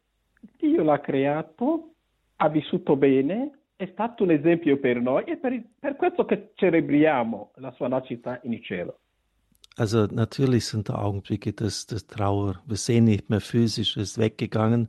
Dio 0.58 0.84
l'ha 0.84 1.00
creato, 1.00 1.90
ha 2.38 2.50
vissuto 2.50 2.96
bene, 2.96 3.52
è 3.84 3.90
stato 3.92 4.24
un 4.24 4.32
esempio 4.32 4.80
per 4.80 5.00
noi 5.02 5.24
e 5.26 5.38
per, 5.38 5.62
per 5.80 5.96
questo 5.96 6.26
che 6.26 6.52
celebriamo 6.56 7.52
la 7.56 7.72
sua 7.72 7.88
nascita 7.88 8.40
in 8.44 8.62
cielo. 8.62 9.00
Also 9.76 10.06
natürlich 10.12 10.66
sind 10.66 10.88
da 10.88 10.96
Augenblicke 10.96 11.52
des, 11.52 11.88
des 11.88 12.06
Trauer. 12.06 12.62
Wir 12.68 12.78
sehen 12.78 13.06
nicht 13.06 13.30
mehr 13.30 13.42
physisch, 13.42 13.98
ist 13.98 14.20
weggegangen, 14.20 14.88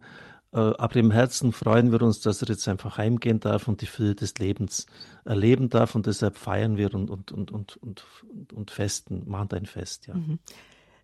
Äh, 0.54 0.72
aber 0.78 0.96
im 0.96 1.10
Herzen 1.10 1.52
freuen 1.52 1.90
wir 1.90 2.00
uns, 2.00 2.20
dass 2.20 2.40
er 2.40 2.48
jetzt 2.48 2.68
einfach 2.68 2.96
heimgehen 2.96 3.40
darf 3.40 3.66
und 3.66 3.80
die 3.80 3.86
Fülle 3.86 4.14
des 4.14 4.38
Lebens 4.38 4.86
erleben 5.24 5.68
darf. 5.68 5.94
Und 5.94 6.06
deshalb 6.06 6.36
feiern 6.36 6.76
wir 6.76 6.94
und, 6.94 7.10
und, 7.10 7.32
und, 7.32 7.50
und, 7.50 7.76
und, 7.82 8.52
und 8.52 8.70
festen, 8.70 9.24
machen 9.26 9.48
ein 9.52 9.66
Fest, 9.66 10.06
ja. 10.06 10.14
Mhm. 10.14 10.38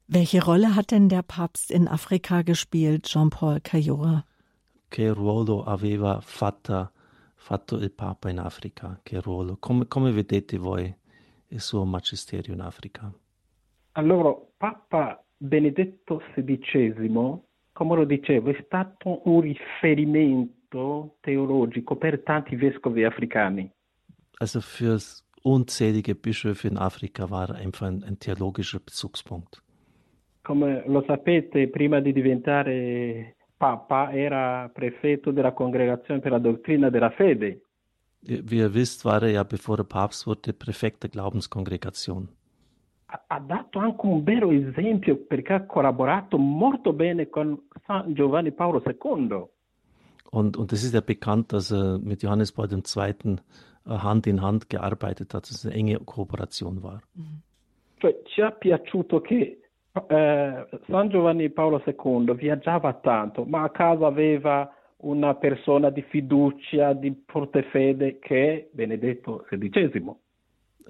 Welche 0.06 0.42
Rolle 0.44 0.74
hat 0.74 0.90
denn 0.90 1.08
der 1.08 1.22
Papst 1.22 1.70
in 1.70 1.86
Afrika 1.86 2.42
gespielt, 2.42 3.04
Jean-Paul 3.04 3.60
Cayora? 3.60 4.24
Che 4.90 5.10
ruolo 5.10 5.64
aveva 5.64 6.20
fatta, 6.20 6.90
fatto 7.50 7.76
il 7.78 7.90
Papa 7.90 8.30
in 8.30 8.38
Africa? 8.38 9.00
Che 9.02 9.20
ruolo? 9.20 9.56
Come, 9.58 9.88
come 9.88 10.12
vedete 10.12 10.56
voi 10.56 10.94
il 11.48 11.60
suo 11.60 11.84
magisterio 11.84 12.54
in 12.54 12.60
Africa? 12.60 13.12
Allora, 13.92 14.32
Papa 14.56 15.20
Benedetto 15.36 16.22
XVI 16.34 17.42
come 17.72 17.96
lo 17.96 18.04
dicevo, 18.04 18.50
è 18.50 18.62
stato 18.66 19.22
un 19.24 19.40
riferimento 19.40 21.16
teologico 21.20 21.96
per 21.96 22.22
tanti 22.22 22.54
vescovi 22.54 23.04
africani. 23.04 23.72
Also 24.38 24.60
für 24.60 24.98
unzählige 25.42 26.14
Bischöfe 26.14 26.68
in 26.68 26.76
Afrika 26.76 27.30
war 27.30 27.54
einfach 27.54 27.86
ein, 27.86 28.04
ein 28.04 28.18
theologischer 28.18 28.80
Bezugspunkt. 28.80 29.62
Come 30.42 30.84
lo 30.86 31.02
sapete, 31.06 31.68
prima 31.68 32.00
di 32.00 32.12
diventare 32.12 33.36
Papa 33.60 34.10
era 34.10 34.70
prefetto 34.72 35.32
della 35.32 35.52
Congregazione 35.52 36.20
per 36.20 36.30
la 36.30 36.38
Dottrina 36.38 36.88
della 36.88 37.10
Fede. 37.10 37.60
Wie 38.22 38.58
ihr 38.58 38.72
wisst, 38.72 39.04
war 39.04 39.22
er 39.22 39.30
ja, 39.30 39.44
bevor 39.44 39.78
er 39.78 39.84
Papst 39.84 40.26
wurde, 40.26 40.52
Präfekt 40.52 41.02
der 41.02 41.10
Glaubenskongregation 41.10 42.28
ha 43.26 43.40
dato 43.40 43.78
anche 43.78 44.06
un 44.06 44.22
vero 44.22 44.50
esempio 44.50 45.16
perché 45.16 45.52
ha 45.54 45.66
collaborato 45.66 46.38
molto 46.38 46.92
bene 46.92 47.28
con 47.28 47.60
San 47.86 48.14
Giovanni 48.14 48.52
Paolo 48.52 48.82
II. 48.84 49.44
Und, 50.32 50.56
und 50.56 50.72
es 50.72 50.84
ist 50.84 50.94
ja 50.94 51.00
bekannt, 51.00 51.52
dass 51.52 51.72
er 51.72 51.98
mit 51.98 52.22
Johannes 52.22 52.52
Paul 52.52 52.68
II. 52.70 53.36
Äh, 53.86 53.90
Hand 53.90 54.26
in 54.26 54.42
Hand 54.42 54.68
gearbeitet 54.68 55.34
hat, 55.34 55.44
dass 55.44 55.50
es 55.50 55.66
eine 55.66 55.74
enge 55.74 55.98
Kooperation 55.98 56.82
war. 56.82 57.02
Cioè, 57.98 58.14
ci 58.26 58.40
è 58.40 58.52
piaciuto 58.52 59.20
che 59.20 59.59
eh, 59.92 60.66
San 60.86 61.08
Giovanni 61.08 61.50
Paolo 61.50 61.82
II 61.84 62.34
viaggiava 62.34 62.92
tanto, 62.94 63.44
ma 63.44 63.62
a 63.62 63.70
casa 63.70 64.06
aveva 64.06 64.72
una 64.98 65.34
persona 65.34 65.90
di 65.90 66.02
fiducia, 66.02 66.92
di 66.92 67.24
forte 67.26 67.62
fede 67.64 68.18
che 68.18 68.52
è 68.52 68.68
Benedetto 68.72 69.44
XVI. 69.48 70.14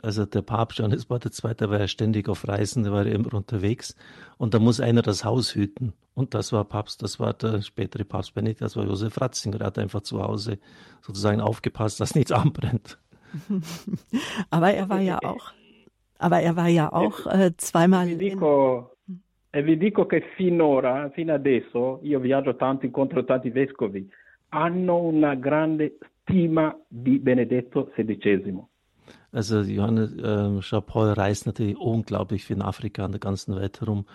Also 0.03 0.25
der 0.25 0.43
Papst 0.43 0.79
Johannes 0.79 1.05
Paul 1.05 1.21
II. 1.23 1.69
war 1.69 1.81
ja 1.81 1.89
ständig 1.89 2.29
auf 2.29 2.47
Reisen, 2.49 2.85
der 2.85 2.93
war 2.93 3.07
ja 3.07 3.15
immer 3.15 3.35
unterwegs. 3.35 3.97
Und 4.39 4.55
da 4.55 4.59
muss 4.59 4.81
einer 4.81 5.03
das 5.03 5.25
Haus 5.25 5.55
hüten. 5.55 5.93
Und 6.15 6.35
das 6.35 6.53
war 6.53 6.65
Papst, 6.65 7.03
das 7.03 7.21
war 7.21 7.35
der 7.35 7.61
spätere 7.61 8.05
Papst 8.05 8.35
Benedikt, 8.35 8.63
das 8.63 8.77
war 8.77 8.85
Josef 8.87 9.21
Ratzinger. 9.21 9.61
Er 9.61 9.67
hat 9.67 9.79
einfach 9.79 10.01
zu 10.01 10.23
Hause 10.23 10.59
sozusagen 11.03 11.41
aufgepasst, 11.41 12.01
dass 12.01 12.15
nichts 12.15 12.33
anbrennt. 12.33 12.99
aber 14.51 14.73
er 14.73 14.89
war 14.89 15.01
ja 15.01 15.19
auch, 15.23 15.53
aber 16.21 16.41
er 16.41 16.57
war 16.57 16.68
ja 16.68 16.93
auch 16.93 17.27
äh, 17.27 17.53
zweimal. 17.57 18.07
Vi 18.07 18.16
dico, 18.16 18.97
e 19.51 19.62
vi 19.62 19.77
dico 19.77 20.07
che 20.07 20.23
finora, 20.37 21.11
fino 21.11 21.35
adesso, 21.35 22.01
io 22.03 22.21
viaggio 22.21 22.57
tanto 22.57 22.87
incontro 22.87 23.25
tanti 23.25 23.51
vescovi, 23.51 24.09
hanno 24.51 24.99
una 24.99 25.35
grande 25.35 25.99
stima 26.23 26.77
di 26.87 27.18
Benedetto 27.18 27.91
XVI. 27.95 28.62
Also 29.33 29.62
Johannes 29.62 30.12
äh, 30.16 30.61
Jean-Paul 30.61 31.12
reist 31.12 31.47
natürlich 31.47 31.77
unglaublich 31.77 32.45
viel 32.45 32.57
in 32.57 32.62
Afrika 32.62 33.05
an 33.05 33.12
der 33.12 33.21
ganzen 33.21 33.57
Welt 33.57 33.81
herum 33.81 34.07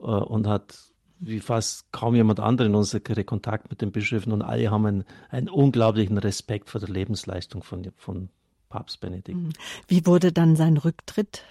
äh, 0.00 0.04
und 0.04 0.46
hat 0.46 0.74
wie 1.18 1.40
fast 1.40 1.90
kaum 1.92 2.14
jemand 2.14 2.40
anderen 2.40 2.72
in 2.72 2.76
unserer 2.76 3.24
Kontakt 3.24 3.70
mit 3.70 3.80
den 3.80 3.92
Bischöfen 3.92 4.32
und 4.32 4.42
alle 4.42 4.70
haben 4.70 4.86
einen, 4.86 5.04
einen 5.30 5.48
unglaublichen 5.48 6.18
Respekt 6.18 6.68
vor 6.68 6.80
der 6.80 6.90
Lebensleistung 6.90 7.62
von, 7.62 7.90
von 7.96 8.28
Papst 8.68 9.00
Benedikt. 9.00 9.38
Mhm. 9.38 9.52
Wie 9.88 10.06
wurde 10.06 10.32
dann 10.32 10.56
sein 10.56 10.76
Rücktritt 10.76 11.44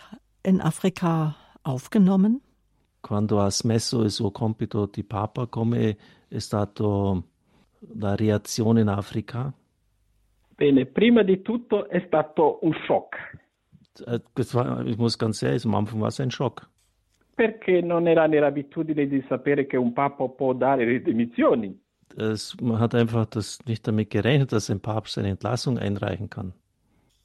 in 0.43 0.61
Afrika 0.61 1.35
aufgenommen? 1.63 2.41
Quando 3.01 3.39
ha 3.39 3.51
smesso 3.51 4.01
il 4.01 4.09
suo 4.09 4.31
compito 4.31 4.87
di 4.87 5.03
Papa, 5.03 5.45
come 5.47 5.95
è 6.27 6.39
stata 6.39 7.21
la 7.93 8.15
reazione 8.15 8.81
in 8.81 8.87
Africa? 8.87 9.53
Bene, 10.55 10.85
prima 10.85 11.21
di 11.21 11.41
tutto 11.41 11.87
è 11.87 12.03
stato 12.07 12.59
un 12.61 12.73
shock. 12.87 13.15
War, 14.53 14.85
ich 14.85 14.97
muss 14.97 15.17
ganz 15.17 15.41
ehrlich, 15.41 15.65
am 15.65 15.75
Anfang 15.75 16.01
war 16.01 16.07
es 16.07 16.19
ein 16.19 16.31
Schock. 16.31 16.67
Perché 17.35 17.81
non 17.81 18.07
era 18.07 18.27
nell'abitudine 18.27 19.07
di 19.07 19.23
sapere 19.27 19.67
che 19.67 19.77
un 19.77 19.93
Papa 19.93 20.27
può 20.27 20.53
dare 20.53 20.85
le 20.85 21.01
dimissioni. 21.01 21.77
Es, 22.17 22.55
man 22.61 22.79
hat 22.79 22.95
einfach 22.95 23.25
das 23.25 23.59
nicht 23.65 23.85
damit 23.87 24.09
gerechnet, 24.09 24.51
dass 24.51 24.69
ein 24.69 24.79
Papst 24.79 25.17
eine 25.17 25.29
Entlassung 25.29 25.77
einreichen 25.77 26.29
kann. 26.29 26.53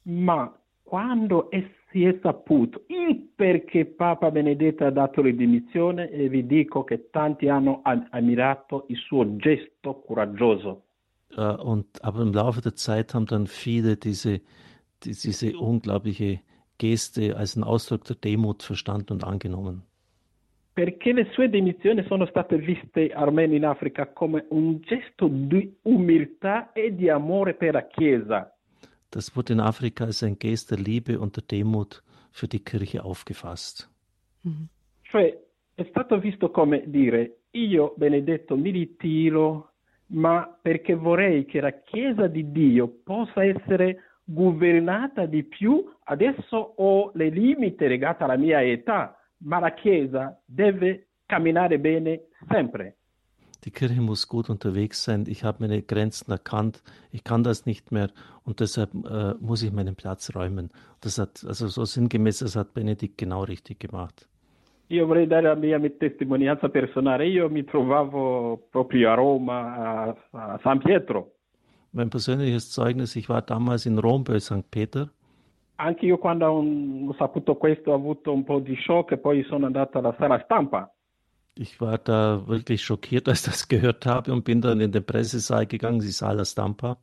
Ma 0.03 0.51
quando 0.83 1.49
è 1.49 1.63
si 1.91 2.05
è 2.05 2.17
saputo 2.21 2.83
il 2.87 3.31
perché 3.35 3.85
Papa 3.85 4.31
Benedetto 4.31 4.85
ha 4.85 4.91
dato 4.91 5.21
le 5.21 5.35
dimissioni 5.35 6.07
e 6.09 6.29
vi 6.29 6.45
dico 6.45 6.83
che 6.83 7.09
tanti 7.09 7.49
hanno 7.49 7.81
ammirato 7.83 8.85
il 8.87 8.97
suo 8.97 9.35
gesto 9.35 10.01
coraggioso. 10.05 10.83
Uh, 11.35 11.55
und, 11.61 11.85
aber 12.01 12.21
im 12.21 12.33
Laufe 12.33 12.61
der 12.61 12.75
Zeit 12.75 13.13
haben 13.13 13.25
dann 13.25 13.47
viele 13.47 13.95
diese, 13.95 14.41
die, 15.03 15.11
diese 15.11 15.57
unglaubliche 15.57 16.41
Geste 16.77 17.37
als 17.37 17.55
einen 17.55 17.63
Ausdruck 17.63 18.03
der 18.03 18.17
Demut 18.17 18.63
verstanden 18.63 19.13
und 19.13 19.23
angenommen. 19.23 19.83
Perché 20.73 21.11
le 21.11 21.27
sue 21.33 21.49
dimissioni 21.49 22.03
sono 22.07 22.25
state 22.25 22.57
viste 22.57 23.13
armeni 23.13 23.57
in 23.57 23.65
Africa 23.65 24.07
come 24.07 24.45
un 24.49 24.79
gesto 24.81 25.27
di 25.29 25.73
umiltà 25.83 26.71
e 26.71 26.95
di 26.95 27.09
amore 27.09 27.53
per 27.53 27.73
la 27.73 27.85
Chiesa. 27.87 28.53
Das 29.11 29.35
wurde 29.35 29.53
in 29.53 29.59
Afrika 29.59 30.05
als 30.05 30.23
ein 30.23 30.39
Gest 30.39 30.71
der 30.71 30.77
Liebe 30.77 31.19
und 31.19 31.35
der 31.35 31.43
Demut 31.43 32.01
für 32.31 32.47
die 32.47 32.63
Kirche 32.63 33.03
aufgefasst. 33.03 33.89
Mhm. 34.43 34.69
Cioè, 35.03 35.37
è 35.75 35.85
stato 35.89 36.17
visto 36.17 36.49
come 36.49 36.83
dire, 36.85 37.39
io 37.51 37.93
benedetto 37.97 38.55
mi 38.55 38.71
ritiro, 38.71 39.71
ma 40.07 40.47
perché 40.61 40.95
vorrei 40.95 41.45
che 41.45 41.59
la 41.59 41.71
Chiesa 41.71 42.27
di 42.27 42.51
Dio 42.51 42.87
possa 43.03 43.43
essere 43.43 43.97
governata 44.23 45.25
di 45.25 45.43
più, 45.43 45.83
adesso 46.05 46.73
ho 46.77 47.11
le 47.13 47.29
limiti 47.29 47.85
legate 47.87 48.23
alla 48.23 48.37
mia 48.37 48.63
età, 48.63 49.17
ma 49.43 49.59
la 49.59 49.73
Chiesa 49.73 50.39
deve 50.45 51.07
camminare 51.25 51.79
bene 51.79 52.27
sempre. 52.47 52.97
Die 53.63 53.71
Kirche 53.71 54.01
muss 54.01 54.27
gut 54.27 54.49
unterwegs 54.49 55.03
sein. 55.03 55.25
Ich 55.27 55.43
habe 55.43 55.57
meine 55.61 55.81
Grenzen 55.83 56.31
erkannt. 56.31 56.81
Ich 57.11 57.23
kann 57.23 57.43
das 57.43 57.65
nicht 57.65 57.91
mehr 57.91 58.09
und 58.43 58.59
deshalb 58.59 58.89
äh, 59.05 59.35
muss 59.39 59.61
ich 59.61 59.71
meinen 59.71 59.95
Platz 59.95 60.35
räumen. 60.35 60.71
Das 61.01 61.19
hat, 61.19 61.43
also 61.47 61.67
so 61.67 61.85
sinngemäß, 61.85 62.39
das 62.39 62.55
hat 62.55 62.73
Benedikt 62.73 63.17
genau 63.17 63.43
richtig 63.43 63.79
gemacht. 63.79 64.27
Io 64.91 65.07
vorrei 65.07 65.25
dare 65.25 65.47
la 65.47 65.55
mia 65.55 65.79
testimonianza 65.79 66.67
personale. 66.67 67.25
Io 67.25 67.47
mi 67.49 67.63
trovavo 67.63 68.67
proprio 68.69 69.11
a 69.11 69.13
Roma, 69.13 70.13
a, 70.31 70.59
San 70.63 70.79
Pietro. 70.79 71.31
Mein 71.93 72.09
persönliches 72.09 72.71
Zeugnis, 72.71 73.15
ich 73.15 73.29
war 73.29 73.41
damals 73.41 73.85
in 73.85 73.99
Rom 73.99 74.25
bei 74.25 74.39
St. 74.39 74.69
Peter. 74.69 75.09
Anche 75.77 76.05
io 76.05 76.17
quando 76.17 76.45
ho 76.45 77.15
saputo 77.17 77.55
questo 77.55 77.91
ho 77.91 77.95
avuto 77.95 78.33
un 78.33 78.43
po' 78.43 78.59
di 78.59 78.75
shock 78.75 79.13
e 79.13 79.17
poi 79.17 79.43
sono 79.43 79.65
andato 79.65 79.97
alla 79.97 80.13
sala 80.17 80.41
stampa. 80.43 80.93
Ich 81.55 81.81
war 81.81 81.97
da 81.97 82.47
wirklich 82.47 82.81
schockiert, 82.81 83.27
als 83.29 83.45
ich 83.45 83.51
das 83.51 83.67
gehört 83.67 84.05
habe 84.05 84.31
und 84.31 84.43
bin 84.43 84.61
dann 84.61 84.79
in 84.79 84.91
den 84.91 85.05
Pressesaal 85.05 85.65
gegangen, 85.65 85.99
die 85.99 86.07
Sala 86.07 86.45
Stampa. 86.45 86.97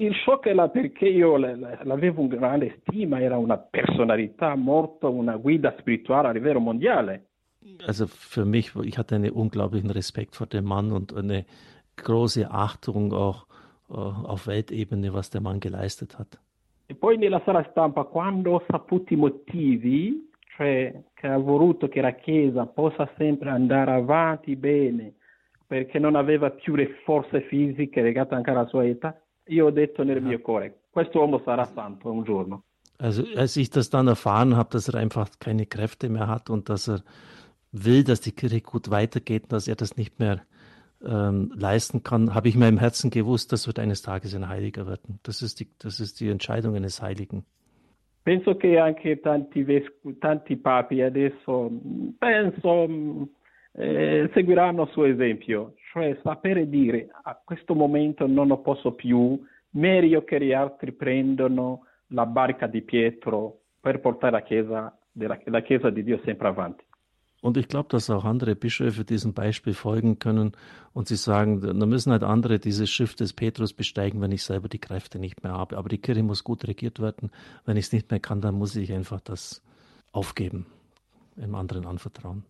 Il 0.00 0.14
shock 0.14 0.46
era 0.46 0.68
perché 0.68 1.08
io 1.08 1.36
l'avevo 1.36 2.20
un 2.20 2.28
grande 2.28 2.78
stima, 2.80 3.20
era 3.20 3.36
una 3.36 3.58
personalità 3.58 4.54
molto, 4.54 5.10
una 5.10 5.36
guida 5.36 5.74
spirituale 5.76 6.28
a 6.28 6.30
livello 6.30 6.60
mondiale. 6.60 7.26
Also 7.84 8.06
für 8.06 8.44
mich, 8.44 8.76
ich 8.76 8.96
hatte 8.96 9.16
einen 9.16 9.32
unglaublichen 9.32 9.90
Respekt 9.90 10.36
vor 10.36 10.46
dem 10.46 10.66
Mann 10.66 10.92
und 10.92 11.12
eine 11.16 11.44
große 11.96 12.48
Achtung 12.48 13.12
auch 13.12 13.46
uh, 13.88 13.94
auf 13.94 14.46
Weltebene, 14.46 15.12
was 15.12 15.30
der 15.30 15.40
Mann 15.40 15.58
geleistet 15.58 16.16
hat. 16.16 16.38
E 16.86 16.94
poi 16.94 17.16
nella 17.18 17.42
sala 17.44 17.64
stampa, 17.70 18.04
quando 18.04 18.52
ho 18.52 18.62
saputo 18.66 19.12
i 19.12 19.16
motivi, 19.16 20.27
cioè 20.58 20.92
che 21.14 21.28
ha 21.28 21.38
voluto 21.38 21.86
che 21.86 22.00
la 22.00 22.14
Chiesa 22.14 22.66
possa 22.66 23.08
sempre 23.16 23.48
andare 23.48 23.92
avanti 23.92 24.56
bene, 24.56 25.14
perché 25.64 26.00
non 26.00 26.16
aveva 26.16 26.50
più 26.50 26.74
le 26.74 26.96
forze 27.04 27.42
fisiche 27.42 28.02
legate 28.02 28.34
anche 28.34 28.50
alla 28.50 28.66
sua 28.66 28.84
età, 28.84 29.16
io 29.46 29.66
ho 29.66 29.70
detto 29.70 30.02
nel 30.02 30.20
mio 30.20 30.40
cuore, 30.40 30.80
questo 30.90 31.20
uomo 31.20 31.40
sarà 31.44 31.64
santo 31.64 32.10
un 32.10 32.24
giorno. 32.24 32.64
Also 32.98 33.24
als 33.36 33.56
ich 33.56 33.70
das 33.70 33.88
dann 33.88 34.08
erfahren 34.08 34.56
habe, 34.56 34.70
dass 34.72 34.88
er 34.88 34.96
einfach 34.96 35.28
keine 35.38 35.66
Kräfte 35.66 36.08
mehr 36.08 36.26
hat 36.26 36.50
und 36.50 36.68
dass 36.68 36.88
er 36.88 37.04
will, 37.70 38.02
dass 38.02 38.20
die 38.20 38.32
Kirche 38.32 38.60
gut 38.60 38.90
weitergeht, 38.90 39.52
dass 39.52 39.68
er 39.68 39.76
das 39.76 39.96
nicht 39.96 40.18
mehr 40.18 40.42
ähm, 41.04 41.52
leisten 41.54 42.02
kann, 42.02 42.34
habe 42.34 42.48
ich 42.48 42.56
mir 42.56 42.66
im 42.66 42.78
Herzen 42.78 43.10
gewusst, 43.10 43.52
das 43.52 43.68
wird 43.68 43.78
eines 43.78 44.02
Tages 44.02 44.34
ein 44.34 44.48
Heiliger 44.48 44.88
werden. 44.88 45.20
Das 45.22 45.42
ist 45.42 45.60
die, 45.60 45.68
das 45.78 46.00
ist 46.00 46.18
die 46.18 46.28
Entscheidung 46.28 46.74
eines 46.74 47.00
Heiligen. 47.00 47.44
Penso 48.28 48.58
che 48.58 48.76
anche 48.76 49.20
tanti, 49.20 49.64
tanti 50.18 50.58
papi 50.58 51.00
adesso 51.00 51.70
penso, 52.18 52.86
eh, 53.72 54.28
seguiranno 54.34 54.82
il 54.82 54.90
suo 54.90 55.06
esempio, 55.06 55.72
cioè 55.90 56.14
sapere 56.22 56.68
dire 56.68 57.08
a 57.22 57.40
questo 57.42 57.74
momento 57.74 58.26
non 58.26 58.48
lo 58.48 58.58
posso 58.58 58.92
più, 58.92 59.42
meglio 59.70 60.24
che 60.24 60.44
gli 60.44 60.52
altri 60.52 60.92
prendano 60.92 61.86
la 62.08 62.26
barca 62.26 62.66
di 62.66 62.82
Pietro 62.82 63.60
per 63.80 63.98
portare 64.00 64.32
la 64.32 64.42
Chiesa, 64.42 64.98
della, 65.10 65.40
la 65.44 65.62
Chiesa 65.62 65.88
di 65.88 66.04
Dio 66.04 66.20
sempre 66.22 66.48
avanti. 66.48 66.84
Und 67.40 67.56
ich 67.56 67.68
glaube, 67.68 67.88
dass 67.90 68.10
auch 68.10 68.24
andere 68.24 68.56
Bischöfe 68.56 69.04
diesem 69.04 69.32
Beispiel 69.32 69.72
folgen 69.72 70.18
können 70.18 70.52
und 70.92 71.06
sie 71.06 71.16
sagen, 71.16 71.60
da 71.60 71.86
müssen 71.86 72.10
halt 72.10 72.24
andere 72.24 72.58
dieses 72.58 72.90
Schiff 72.90 73.14
des 73.14 73.32
Petrus 73.32 73.72
besteigen, 73.72 74.20
wenn 74.20 74.32
ich 74.32 74.42
selber 74.42 74.68
die 74.68 74.80
Kräfte 74.80 75.20
nicht 75.20 75.44
mehr 75.44 75.52
habe. 75.52 75.78
Aber 75.78 75.88
die 75.88 75.98
Kirche 75.98 76.24
muss 76.24 76.42
gut 76.42 76.66
regiert 76.66 76.98
werden. 76.98 77.30
Wenn 77.64 77.76
ich 77.76 77.86
es 77.86 77.92
nicht 77.92 78.10
mehr 78.10 78.18
kann, 78.18 78.40
dann 78.40 78.56
muss 78.56 78.74
ich 78.74 78.92
einfach 78.92 79.20
das 79.20 79.62
aufgeben, 80.10 80.66
einem 81.36 81.54
anderen 81.54 81.86
anvertrauen. 81.86 82.44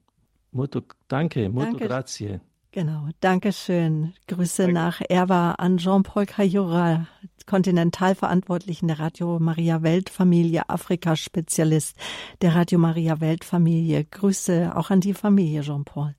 Molto, 0.52 0.82
danke, 1.08 1.50
molto 1.50 1.72
danke. 1.72 1.88
grazie. 1.88 2.40
Genau, 2.78 3.08
Dankeschön. 3.20 4.12
Grüße 4.28 4.66
Danke. 4.66 4.74
nach 4.74 5.00
Erwa 5.08 5.56
an 5.58 5.78
Jean-Paul 5.78 6.26
Cayura, 6.26 7.08
Kontinentalverantwortlichen 7.44 8.86
der 8.86 9.00
Radio 9.00 9.40
Maria 9.40 9.82
Weltfamilie, 9.82 10.62
Afrika-Spezialist 10.68 11.98
der 12.40 12.54
Radio 12.54 12.78
Maria 12.78 13.20
Weltfamilie. 13.20 14.04
Grüße 14.04 14.70
auch 14.76 14.90
an 14.90 15.00
die 15.00 15.12
Familie, 15.12 15.62
Jean-Paul. 15.62 16.14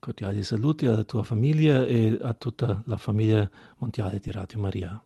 Cordiali 0.00 0.42
saluti 0.42 0.86
alla 0.86 1.04
tua 1.04 1.22
famiglia 1.22 1.84
e 1.84 2.18
a 2.18 2.32
tutta 2.32 2.82
la 2.86 2.96
famiglia 2.96 3.46
mondiale 3.76 4.20
di 4.20 4.30
Radio 4.30 4.60
Maria. 4.60 4.98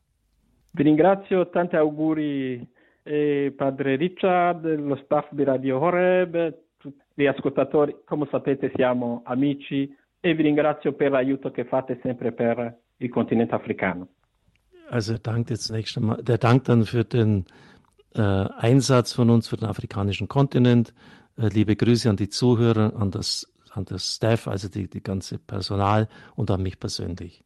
Vi 0.74 0.82
ringrazio, 0.84 1.50
tanti 1.50 1.74
auguri 1.74 2.64
eh, 3.02 3.52
Padre 3.56 3.96
Richard, 3.96 4.64
lo 4.78 4.94
staff 5.02 5.26
di 5.32 5.42
Radio 5.42 5.80
Horeb, 5.80 6.56
tutti 6.76 7.02
gli 7.14 7.26
ascoltatori. 7.26 7.96
Come 8.04 8.28
sapete 8.30 8.70
siamo 8.76 9.22
amici 9.24 9.92
e 10.24 10.34
vi 10.34 10.42
ringrazio 10.42 10.92
per 10.92 11.10
l'aiuto 11.10 11.50
che 11.50 11.64
fate 11.64 11.98
sempre 12.00 12.32
per 12.32 12.78
il 12.98 13.10
continente 13.10 13.54
africano. 13.54 14.08
Also 14.88 15.18
dankt 15.18 15.50
jetzt 15.50 15.64
zunächst 15.64 15.96
einmal, 15.96 16.22
der 16.22 16.38
Dank 16.38 16.64
dann 16.64 16.84
für 16.84 17.04
den 17.04 17.46
äh, 18.14 18.20
Einsatz 18.20 19.12
von 19.12 19.30
uns 19.30 19.48
für 19.48 19.56
den 19.56 19.68
afrikanischen 19.68 20.28
Kontinent. 20.28 20.94
Äh, 21.36 21.48
liebe 21.48 21.74
Grüße 21.74 22.08
an 22.08 22.16
die 22.16 22.28
Zuhörer, 22.28 22.94
an 22.96 23.10
das, 23.10 23.50
an 23.70 23.84
das 23.84 24.14
Staff, 24.14 24.46
also 24.46 24.68
die, 24.68 24.88
die 24.88 25.02
ganze 25.02 25.38
Personal 25.38 26.08
und 26.36 26.50
an 26.50 26.62
mich 26.62 26.78
persönlich. 26.78 27.42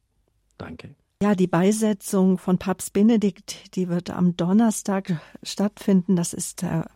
Danke. 0.58 0.94
Ja, 1.22 1.34
die 1.34 1.46
Beisetzung 1.46 2.36
von 2.36 2.58
Papst 2.58 2.92
Benedikt, 2.92 3.74
die 3.74 3.88
wird 3.88 4.10
am 4.10 4.36
Donnerstag 4.36 5.18
stattfinden. 5.42 6.14
Das 6.14 6.34
ist 6.34 6.60
der 6.60 6.90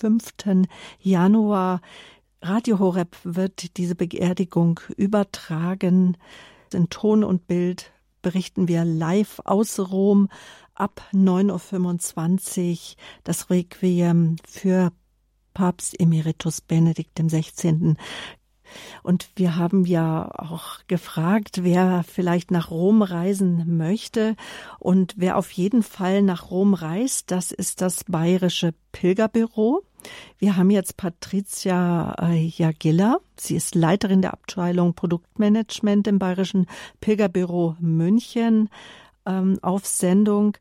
5. 0.00 0.66
Januar. 1.00 1.80
Radio 2.40 2.78
Horeb 2.78 3.16
wird 3.24 3.76
diese 3.76 3.96
Beerdigung 3.96 4.80
übertragen. 4.96 6.16
In 6.72 6.88
Ton 6.88 7.24
und 7.24 7.46
Bild 7.48 7.92
berichten 8.22 8.68
wir 8.68 8.84
live 8.84 9.40
aus 9.44 9.78
Rom 9.80 10.28
ab 10.74 11.02
9.25 11.12 12.70
Uhr 12.70 12.96
das 13.24 13.50
Requiem 13.50 14.36
für 14.46 14.92
Papst 15.52 15.98
Emeritus 15.98 16.60
Benedikt 16.60 17.18
XVI. 17.18 17.96
Und 19.02 19.30
wir 19.34 19.56
haben 19.56 19.84
ja 19.84 20.30
auch 20.36 20.78
gefragt, 20.86 21.64
wer 21.64 22.04
vielleicht 22.04 22.50
nach 22.50 22.70
Rom 22.70 23.02
reisen 23.02 23.76
möchte. 23.76 24.36
Und 24.78 25.14
wer 25.16 25.36
auf 25.36 25.50
jeden 25.50 25.82
Fall 25.82 26.22
nach 26.22 26.50
Rom 26.50 26.74
reist, 26.74 27.30
das 27.30 27.50
ist 27.50 27.80
das 27.80 28.04
Bayerische 28.04 28.74
Pilgerbüro. 28.92 29.82
Wir 30.38 30.56
haben 30.56 30.70
jetzt 30.70 30.96
Patricia 30.96 32.14
äh, 32.20 32.46
Jagilla. 32.46 33.18
Sie 33.36 33.56
ist 33.56 33.74
Leiterin 33.74 34.22
der 34.22 34.32
Abteilung 34.32 34.94
Produktmanagement 34.94 36.06
im 36.06 36.18
Bayerischen 36.18 36.66
Pilgerbüro 37.00 37.76
München 37.80 38.68
ähm, 39.26 39.58
auf 39.62 39.86
Sendung. 39.86 40.56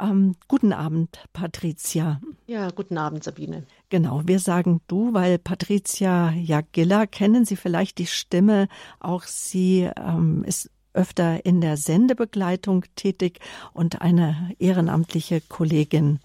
Ähm, 0.00 0.36
guten 0.46 0.72
Abend, 0.72 1.24
Patricia. 1.32 2.20
Ja, 2.46 2.70
guten 2.70 2.98
Abend, 2.98 3.24
Sabine. 3.24 3.64
Genau, 3.90 4.22
wir 4.26 4.38
sagen 4.38 4.80
du, 4.86 5.12
weil 5.12 5.38
Patricia 5.38 6.30
Jagilla 6.30 7.06
kennen 7.06 7.44
Sie 7.44 7.56
vielleicht 7.56 7.98
die 7.98 8.06
Stimme. 8.06 8.68
Auch 9.00 9.24
sie 9.24 9.90
ähm, 9.96 10.44
ist 10.44 10.70
öfter 10.92 11.44
in 11.44 11.60
der 11.60 11.76
Sendebegleitung 11.76 12.84
tätig 12.96 13.40
und 13.72 14.00
eine 14.00 14.54
ehrenamtliche 14.58 15.40
Kollegin. 15.40 16.20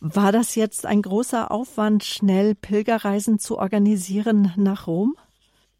War 0.00 0.32
das 0.32 0.54
jetzt 0.56 0.86
ein 0.86 1.02
großer 1.02 1.50
Aufwand, 1.50 2.04
schnell 2.04 2.54
Pilgerreisen 2.56 3.38
zu 3.38 3.58
organisieren 3.58 4.52
nach 4.56 4.86
Rom? 4.88 5.14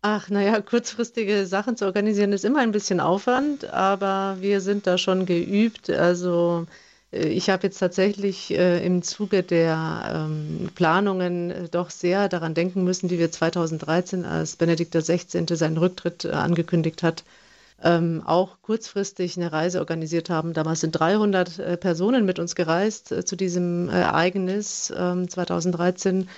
Ach, 0.03 0.29
naja, 0.31 0.61
kurzfristige 0.61 1.47
Sachen 1.47 1.77
zu 1.77 1.85
organisieren 1.85 2.33
ist 2.33 2.45
immer 2.45 2.61
ein 2.61 2.71
bisschen 2.73 3.01
Aufwand, 3.01 3.65
aber 3.65 4.37
wir 4.41 4.61
sind 4.61 4.87
da 4.87 4.97
schon 4.99 5.27
geübt. 5.27 5.91
Also 5.91 6.67
Äh, 7.13 7.29
ich 7.29 7.51
habe 7.51 7.65
jetzt 7.69 7.79
tatsächlich 7.79 8.53
äh, 8.53 8.85
im 8.87 9.03
Zuge 9.03 9.43
der 9.43 10.29
ähm, 10.31 10.71
Planungen 10.75 11.51
äh, 11.51 11.69
doch 11.71 11.91
sehr 11.91 12.29
daran 12.29 12.55
denken 12.55 12.85
müssen, 12.85 13.11
wie 13.11 13.19
wir 13.19 13.33
2013, 13.33 14.25
als 14.25 14.57
Benedikt 14.57 14.95
XVI. 14.95 15.45
seinen 15.57 15.79
Rücktritt 15.79 16.25
äh, 16.27 16.31
angekündigt 16.33 17.03
hat, 17.03 17.25
ähm, 17.83 18.23
auch 18.25 18.61
kurzfristig 18.63 19.37
eine 19.37 19.53
Reise 19.53 19.79
organisiert 19.79 20.31
haben. 20.31 20.53
Damals 20.53 20.81
sind 20.81 20.93
300 20.93 21.59
äh, 21.59 21.77
Personen 21.77 22.25
mit 22.25 22.39
uns 22.39 22.55
gereist 22.55 23.13
äh, 23.13 23.25
zu 23.25 23.37
diesem 23.37 23.89
Ereignis 23.89 24.87
2013 24.87 26.21
ähm, 26.21 26.29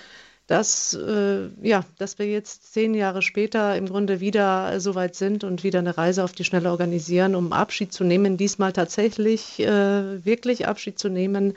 dass, 0.50 0.94
äh, 0.94 1.48
ja, 1.62 1.84
dass 1.98 2.18
wir 2.18 2.26
jetzt 2.26 2.72
zehn 2.72 2.94
Jahre 2.94 3.22
später 3.22 3.76
im 3.76 3.86
Grunde 3.86 4.18
wieder 4.18 4.80
so 4.80 4.96
weit 4.96 5.14
sind 5.14 5.44
und 5.44 5.62
wieder 5.62 5.78
eine 5.78 5.96
Reise 5.96 6.24
auf 6.24 6.32
die 6.32 6.42
Schnelle 6.42 6.72
organisieren, 6.72 7.36
um 7.36 7.52
Abschied 7.52 7.92
zu 7.92 8.02
nehmen, 8.02 8.36
diesmal 8.36 8.72
tatsächlich 8.72 9.60
äh, 9.60 10.24
wirklich 10.24 10.66
Abschied 10.66 10.98
zu 10.98 11.08
nehmen. 11.08 11.56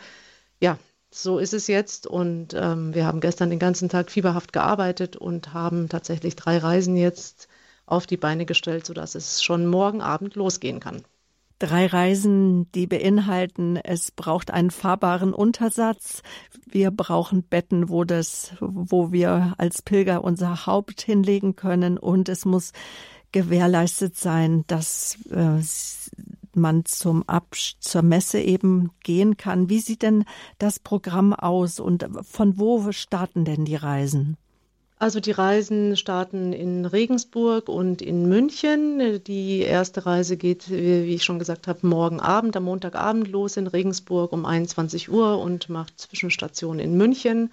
Ja, 0.61 0.77
so 1.09 1.39
ist 1.39 1.55
es 1.55 1.65
jetzt 1.65 2.05
und 2.05 2.53
ähm, 2.53 2.93
wir 2.93 3.07
haben 3.07 3.19
gestern 3.19 3.49
den 3.49 3.57
ganzen 3.57 3.89
Tag 3.89 4.11
fieberhaft 4.11 4.53
gearbeitet 4.53 5.15
und 5.15 5.55
haben 5.55 5.89
tatsächlich 5.89 6.35
drei 6.35 6.59
Reisen 6.59 6.95
jetzt 6.95 7.47
auf 7.85 8.07
die 8.07 8.17
Beine 8.17 8.45
gestellt, 8.45 8.85
sodass 8.85 9.15
es 9.15 9.43
schon 9.43 9.67
morgen 9.67 10.01
Abend 10.01 10.35
losgehen 10.35 10.79
kann. 10.79 11.03
Drei 11.59 11.85
Reisen, 11.85 12.69
die 12.73 12.87
beinhalten, 12.87 13.77
es 13.77 14.11
braucht 14.11 14.51
einen 14.51 14.71
fahrbaren 14.71 15.33
Untersatz. 15.33 16.21
Wir 16.65 16.91
brauchen 16.91 17.43
Betten, 17.43 17.87
wo 17.87 18.03
das, 18.03 18.53
wo 18.59 19.11
wir 19.11 19.53
als 19.57 19.81
Pilger 19.81 20.23
unser 20.23 20.65
Haupt 20.65 21.01
hinlegen 21.01 21.55
können. 21.55 21.97
Und 21.97 22.27
es 22.27 22.43
muss 22.43 22.73
gewährleistet 23.31 24.17
sein, 24.17 24.65
dass 24.67 25.17
äh, 25.29 25.61
man 26.53 26.85
zum 26.85 27.23
Absch 27.27 27.75
zur 27.79 28.01
Messe 28.01 28.41
eben 28.41 28.91
gehen 29.03 29.37
kann. 29.37 29.69
Wie 29.69 29.79
sieht 29.79 30.01
denn 30.01 30.25
das 30.57 30.79
Programm 30.79 31.33
aus 31.33 31.79
und 31.79 32.07
von 32.23 32.57
wo 32.57 32.91
starten 32.91 33.45
denn 33.45 33.65
die 33.65 33.75
Reisen? 33.75 34.37
Also 34.99 35.19
die 35.19 35.31
Reisen 35.31 35.97
starten 35.97 36.53
in 36.53 36.85
Regensburg 36.85 37.67
und 37.67 38.01
in 38.01 38.29
München. 38.29 39.21
Die 39.25 39.59
erste 39.59 40.05
Reise 40.05 40.37
geht, 40.37 40.69
wie 40.69 41.13
ich 41.13 41.23
schon 41.23 41.39
gesagt 41.39 41.67
habe, 41.67 41.85
morgen 41.85 42.19
Abend, 42.19 42.55
am 42.55 42.63
Montagabend 42.63 43.27
los 43.27 43.57
in 43.57 43.67
Regensburg 43.67 44.31
um 44.31 44.45
21 44.45 45.11
Uhr 45.11 45.39
und 45.39 45.67
macht 45.67 45.99
Zwischenstation 45.99 46.79
in 46.79 46.95
München. 46.95 47.51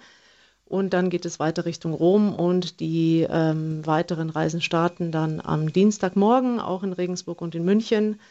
Und 0.65 0.93
dann 0.93 1.09
geht 1.09 1.25
es 1.25 1.39
weiter 1.39 1.65
Richtung 1.65 1.93
Rom 1.93 2.33
und 2.33 2.79
die 2.79 3.27
ähm, 3.29 3.85
weiteren 3.85 4.29
Reisen 4.29 4.61
starten 4.61 5.11
dann 5.11 5.41
am 5.41 5.73
Dienstagmorgen 5.73 6.61
auch 6.61 6.83
in 6.83 6.93
Regensburg 6.93 7.41
und 7.41 7.55
in 7.55 7.65
München 7.65 8.21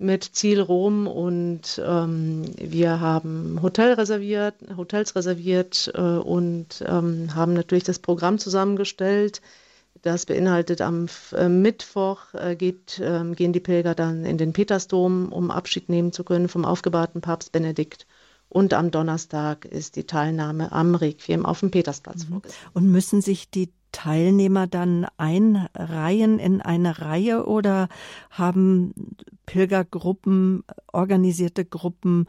mit 0.00 0.24
Ziel 0.24 0.60
Rom 0.60 1.06
und 1.06 1.80
ähm, 1.84 2.46
wir 2.56 3.00
haben 3.00 3.60
Hotel 3.62 3.92
reserviert, 3.92 4.54
Hotels 4.76 5.14
reserviert 5.14 5.92
äh, 5.94 6.00
und 6.00 6.82
ähm, 6.86 7.34
haben 7.34 7.52
natürlich 7.52 7.84
das 7.84 7.98
Programm 7.98 8.38
zusammengestellt. 8.38 9.42
Das 10.00 10.24
beinhaltet 10.24 10.80
am 10.80 11.06
äh, 11.32 11.50
Mittwoch 11.50 12.32
äh, 12.32 12.56
geht, 12.56 12.98
ähm, 13.04 13.34
gehen 13.36 13.52
die 13.52 13.60
Pilger 13.60 13.94
dann 13.94 14.24
in 14.24 14.38
den 14.38 14.54
Petersdom, 14.54 15.30
um 15.30 15.50
Abschied 15.50 15.90
nehmen 15.90 16.12
zu 16.12 16.24
können 16.24 16.48
vom 16.48 16.64
aufgebahrten 16.64 17.20
Papst 17.20 17.52
Benedikt. 17.52 18.06
Und 18.48 18.72
am 18.72 18.90
Donnerstag 18.90 19.66
ist 19.66 19.96
die 19.96 20.04
Teilnahme 20.04 20.72
am 20.72 20.94
Requiem 20.94 21.44
auf 21.44 21.60
dem 21.60 21.70
Petersplatz 21.70 22.24
mhm. 22.24 22.32
vorgesehen. 22.32 22.60
Und 22.72 22.90
müssen 22.90 23.20
sich 23.20 23.50
die 23.50 23.70
Teilnehmer 23.92 24.66
dann 24.66 25.06
einreihen 25.16 26.38
in 26.38 26.60
eine 26.60 27.00
Reihe 27.00 27.46
oder 27.46 27.88
haben 28.30 28.94
Pilgergruppen, 29.46 30.64
organisierte 30.92 31.64
Gruppen, 31.64 32.26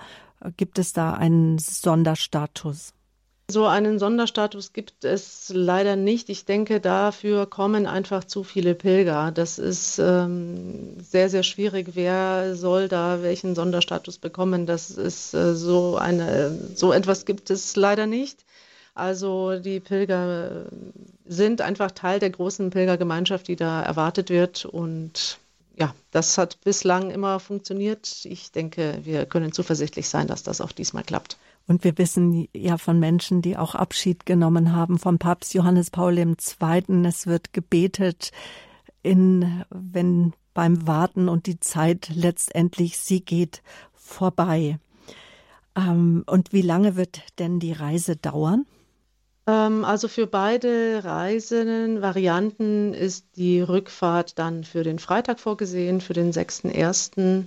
gibt 0.57 0.79
es 0.79 0.93
da 0.93 1.13
einen 1.13 1.57
Sonderstatus? 1.59 2.93
So 3.51 3.65
einen 3.65 3.99
Sonderstatus 3.99 4.71
gibt 4.71 5.03
es 5.03 5.51
leider 5.53 5.97
nicht. 5.97 6.29
Ich 6.29 6.45
denke, 6.45 6.79
dafür 6.79 7.45
kommen 7.45 7.85
einfach 7.85 8.23
zu 8.23 8.43
viele 8.43 8.75
Pilger. 8.75 9.31
Das 9.31 9.59
ist 9.59 9.99
ähm, 9.99 10.95
sehr, 11.01 11.29
sehr 11.29 11.43
schwierig. 11.43 11.89
Wer 11.93 12.55
soll 12.55 12.87
da 12.87 13.21
welchen 13.21 13.53
Sonderstatus 13.53 14.19
bekommen? 14.19 14.65
Das 14.65 14.89
ist 14.89 15.33
äh, 15.33 15.53
so 15.53 15.97
eine, 15.97 16.57
so 16.75 16.93
etwas 16.93 17.25
gibt 17.25 17.49
es 17.49 17.75
leider 17.75 18.07
nicht. 18.07 18.45
Also 19.01 19.57
die 19.57 19.79
Pilger 19.79 20.67
sind 21.25 21.61
einfach 21.61 21.89
Teil 21.89 22.19
der 22.19 22.29
großen 22.29 22.69
Pilgergemeinschaft, 22.69 23.47
die 23.47 23.55
da 23.55 23.81
erwartet 23.81 24.29
wird. 24.29 24.65
Und 24.65 25.39
ja, 25.75 25.95
das 26.11 26.37
hat 26.37 26.61
bislang 26.63 27.09
immer 27.09 27.39
funktioniert. 27.39 28.25
Ich 28.25 28.51
denke, 28.51 28.99
wir 29.01 29.25
können 29.25 29.53
zuversichtlich 29.53 30.07
sein, 30.07 30.27
dass 30.27 30.43
das 30.43 30.61
auch 30.61 30.71
diesmal 30.71 31.03
klappt. 31.03 31.37
Und 31.67 31.83
wir 31.83 31.97
wissen 31.97 32.47
ja 32.53 32.77
von 32.77 32.99
Menschen, 32.99 33.41
die 33.41 33.57
auch 33.57 33.73
Abschied 33.73 34.27
genommen 34.27 34.71
haben 34.75 34.99
vom 34.99 35.17
Papst 35.17 35.55
Johannes 35.55 35.89
Paul 35.89 36.19
II. 36.19 36.35
Es 37.03 37.25
wird 37.25 37.53
gebetet, 37.53 38.31
in, 39.01 39.63
wenn 39.71 40.33
beim 40.53 40.85
Warten 40.85 41.27
und 41.27 41.47
die 41.47 41.59
Zeit 41.59 42.11
letztendlich 42.13 42.99
sie 42.99 43.21
geht 43.21 43.63
vorbei. 43.95 44.77
Ähm, 45.75 46.23
und 46.27 46.53
wie 46.53 46.61
lange 46.61 46.95
wird 46.95 47.21
denn 47.39 47.59
die 47.59 47.73
Reise 47.73 48.15
dauern? 48.15 48.67
Ähm, 49.51 49.83
also 49.83 50.07
für 50.07 50.27
beide 50.27 51.03
Reisenden-Varianten 51.03 52.93
ist 52.93 53.25
die 53.35 53.59
Rückfahrt 53.59 54.39
dann 54.39 54.63
für 54.63 54.83
den 54.83 54.97
Freitag 54.97 55.41
vorgesehen, 55.41 55.99
für 55.99 56.13
den 56.13 56.31
6.1. 56.31 57.43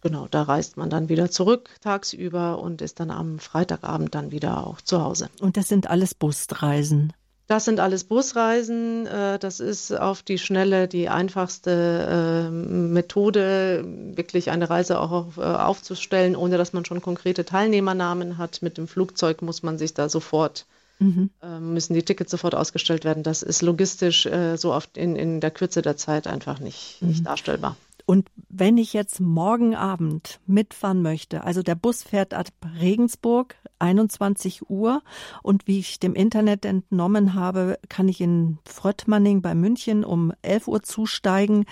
Genau, 0.00 0.28
da 0.30 0.42
reist 0.42 0.76
man 0.76 0.90
dann 0.90 1.08
wieder 1.08 1.28
zurück 1.28 1.70
tagsüber 1.80 2.60
und 2.60 2.82
ist 2.82 3.00
dann 3.00 3.10
am 3.10 3.40
Freitagabend 3.40 4.14
dann 4.14 4.30
wieder 4.30 4.64
auch 4.64 4.80
zu 4.80 5.02
Hause. 5.02 5.28
Und 5.40 5.56
das 5.56 5.66
sind 5.66 5.90
alles 5.90 6.14
Busreisen? 6.14 7.12
Das 7.48 7.64
sind 7.64 7.80
alles 7.80 8.04
Busreisen. 8.04 9.06
Äh, 9.06 9.40
das 9.40 9.58
ist 9.58 9.90
auf 9.90 10.22
die 10.22 10.38
Schnelle 10.38 10.86
die 10.86 11.08
einfachste 11.08 12.46
ähm, 12.48 12.92
Methode, 12.92 13.82
wirklich 14.14 14.52
eine 14.52 14.70
Reise 14.70 15.00
auch 15.00 15.36
äh, 15.36 15.40
aufzustellen, 15.40 16.36
ohne 16.36 16.58
dass 16.58 16.72
man 16.74 16.84
schon 16.84 17.02
konkrete 17.02 17.44
Teilnehmernamen 17.44 18.38
hat. 18.38 18.62
Mit 18.62 18.78
dem 18.78 18.86
Flugzeug 18.86 19.42
muss 19.42 19.64
man 19.64 19.78
sich 19.78 19.94
da 19.94 20.08
sofort 20.08 20.66
mhm. 20.98 21.30
Ähm, 21.42 21.74
müssen 21.74 21.94
die 21.94 22.02
Tickets 22.02 22.30
sofort 22.30 22.54
ausgestellt 22.54 23.04
werden. 23.04 23.22
Das 23.22 23.42
ist 23.42 23.62
logistisch 23.62 24.26
äh, 24.26 24.56
so 24.56 24.72
oft 24.72 24.96
in, 24.96 25.16
in 25.16 25.40
der 25.40 25.50
Kürze 25.50 25.82
der 25.82 25.96
Zeit 25.96 26.26
einfach 26.26 26.60
nicht, 26.60 26.98
mhm. 27.00 27.08
nicht 27.08 27.26
darstellbar. 27.26 27.76
Und 28.08 28.30
wenn 28.48 28.78
ich 28.78 28.94
jetzt 28.94 29.20
morgen 29.20 29.74
Abend 29.74 30.40
mitfahren 30.46 31.02
möchte, 31.02 31.44
also 31.44 31.62
der 31.62 31.74
Bus 31.74 32.02
fährt 32.02 32.32
ab 32.32 32.46
Regensburg 32.80 33.54
21 33.80 34.70
Uhr 34.70 35.02
und 35.42 35.66
wie 35.66 35.78
ich 35.78 36.00
dem 36.00 36.14
Internet 36.14 36.64
entnommen 36.64 37.34
habe, 37.34 37.78
kann 37.90 38.08
ich 38.08 38.22
in 38.22 38.56
Fröttmanning 38.64 39.42
bei 39.42 39.54
München 39.54 40.06
um 40.06 40.32
11 40.40 40.68
Uhr 40.68 40.82
zusteigen. 40.82 41.66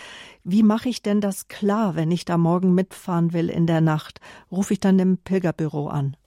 Wie 0.44 0.62
mache 0.62 0.90
ich 0.90 1.00
denn 1.00 1.22
das 1.22 1.48
klar, 1.48 1.96
wenn 1.96 2.10
ich 2.10 2.26
da 2.26 2.36
morgen 2.36 2.74
mitfahren 2.74 3.32
will 3.32 3.48
in 3.48 3.66
der 3.66 3.80
Nacht? 3.80 4.20
Rufe 4.52 4.74
ich 4.74 4.80
dann 4.80 4.98
im 4.98 5.16
Pilgerbüro 5.16 5.88
an? 5.88 6.18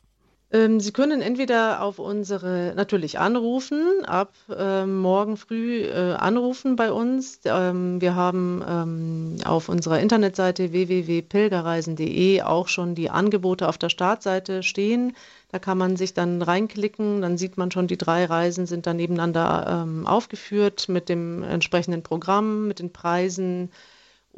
Ähm, 0.51 0.79
Sie 0.79 0.91
können 0.91 1.21
entweder 1.21 1.83
auf 1.83 1.99
unsere, 1.99 2.73
natürlich 2.75 3.19
anrufen, 3.19 4.03
ab 4.05 4.33
äh, 4.49 4.85
morgen 4.85 5.37
früh 5.37 5.83
äh, 5.83 6.13
anrufen 6.15 6.75
bei 6.75 6.91
uns. 6.91 7.41
Ähm, 7.45 8.01
wir 8.01 8.15
haben 8.15 8.63
ähm, 8.67 9.35
auf 9.45 9.69
unserer 9.69 9.99
Internetseite 9.99 10.71
www.pilgerreisen.de 10.71 12.41
auch 12.41 12.67
schon 12.67 12.95
die 12.95 13.11
Angebote 13.11 13.67
auf 13.67 13.77
der 13.77 13.89
Startseite 13.89 14.63
stehen. 14.63 15.15
Da 15.51 15.59
kann 15.59 15.77
man 15.77 15.97
sich 15.97 16.15
dann 16.15 16.41
reinklicken, 16.41 17.21
dann 17.21 17.37
sieht 17.37 17.57
man 17.57 17.69
schon, 17.69 17.87
die 17.87 17.97
drei 17.97 18.25
Reisen 18.25 18.65
sind 18.65 18.87
dann 18.87 18.97
nebeneinander 18.97 19.83
ähm, 19.83 20.07
aufgeführt 20.07 20.89
mit 20.89 21.09
dem 21.09 21.43
entsprechenden 21.43 22.01
Programm, 22.01 22.67
mit 22.67 22.79
den 22.79 22.91
Preisen, 22.91 23.71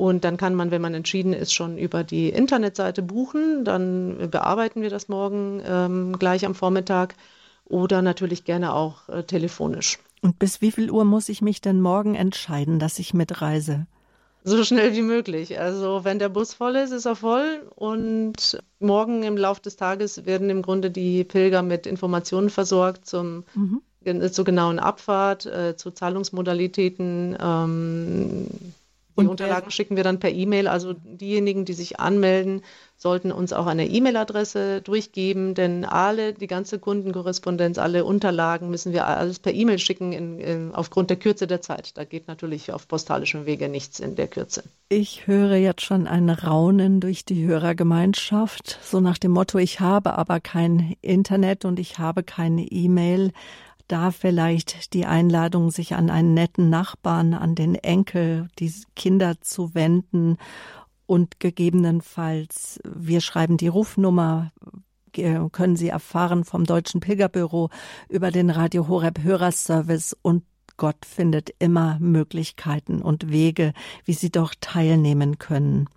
und 0.02 0.24
dann 0.24 0.36
kann 0.36 0.56
man, 0.56 0.72
wenn 0.72 0.82
man 0.82 0.96
entschieden 0.96 1.32
ist, 1.32 1.54
schon 1.54 1.78
über 1.78 2.04
die 2.04 2.30
Internetseite 2.30 3.04
buchen. 3.04 3.64
Dann 3.64 4.32
bearbeiten 4.32 4.82
wir 4.82 4.90
das 4.90 5.10
morgen 5.10 5.62
ähm, 5.64 6.18
gleich 6.18 6.44
am 6.44 6.56
Vormittag 6.56 7.14
oder 7.66 8.02
natürlich 8.02 8.44
gerne 8.44 8.74
auch 8.74 9.08
äh, 9.10 9.22
telefonisch. 9.22 10.00
Und 10.24 10.40
bis 10.40 10.60
wie 10.60 10.72
viel 10.72 10.90
Uhr 10.90 11.06
muss 11.06 11.30
ich 11.30 11.44
mich 11.44 11.62
denn 11.62 11.82
morgen 11.82 12.16
entscheiden, 12.16 12.80
dass 12.80 12.98
ich 12.98 13.14
mitreise? 13.14 13.86
So 14.44 14.64
schnell 14.64 14.96
wie 14.96 15.04
möglich. 15.04 15.60
Also 15.60 16.04
wenn 16.04 16.18
der 16.18 16.30
Bus 16.30 16.56
voll 16.56 16.78
ist, 16.78 16.90
ist 16.90 17.06
er 17.06 17.16
voll. 17.16 17.62
Und 17.76 18.58
morgen 18.80 19.22
im 19.22 19.38
Laufe 19.38 19.62
des 19.62 19.76
Tages 19.76 20.26
werden 20.26 20.50
im 20.50 20.64
Grunde 20.64 20.90
die 20.90 21.24
Pilger 21.24 21.62
mit 21.62 21.86
Informationen 21.86 22.50
versorgt 22.50 23.06
zum, 23.06 23.44
mhm. 23.54 23.84
zur 24.32 24.46
genauen 24.46 24.80
Abfahrt, 24.80 25.46
äh, 25.46 25.78
zu 25.78 25.92
Zahlungsmodalitäten. 25.92 27.38
Ähm, 27.40 28.48
Die 29.20 29.28
Unterlagen 29.28 29.72
schicken 29.72 29.96
wir 29.96 30.04
dann 30.04 30.20
per 30.20 30.32
E-Mail. 30.32 30.68
Also 30.68 30.94
diejenigen, 30.94 31.66
die 31.66 31.74
sich 31.74 32.00
anmelden, 32.00 32.62
sollten 33.02 33.32
uns 33.32 33.52
auch 33.52 33.66
eine 33.66 33.88
E-Mail-Adresse 33.88 34.82
durchgeben, 34.82 35.56
denn 35.56 35.86
alle, 35.86 36.34
die 36.34 36.46
ganze 36.46 36.78
Kundenkorrespondenz, 36.78 37.80
alle 37.80 38.06
Unterlagen 38.06 38.70
müssen 38.70 38.94
wir 38.94 39.08
alles 39.08 39.40
per 39.40 39.54
E-Mail 39.54 39.80
schicken 39.80 40.14
in, 40.14 40.40
in, 40.40 40.76
aufgrund 40.76 41.10
der 41.10 41.18
Kürze 41.18 41.48
der 41.48 41.62
Zeit. 41.62 41.98
Da 41.98 42.04
geht 42.04 42.28
natürlich 42.28 42.72
auf 42.72 42.88
postalischem 42.88 43.48
Wege 43.48 43.70
nichts 43.70 44.00
in 44.00 44.16
der 44.16 44.28
Kürze. 44.28 44.64
Ich 44.88 45.26
höre 45.26 45.56
jetzt 45.56 45.82
schon 45.82 46.06
ein 46.06 46.30
Raunen 46.30 47.00
durch 47.00 47.26
die 47.26 47.44
Hörergemeinschaft, 47.44 48.78
so 48.84 49.00
nach 49.00 49.18
dem 49.18 49.32
Motto, 49.32 49.58
ich 49.58 49.80
habe 49.80 50.16
aber 50.18 50.40
kein 50.40 50.96
Internet 51.02 51.66
und 51.66 51.80
ich 51.80 51.98
habe 51.98 52.22
keine 52.22 52.64
E-Mail 52.64 53.32
da 53.92 54.12
vielleicht 54.12 54.94
die 54.94 55.06
Einladung, 55.06 55.72
sich 55.72 55.96
an 55.96 56.10
einen 56.10 56.34
netten 56.34 56.70
Nachbarn, 56.70 57.34
an 57.34 57.56
den 57.56 57.76
Enkel, 57.76 58.48
die 58.58 58.72
Kinder 58.96 59.42
zu 59.42 59.74
wenden 59.76 60.38
und 61.06 61.40
gegebenenfalls, 61.40 62.80
wir 62.86 63.20
schreiben 63.20 63.58
die 63.58 63.68
Rufnummer, 63.68 64.52
können 65.52 65.76
Sie 65.76 65.90
erfahren 65.90 66.46
vom 66.46 66.64
Deutschen 66.64 67.02
Pilgerbüro 67.02 67.70
über 68.08 68.32
den 68.32 68.50
Radio 68.50 68.88
Horeb 68.88 69.22
Hörerservice 69.22 70.16
und 70.22 70.44
Gott 70.78 71.06
findet 71.06 71.54
immer 71.60 72.00
Möglichkeiten 72.00 73.02
und 73.02 73.30
Wege, 73.30 73.74
wie 74.06 74.14
Sie 74.14 74.32
doch 74.32 74.56
teilnehmen 74.60 75.38
können. 75.38 75.90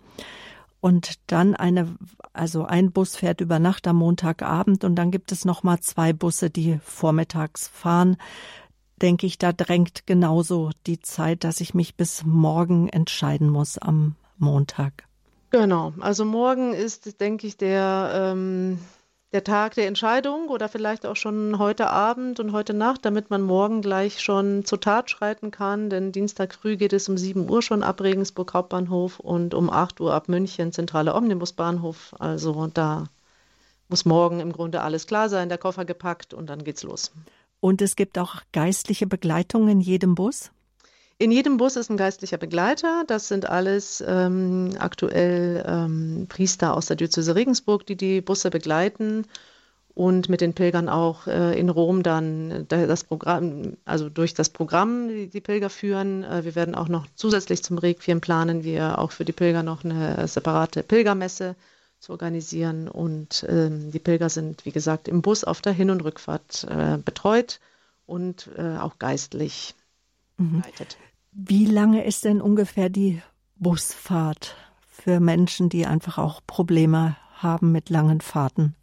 Und 0.85 1.15
dann 1.25 1.55
eine, 1.55 1.95
also 2.31 2.63
ein 2.63 2.91
Bus 2.91 3.15
fährt 3.15 3.41
über 3.41 3.57
Nacht 3.57 3.87
am 3.87 3.95
Montagabend 3.95 4.83
und 4.83 4.93
dann 4.93 5.09
gibt 5.09 5.31
es 5.31 5.43
noch 5.43 5.63
mal 5.63 5.79
zwei 5.79 6.13
Busse, 6.13 6.51
die 6.51 6.77
vormittags 6.83 7.67
fahren. 7.67 8.17
Denke 9.01 9.25
ich, 9.25 9.39
da 9.39 9.51
drängt 9.51 10.05
genauso 10.05 10.69
die 10.85 10.99
Zeit, 10.99 11.43
dass 11.43 11.59
ich 11.59 11.73
mich 11.73 11.95
bis 11.95 12.23
morgen 12.23 12.87
entscheiden 12.87 13.49
muss 13.49 13.79
am 13.79 14.15
Montag. 14.37 15.05
Genau, 15.49 15.91
also 16.01 16.23
morgen 16.23 16.73
ist, 16.73 17.19
denke 17.19 17.47
ich, 17.47 17.57
der, 17.57 18.11
ähm, 18.13 18.77
der 19.35 19.43
Tag 19.43 19.75
der 19.75 19.87
Entscheidung 19.87 20.47
oder 20.47 20.69
vielleicht 20.69 21.05
auch 21.05 21.17
schon 21.17 21.59
heute 21.59 21.89
Abend 21.89 22.39
und 22.39 22.53
heute 22.53 22.73
Nacht, 22.73 23.03
damit 23.03 23.29
man 23.29 23.41
morgen 23.41 23.81
gleich 23.81 24.21
schon 24.21 24.63
zur 24.63 24.79
Tat 24.79 25.09
schreiten 25.09 25.51
kann. 25.51 25.89
Denn 25.89 26.13
Dienstag 26.13 26.55
früh 26.55 26.77
geht 26.77 26.93
es 26.93 27.09
um 27.09 27.17
7 27.17 27.49
Uhr 27.49 27.61
schon 27.61 27.83
ab 27.83 27.99
Regensburg 27.99 28.53
Hauptbahnhof 28.53 29.19
und 29.19 29.53
um 29.53 29.69
8 29.69 29.99
Uhr 29.99 30.13
ab 30.13 30.29
München 30.29 30.71
Zentrale 30.71 31.13
Omnibusbahnhof. 31.13 32.15
Also 32.17 32.67
da 32.73 33.09
muss 33.89 34.05
morgen 34.05 34.39
im 34.39 34.53
Grunde 34.53 34.79
alles 34.79 35.05
klar 35.05 35.27
sein, 35.27 35.49
der 35.49 35.57
Koffer 35.57 35.83
gepackt 35.83 36.33
und 36.33 36.49
dann 36.49 36.63
geht's 36.63 36.83
los. 36.83 37.11
Und 37.59 37.81
es 37.81 37.97
gibt 37.97 38.17
auch 38.17 38.35
geistliche 38.53 39.05
Begleitung 39.05 39.67
in 39.67 39.81
jedem 39.81 40.15
Bus? 40.15 40.51
In 41.17 41.31
jedem 41.31 41.55
Bus 41.55 41.77
ist 41.77 41.89
ein 41.89 41.95
geistlicher 41.95 42.37
Begleiter. 42.37 43.05
Das 43.07 43.29
sind 43.29 43.49
alles 43.49 44.03
ähm, 44.05 44.75
aktuell 44.79 45.63
ähm, 45.65 46.25
Priester 46.27 46.75
aus 46.75 46.87
der 46.87 46.97
Diözese 46.97 47.35
Regensburg, 47.35 47.85
die 47.85 47.95
die 47.95 48.19
Busse 48.19 48.49
begleiten 48.49 49.25
und 49.93 50.27
mit 50.27 50.41
den 50.41 50.53
Pilgern 50.53 50.89
auch 50.89 51.25
äh, 51.25 51.57
in 51.57 51.69
Rom 51.69 52.03
dann 52.03 52.67
das 52.67 53.05
Programm, 53.05 53.77
also 53.85 54.09
durch 54.09 54.33
das 54.33 54.49
Programm 54.49 55.07
die, 55.07 55.27
die 55.27 55.39
Pilger 55.39 55.69
führen. 55.69 56.25
Äh, 56.25 56.43
wir 56.43 56.53
werden 56.53 56.75
auch 56.75 56.89
noch 56.89 57.07
zusätzlich 57.15 57.63
zum 57.63 57.77
Requiem 57.77 58.19
planen 58.19 58.65
wir 58.65 58.99
auch 58.99 59.11
für 59.11 59.23
die 59.23 59.31
Pilger 59.31 59.63
noch 59.63 59.85
eine 59.85 60.27
separate 60.27 60.83
Pilgermesse 60.83 61.55
zu 61.99 62.11
organisieren 62.11 62.89
und 62.89 63.45
ähm, 63.47 63.91
die 63.91 63.99
Pilger 63.99 64.27
sind, 64.27 64.65
wie 64.65 64.73
gesagt, 64.73 65.07
im 65.07 65.21
Bus 65.21 65.45
auf 65.45 65.61
der 65.61 65.71
Hin- 65.71 65.91
und 65.91 66.03
Rückfahrt 66.03 66.67
äh, 66.69 66.97
betreut 66.97 67.61
und 68.05 68.49
äh, 68.57 68.77
auch 68.77 68.99
geistlich 68.99 69.75
mhm. 70.37 70.57
begleitet. 70.57 70.97
Wie 71.31 71.65
lange 71.65 72.05
ist 72.05 72.25
denn 72.25 72.41
ungefähr 72.41 72.89
die 72.89 73.21
Busfahrt 73.57 74.55
für 74.87 75.19
Menschen, 75.19 75.69
die 75.69 75.85
einfach 75.85 76.17
auch 76.17 76.41
Probleme 76.47 77.17
haben 77.35 77.71
mit 77.71 77.89
langen 77.89 78.21
Fahrten? 78.21 78.75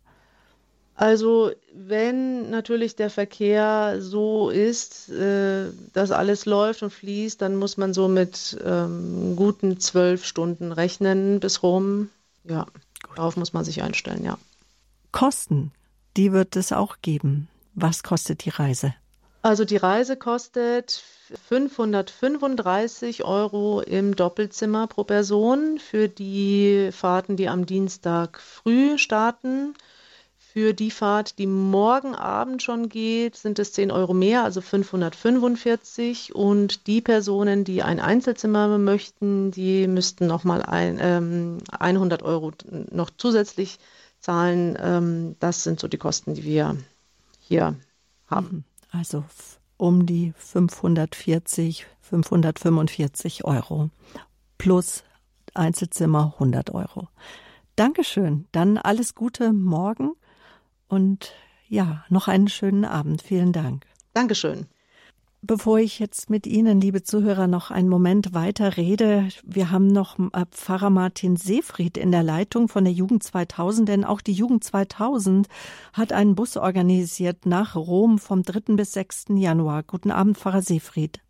Also 0.95 1.51
wenn 1.75 2.51
natürlich 2.51 2.97
der 2.97 3.11
Verkehr 3.11 3.97
so 4.01 4.51
ist, 4.51 5.09
äh, 5.09 5.71
dass 5.95 6.11
alles 6.11 6.45
läuft 6.45 6.83
und 6.83 6.93
fließt, 6.93 7.41
dann 7.41 7.57
muss 7.57 7.77
man 7.77 7.95
so 7.95 8.09
mit 8.09 8.59
ähm, 8.65 9.35
guten 9.35 9.81
zwölf 9.81 10.25
Stunden 10.25 10.71
rechnen 10.71 11.41
bis 11.41 11.63
Rom. 11.63 12.11
Ja, 12.45 12.67
Gut. 13.03 13.17
darauf 13.19 13.37
muss 13.37 13.53
man 13.53 13.65
sich 13.65 13.83
einstellen, 13.83 14.25
ja. 14.25 14.37
Kosten, 15.13 15.73
die 16.17 16.33
wird 16.33 16.57
es 16.57 16.73
auch 16.73 16.97
geben. 17.03 17.49
Was 17.75 18.03
kostet 18.03 18.45
die 18.45 18.51
Reise? 18.51 18.95
Also 19.41 19.65
die 19.65 19.79
Reise 19.79 20.17
kostet 20.17 21.03
535 21.49 23.25
Euro 23.25 23.81
im 23.81 24.17
Doppelzimmer 24.17 24.87
pro 24.87 25.05
Person 25.05 25.79
für 25.79 26.09
die 26.09 26.91
Fahrten, 26.93 27.37
die 27.37 27.49
am 27.49 27.67
Dienstag 27.67 28.41
früh 28.41 28.99
starten. 28.99 29.75
Für 30.53 30.75
die 30.75 30.91
Fahrt, 30.91 31.39
die 31.39 31.47
morgen 31.47 32.15
Abend 32.15 32.63
schon 32.63 32.91
geht, 32.91 33.37
sind 33.37 33.59
es 33.59 33.73
10 33.73 33.91
Euro 33.91 34.13
mehr, 34.13 34.45
also 34.45 34.61
545. 34.61 36.35
Und 36.35 36.87
die 36.87 37.01
Personen, 37.01 37.65
die 37.65 37.83
ein 37.83 38.01
Einzelzimmer 38.01 38.77
möchten, 38.77 39.51
die 39.51 39.87
müssten 39.87 40.27
nochmal 40.27 40.63
ein, 40.63 40.99
ähm, 41.01 41.59
100 41.71 42.23
Euro 42.23 42.53
noch 42.91 43.09
zusätzlich 43.17 43.79
zahlen. 44.21 44.77
Ähm, 44.79 45.37
das 45.41 45.65
sind 45.65 45.81
so 45.81 45.89
die 45.89 45.97
Kosten, 45.97 46.35
die 46.35 46.45
wir 46.45 46.77
hier 47.41 47.77
haben. 48.27 48.65
Mhm. 48.93 48.99
Also 48.99 49.25
um 49.83 50.07
die 50.07 50.33
540, 50.37 51.87
545 52.03 53.45
Euro 53.45 53.91
plus 54.57 55.03
Einzelzimmer 55.55 56.35
100 56.35 56.71
Euro. 56.71 57.09
Dankeschön. 57.75 58.47
Dann 58.53 58.79
alles 58.79 59.17
Gute 59.17 59.53
morgen 59.53 60.13
und 60.87 61.33
ja, 61.69 62.05
noch 62.11 62.29
einen 62.29 62.47
schönen 62.47 62.85
Abend. 62.85 63.23
Vielen 63.23 63.53
Dank. 63.53 63.85
Dankeschön. 64.15 64.69
Bevor 65.45 65.81
ich 65.81 65.99
jetzt 65.99 66.31
mit 66.31 66.47
Ihnen, 66.47 66.81
liebe 66.81 67.03
Zuhörer, 67.03 67.49
noch 67.49 67.73
einen 67.73 67.89
Moment 67.89 68.33
weiter 68.33 68.77
rede, 68.77 69.29
wir 69.43 69.73
haben 69.73 69.89
noch 69.89 70.17
äh, 70.17 70.47
Pfarrer 70.49 70.89
Martin 70.89 71.35
Seefried 71.35 71.99
in 71.99 72.13
der 72.13 72.23
Leitung 72.23 72.69
von 72.69 72.85
der 72.85 72.93
Jugend 72.93 73.25
2000, 73.25 73.89
denn 73.89 74.05
auch 74.05 74.21
die 74.21 74.35
Jugend 74.35 74.63
2000 74.63 75.49
hat 75.95 76.13
einen 76.13 76.37
Bus 76.37 76.57
organisiert 76.57 77.45
nach 77.45 77.75
Rom 77.75 78.21
vom 78.21 78.45
3. 78.45 78.77
bis 78.77 78.93
6. 78.93 79.25
Januar. 79.31 79.83
Guten 79.83 80.13
Abend, 80.13 80.39
Pfarrer 80.39 80.63
Seefried. 80.63 81.21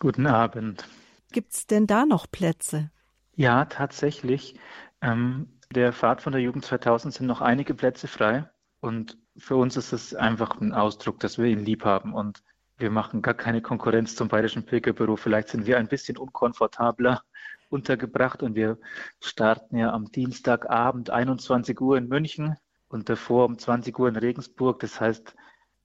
Guten 0.00 0.26
Abend. 0.26 0.86
Gibt's 1.32 1.66
denn 1.66 1.86
da 1.86 2.04
noch 2.04 2.30
Plätze? 2.30 2.90
Ja, 3.36 3.64
tatsächlich. 3.64 4.56
Ähm, 5.00 5.48
der 5.74 5.94
Fahrt 5.94 6.20
von 6.20 6.34
der 6.34 6.42
Jugend 6.42 6.66
2000 6.66 7.14
sind 7.14 7.26
noch 7.26 7.40
einige 7.40 7.72
Plätze 7.72 8.06
frei 8.06 8.50
und 8.80 9.16
für 9.38 9.56
uns 9.56 9.78
ist 9.78 9.94
es 9.94 10.14
einfach 10.14 10.60
ein 10.60 10.74
Ausdruck, 10.74 11.20
dass 11.20 11.38
wir 11.38 11.46
ihn 11.46 11.64
lieb 11.64 11.86
haben 11.86 12.12
und 12.12 12.42
wir 12.78 12.90
machen 12.90 13.22
gar 13.22 13.34
keine 13.34 13.62
Konkurrenz 13.62 14.16
zum 14.16 14.28
Bayerischen 14.28 14.64
Pilgerbüro. 14.64 15.16
Vielleicht 15.16 15.48
sind 15.48 15.66
wir 15.66 15.78
ein 15.78 15.88
bisschen 15.88 16.18
unkomfortabler 16.18 17.22
untergebracht 17.70 18.42
und 18.42 18.54
wir 18.54 18.78
starten 19.20 19.76
ja 19.76 19.92
am 19.92 20.10
Dienstagabend 20.12 21.10
21 21.10 21.80
Uhr 21.80 21.96
in 21.96 22.08
München 22.08 22.56
und 22.88 23.08
davor 23.08 23.46
um 23.46 23.58
20 23.58 23.98
Uhr 23.98 24.08
in 24.08 24.16
Regensburg. 24.16 24.80
Das 24.80 25.00
heißt, 25.00 25.34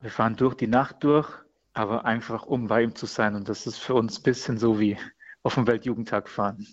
wir 0.02 0.12
fahren 0.12 0.36
durch 0.36 0.56
die 0.56 0.68
Nacht 0.68 1.04
durch, 1.04 1.30
aber 1.74 2.06
einfach 2.06 2.46
um 2.46 2.68
bei 2.68 2.84
ihm 2.84 2.96
zu 2.96 3.06
sein. 3.06 3.36
Und 3.36 3.48
das 3.48 3.68
ist 3.68 3.78
für 3.78 3.94
uns 3.94 4.20
ein 4.20 4.24
bisschen 4.24 4.58
so 4.58 4.80
wie 4.80 4.98
auf 5.44 5.56
dem 5.56 5.68
Weltjugendtag 5.68 6.30
fahren. 6.30 6.68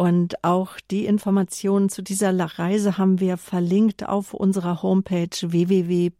Und 0.00 0.42
auch 0.44 0.80
die 0.90 1.04
Informationen 1.04 1.90
zu 1.90 2.00
dieser 2.00 2.32
Reise 2.32 2.96
haben 2.96 3.20
wir 3.20 3.36
verlinkt 3.36 4.08
auf 4.08 4.32
unserer 4.32 4.82
Homepage 4.82 5.28
www.hore.org. 5.42 6.10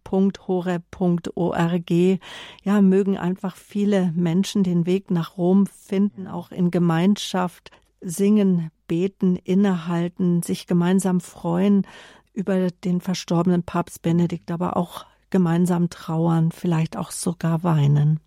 Ja, 2.63 2.83
mögen 2.83 3.17
einfach 3.17 3.57
viele 3.57 4.13
Menschen 4.15 4.65
den 4.65 4.85
Weg 4.85 5.11
nach 5.11 5.39
Rom 5.39 5.67
finden, 5.67 6.27
auch 6.27 6.51
in 6.51 6.71
Gemeinschaft 6.71 7.71
singen, 8.03 8.71
beten, 8.87 9.37
innehalten, 9.37 10.43
sich 10.43 10.67
gemeinsam 10.67 11.21
freuen 11.21 11.87
über 12.35 12.69
den 12.85 13.01
verstorbenen 13.01 13.63
Papst 13.63 14.03
Benedikt, 14.03 14.51
aber 14.51 14.77
auch 14.77 15.07
gemeinsam 15.31 15.89
trauern, 15.89 16.53
vielleicht 16.53 16.99
auch 16.99 17.13
sogar 17.13 17.63
weinen. 17.63 18.21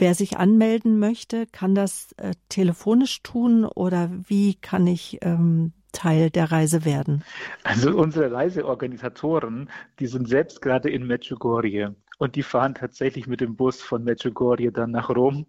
Wer 0.00 0.14
sich 0.14 0.38
anmelden 0.38 0.98
möchte, 0.98 1.46
kann 1.46 1.74
das 1.74 2.12
äh, 2.12 2.32
telefonisch 2.48 3.22
tun 3.22 3.66
oder 3.66 4.08
wie 4.10 4.54
kann 4.54 4.86
ich 4.86 5.18
ähm, 5.20 5.74
Teil 5.92 6.30
der 6.30 6.50
Reise 6.50 6.86
werden? 6.86 7.22
Also 7.64 7.94
unsere 7.94 8.32
Reiseorganisatoren, 8.32 9.68
die 9.98 10.06
sind 10.06 10.26
selbst 10.26 10.62
gerade 10.62 10.88
in 10.88 11.06
Medjugorje 11.06 11.94
und 12.16 12.34
die 12.34 12.42
fahren 12.42 12.74
tatsächlich 12.74 13.26
mit 13.26 13.42
dem 13.42 13.56
Bus 13.56 13.82
von 13.82 14.02
Medjugorje 14.02 14.72
dann 14.72 14.90
nach 14.90 15.10
Rom. 15.10 15.44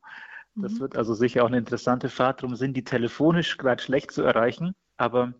Das 0.56 0.74
mhm. 0.74 0.80
wird 0.82 0.98
also 0.98 1.14
sicher 1.14 1.44
auch 1.44 1.48
eine 1.48 1.60
interessante 1.60 2.10
Fahrt. 2.10 2.44
Darum 2.44 2.58
sind 2.58 2.76
die 2.76 2.84
telefonisch 2.84 3.58
gerade 3.58 3.82
schlecht 3.82 4.12
zu 4.12 4.22
erreichen, 4.22 4.76
aber 4.98 5.34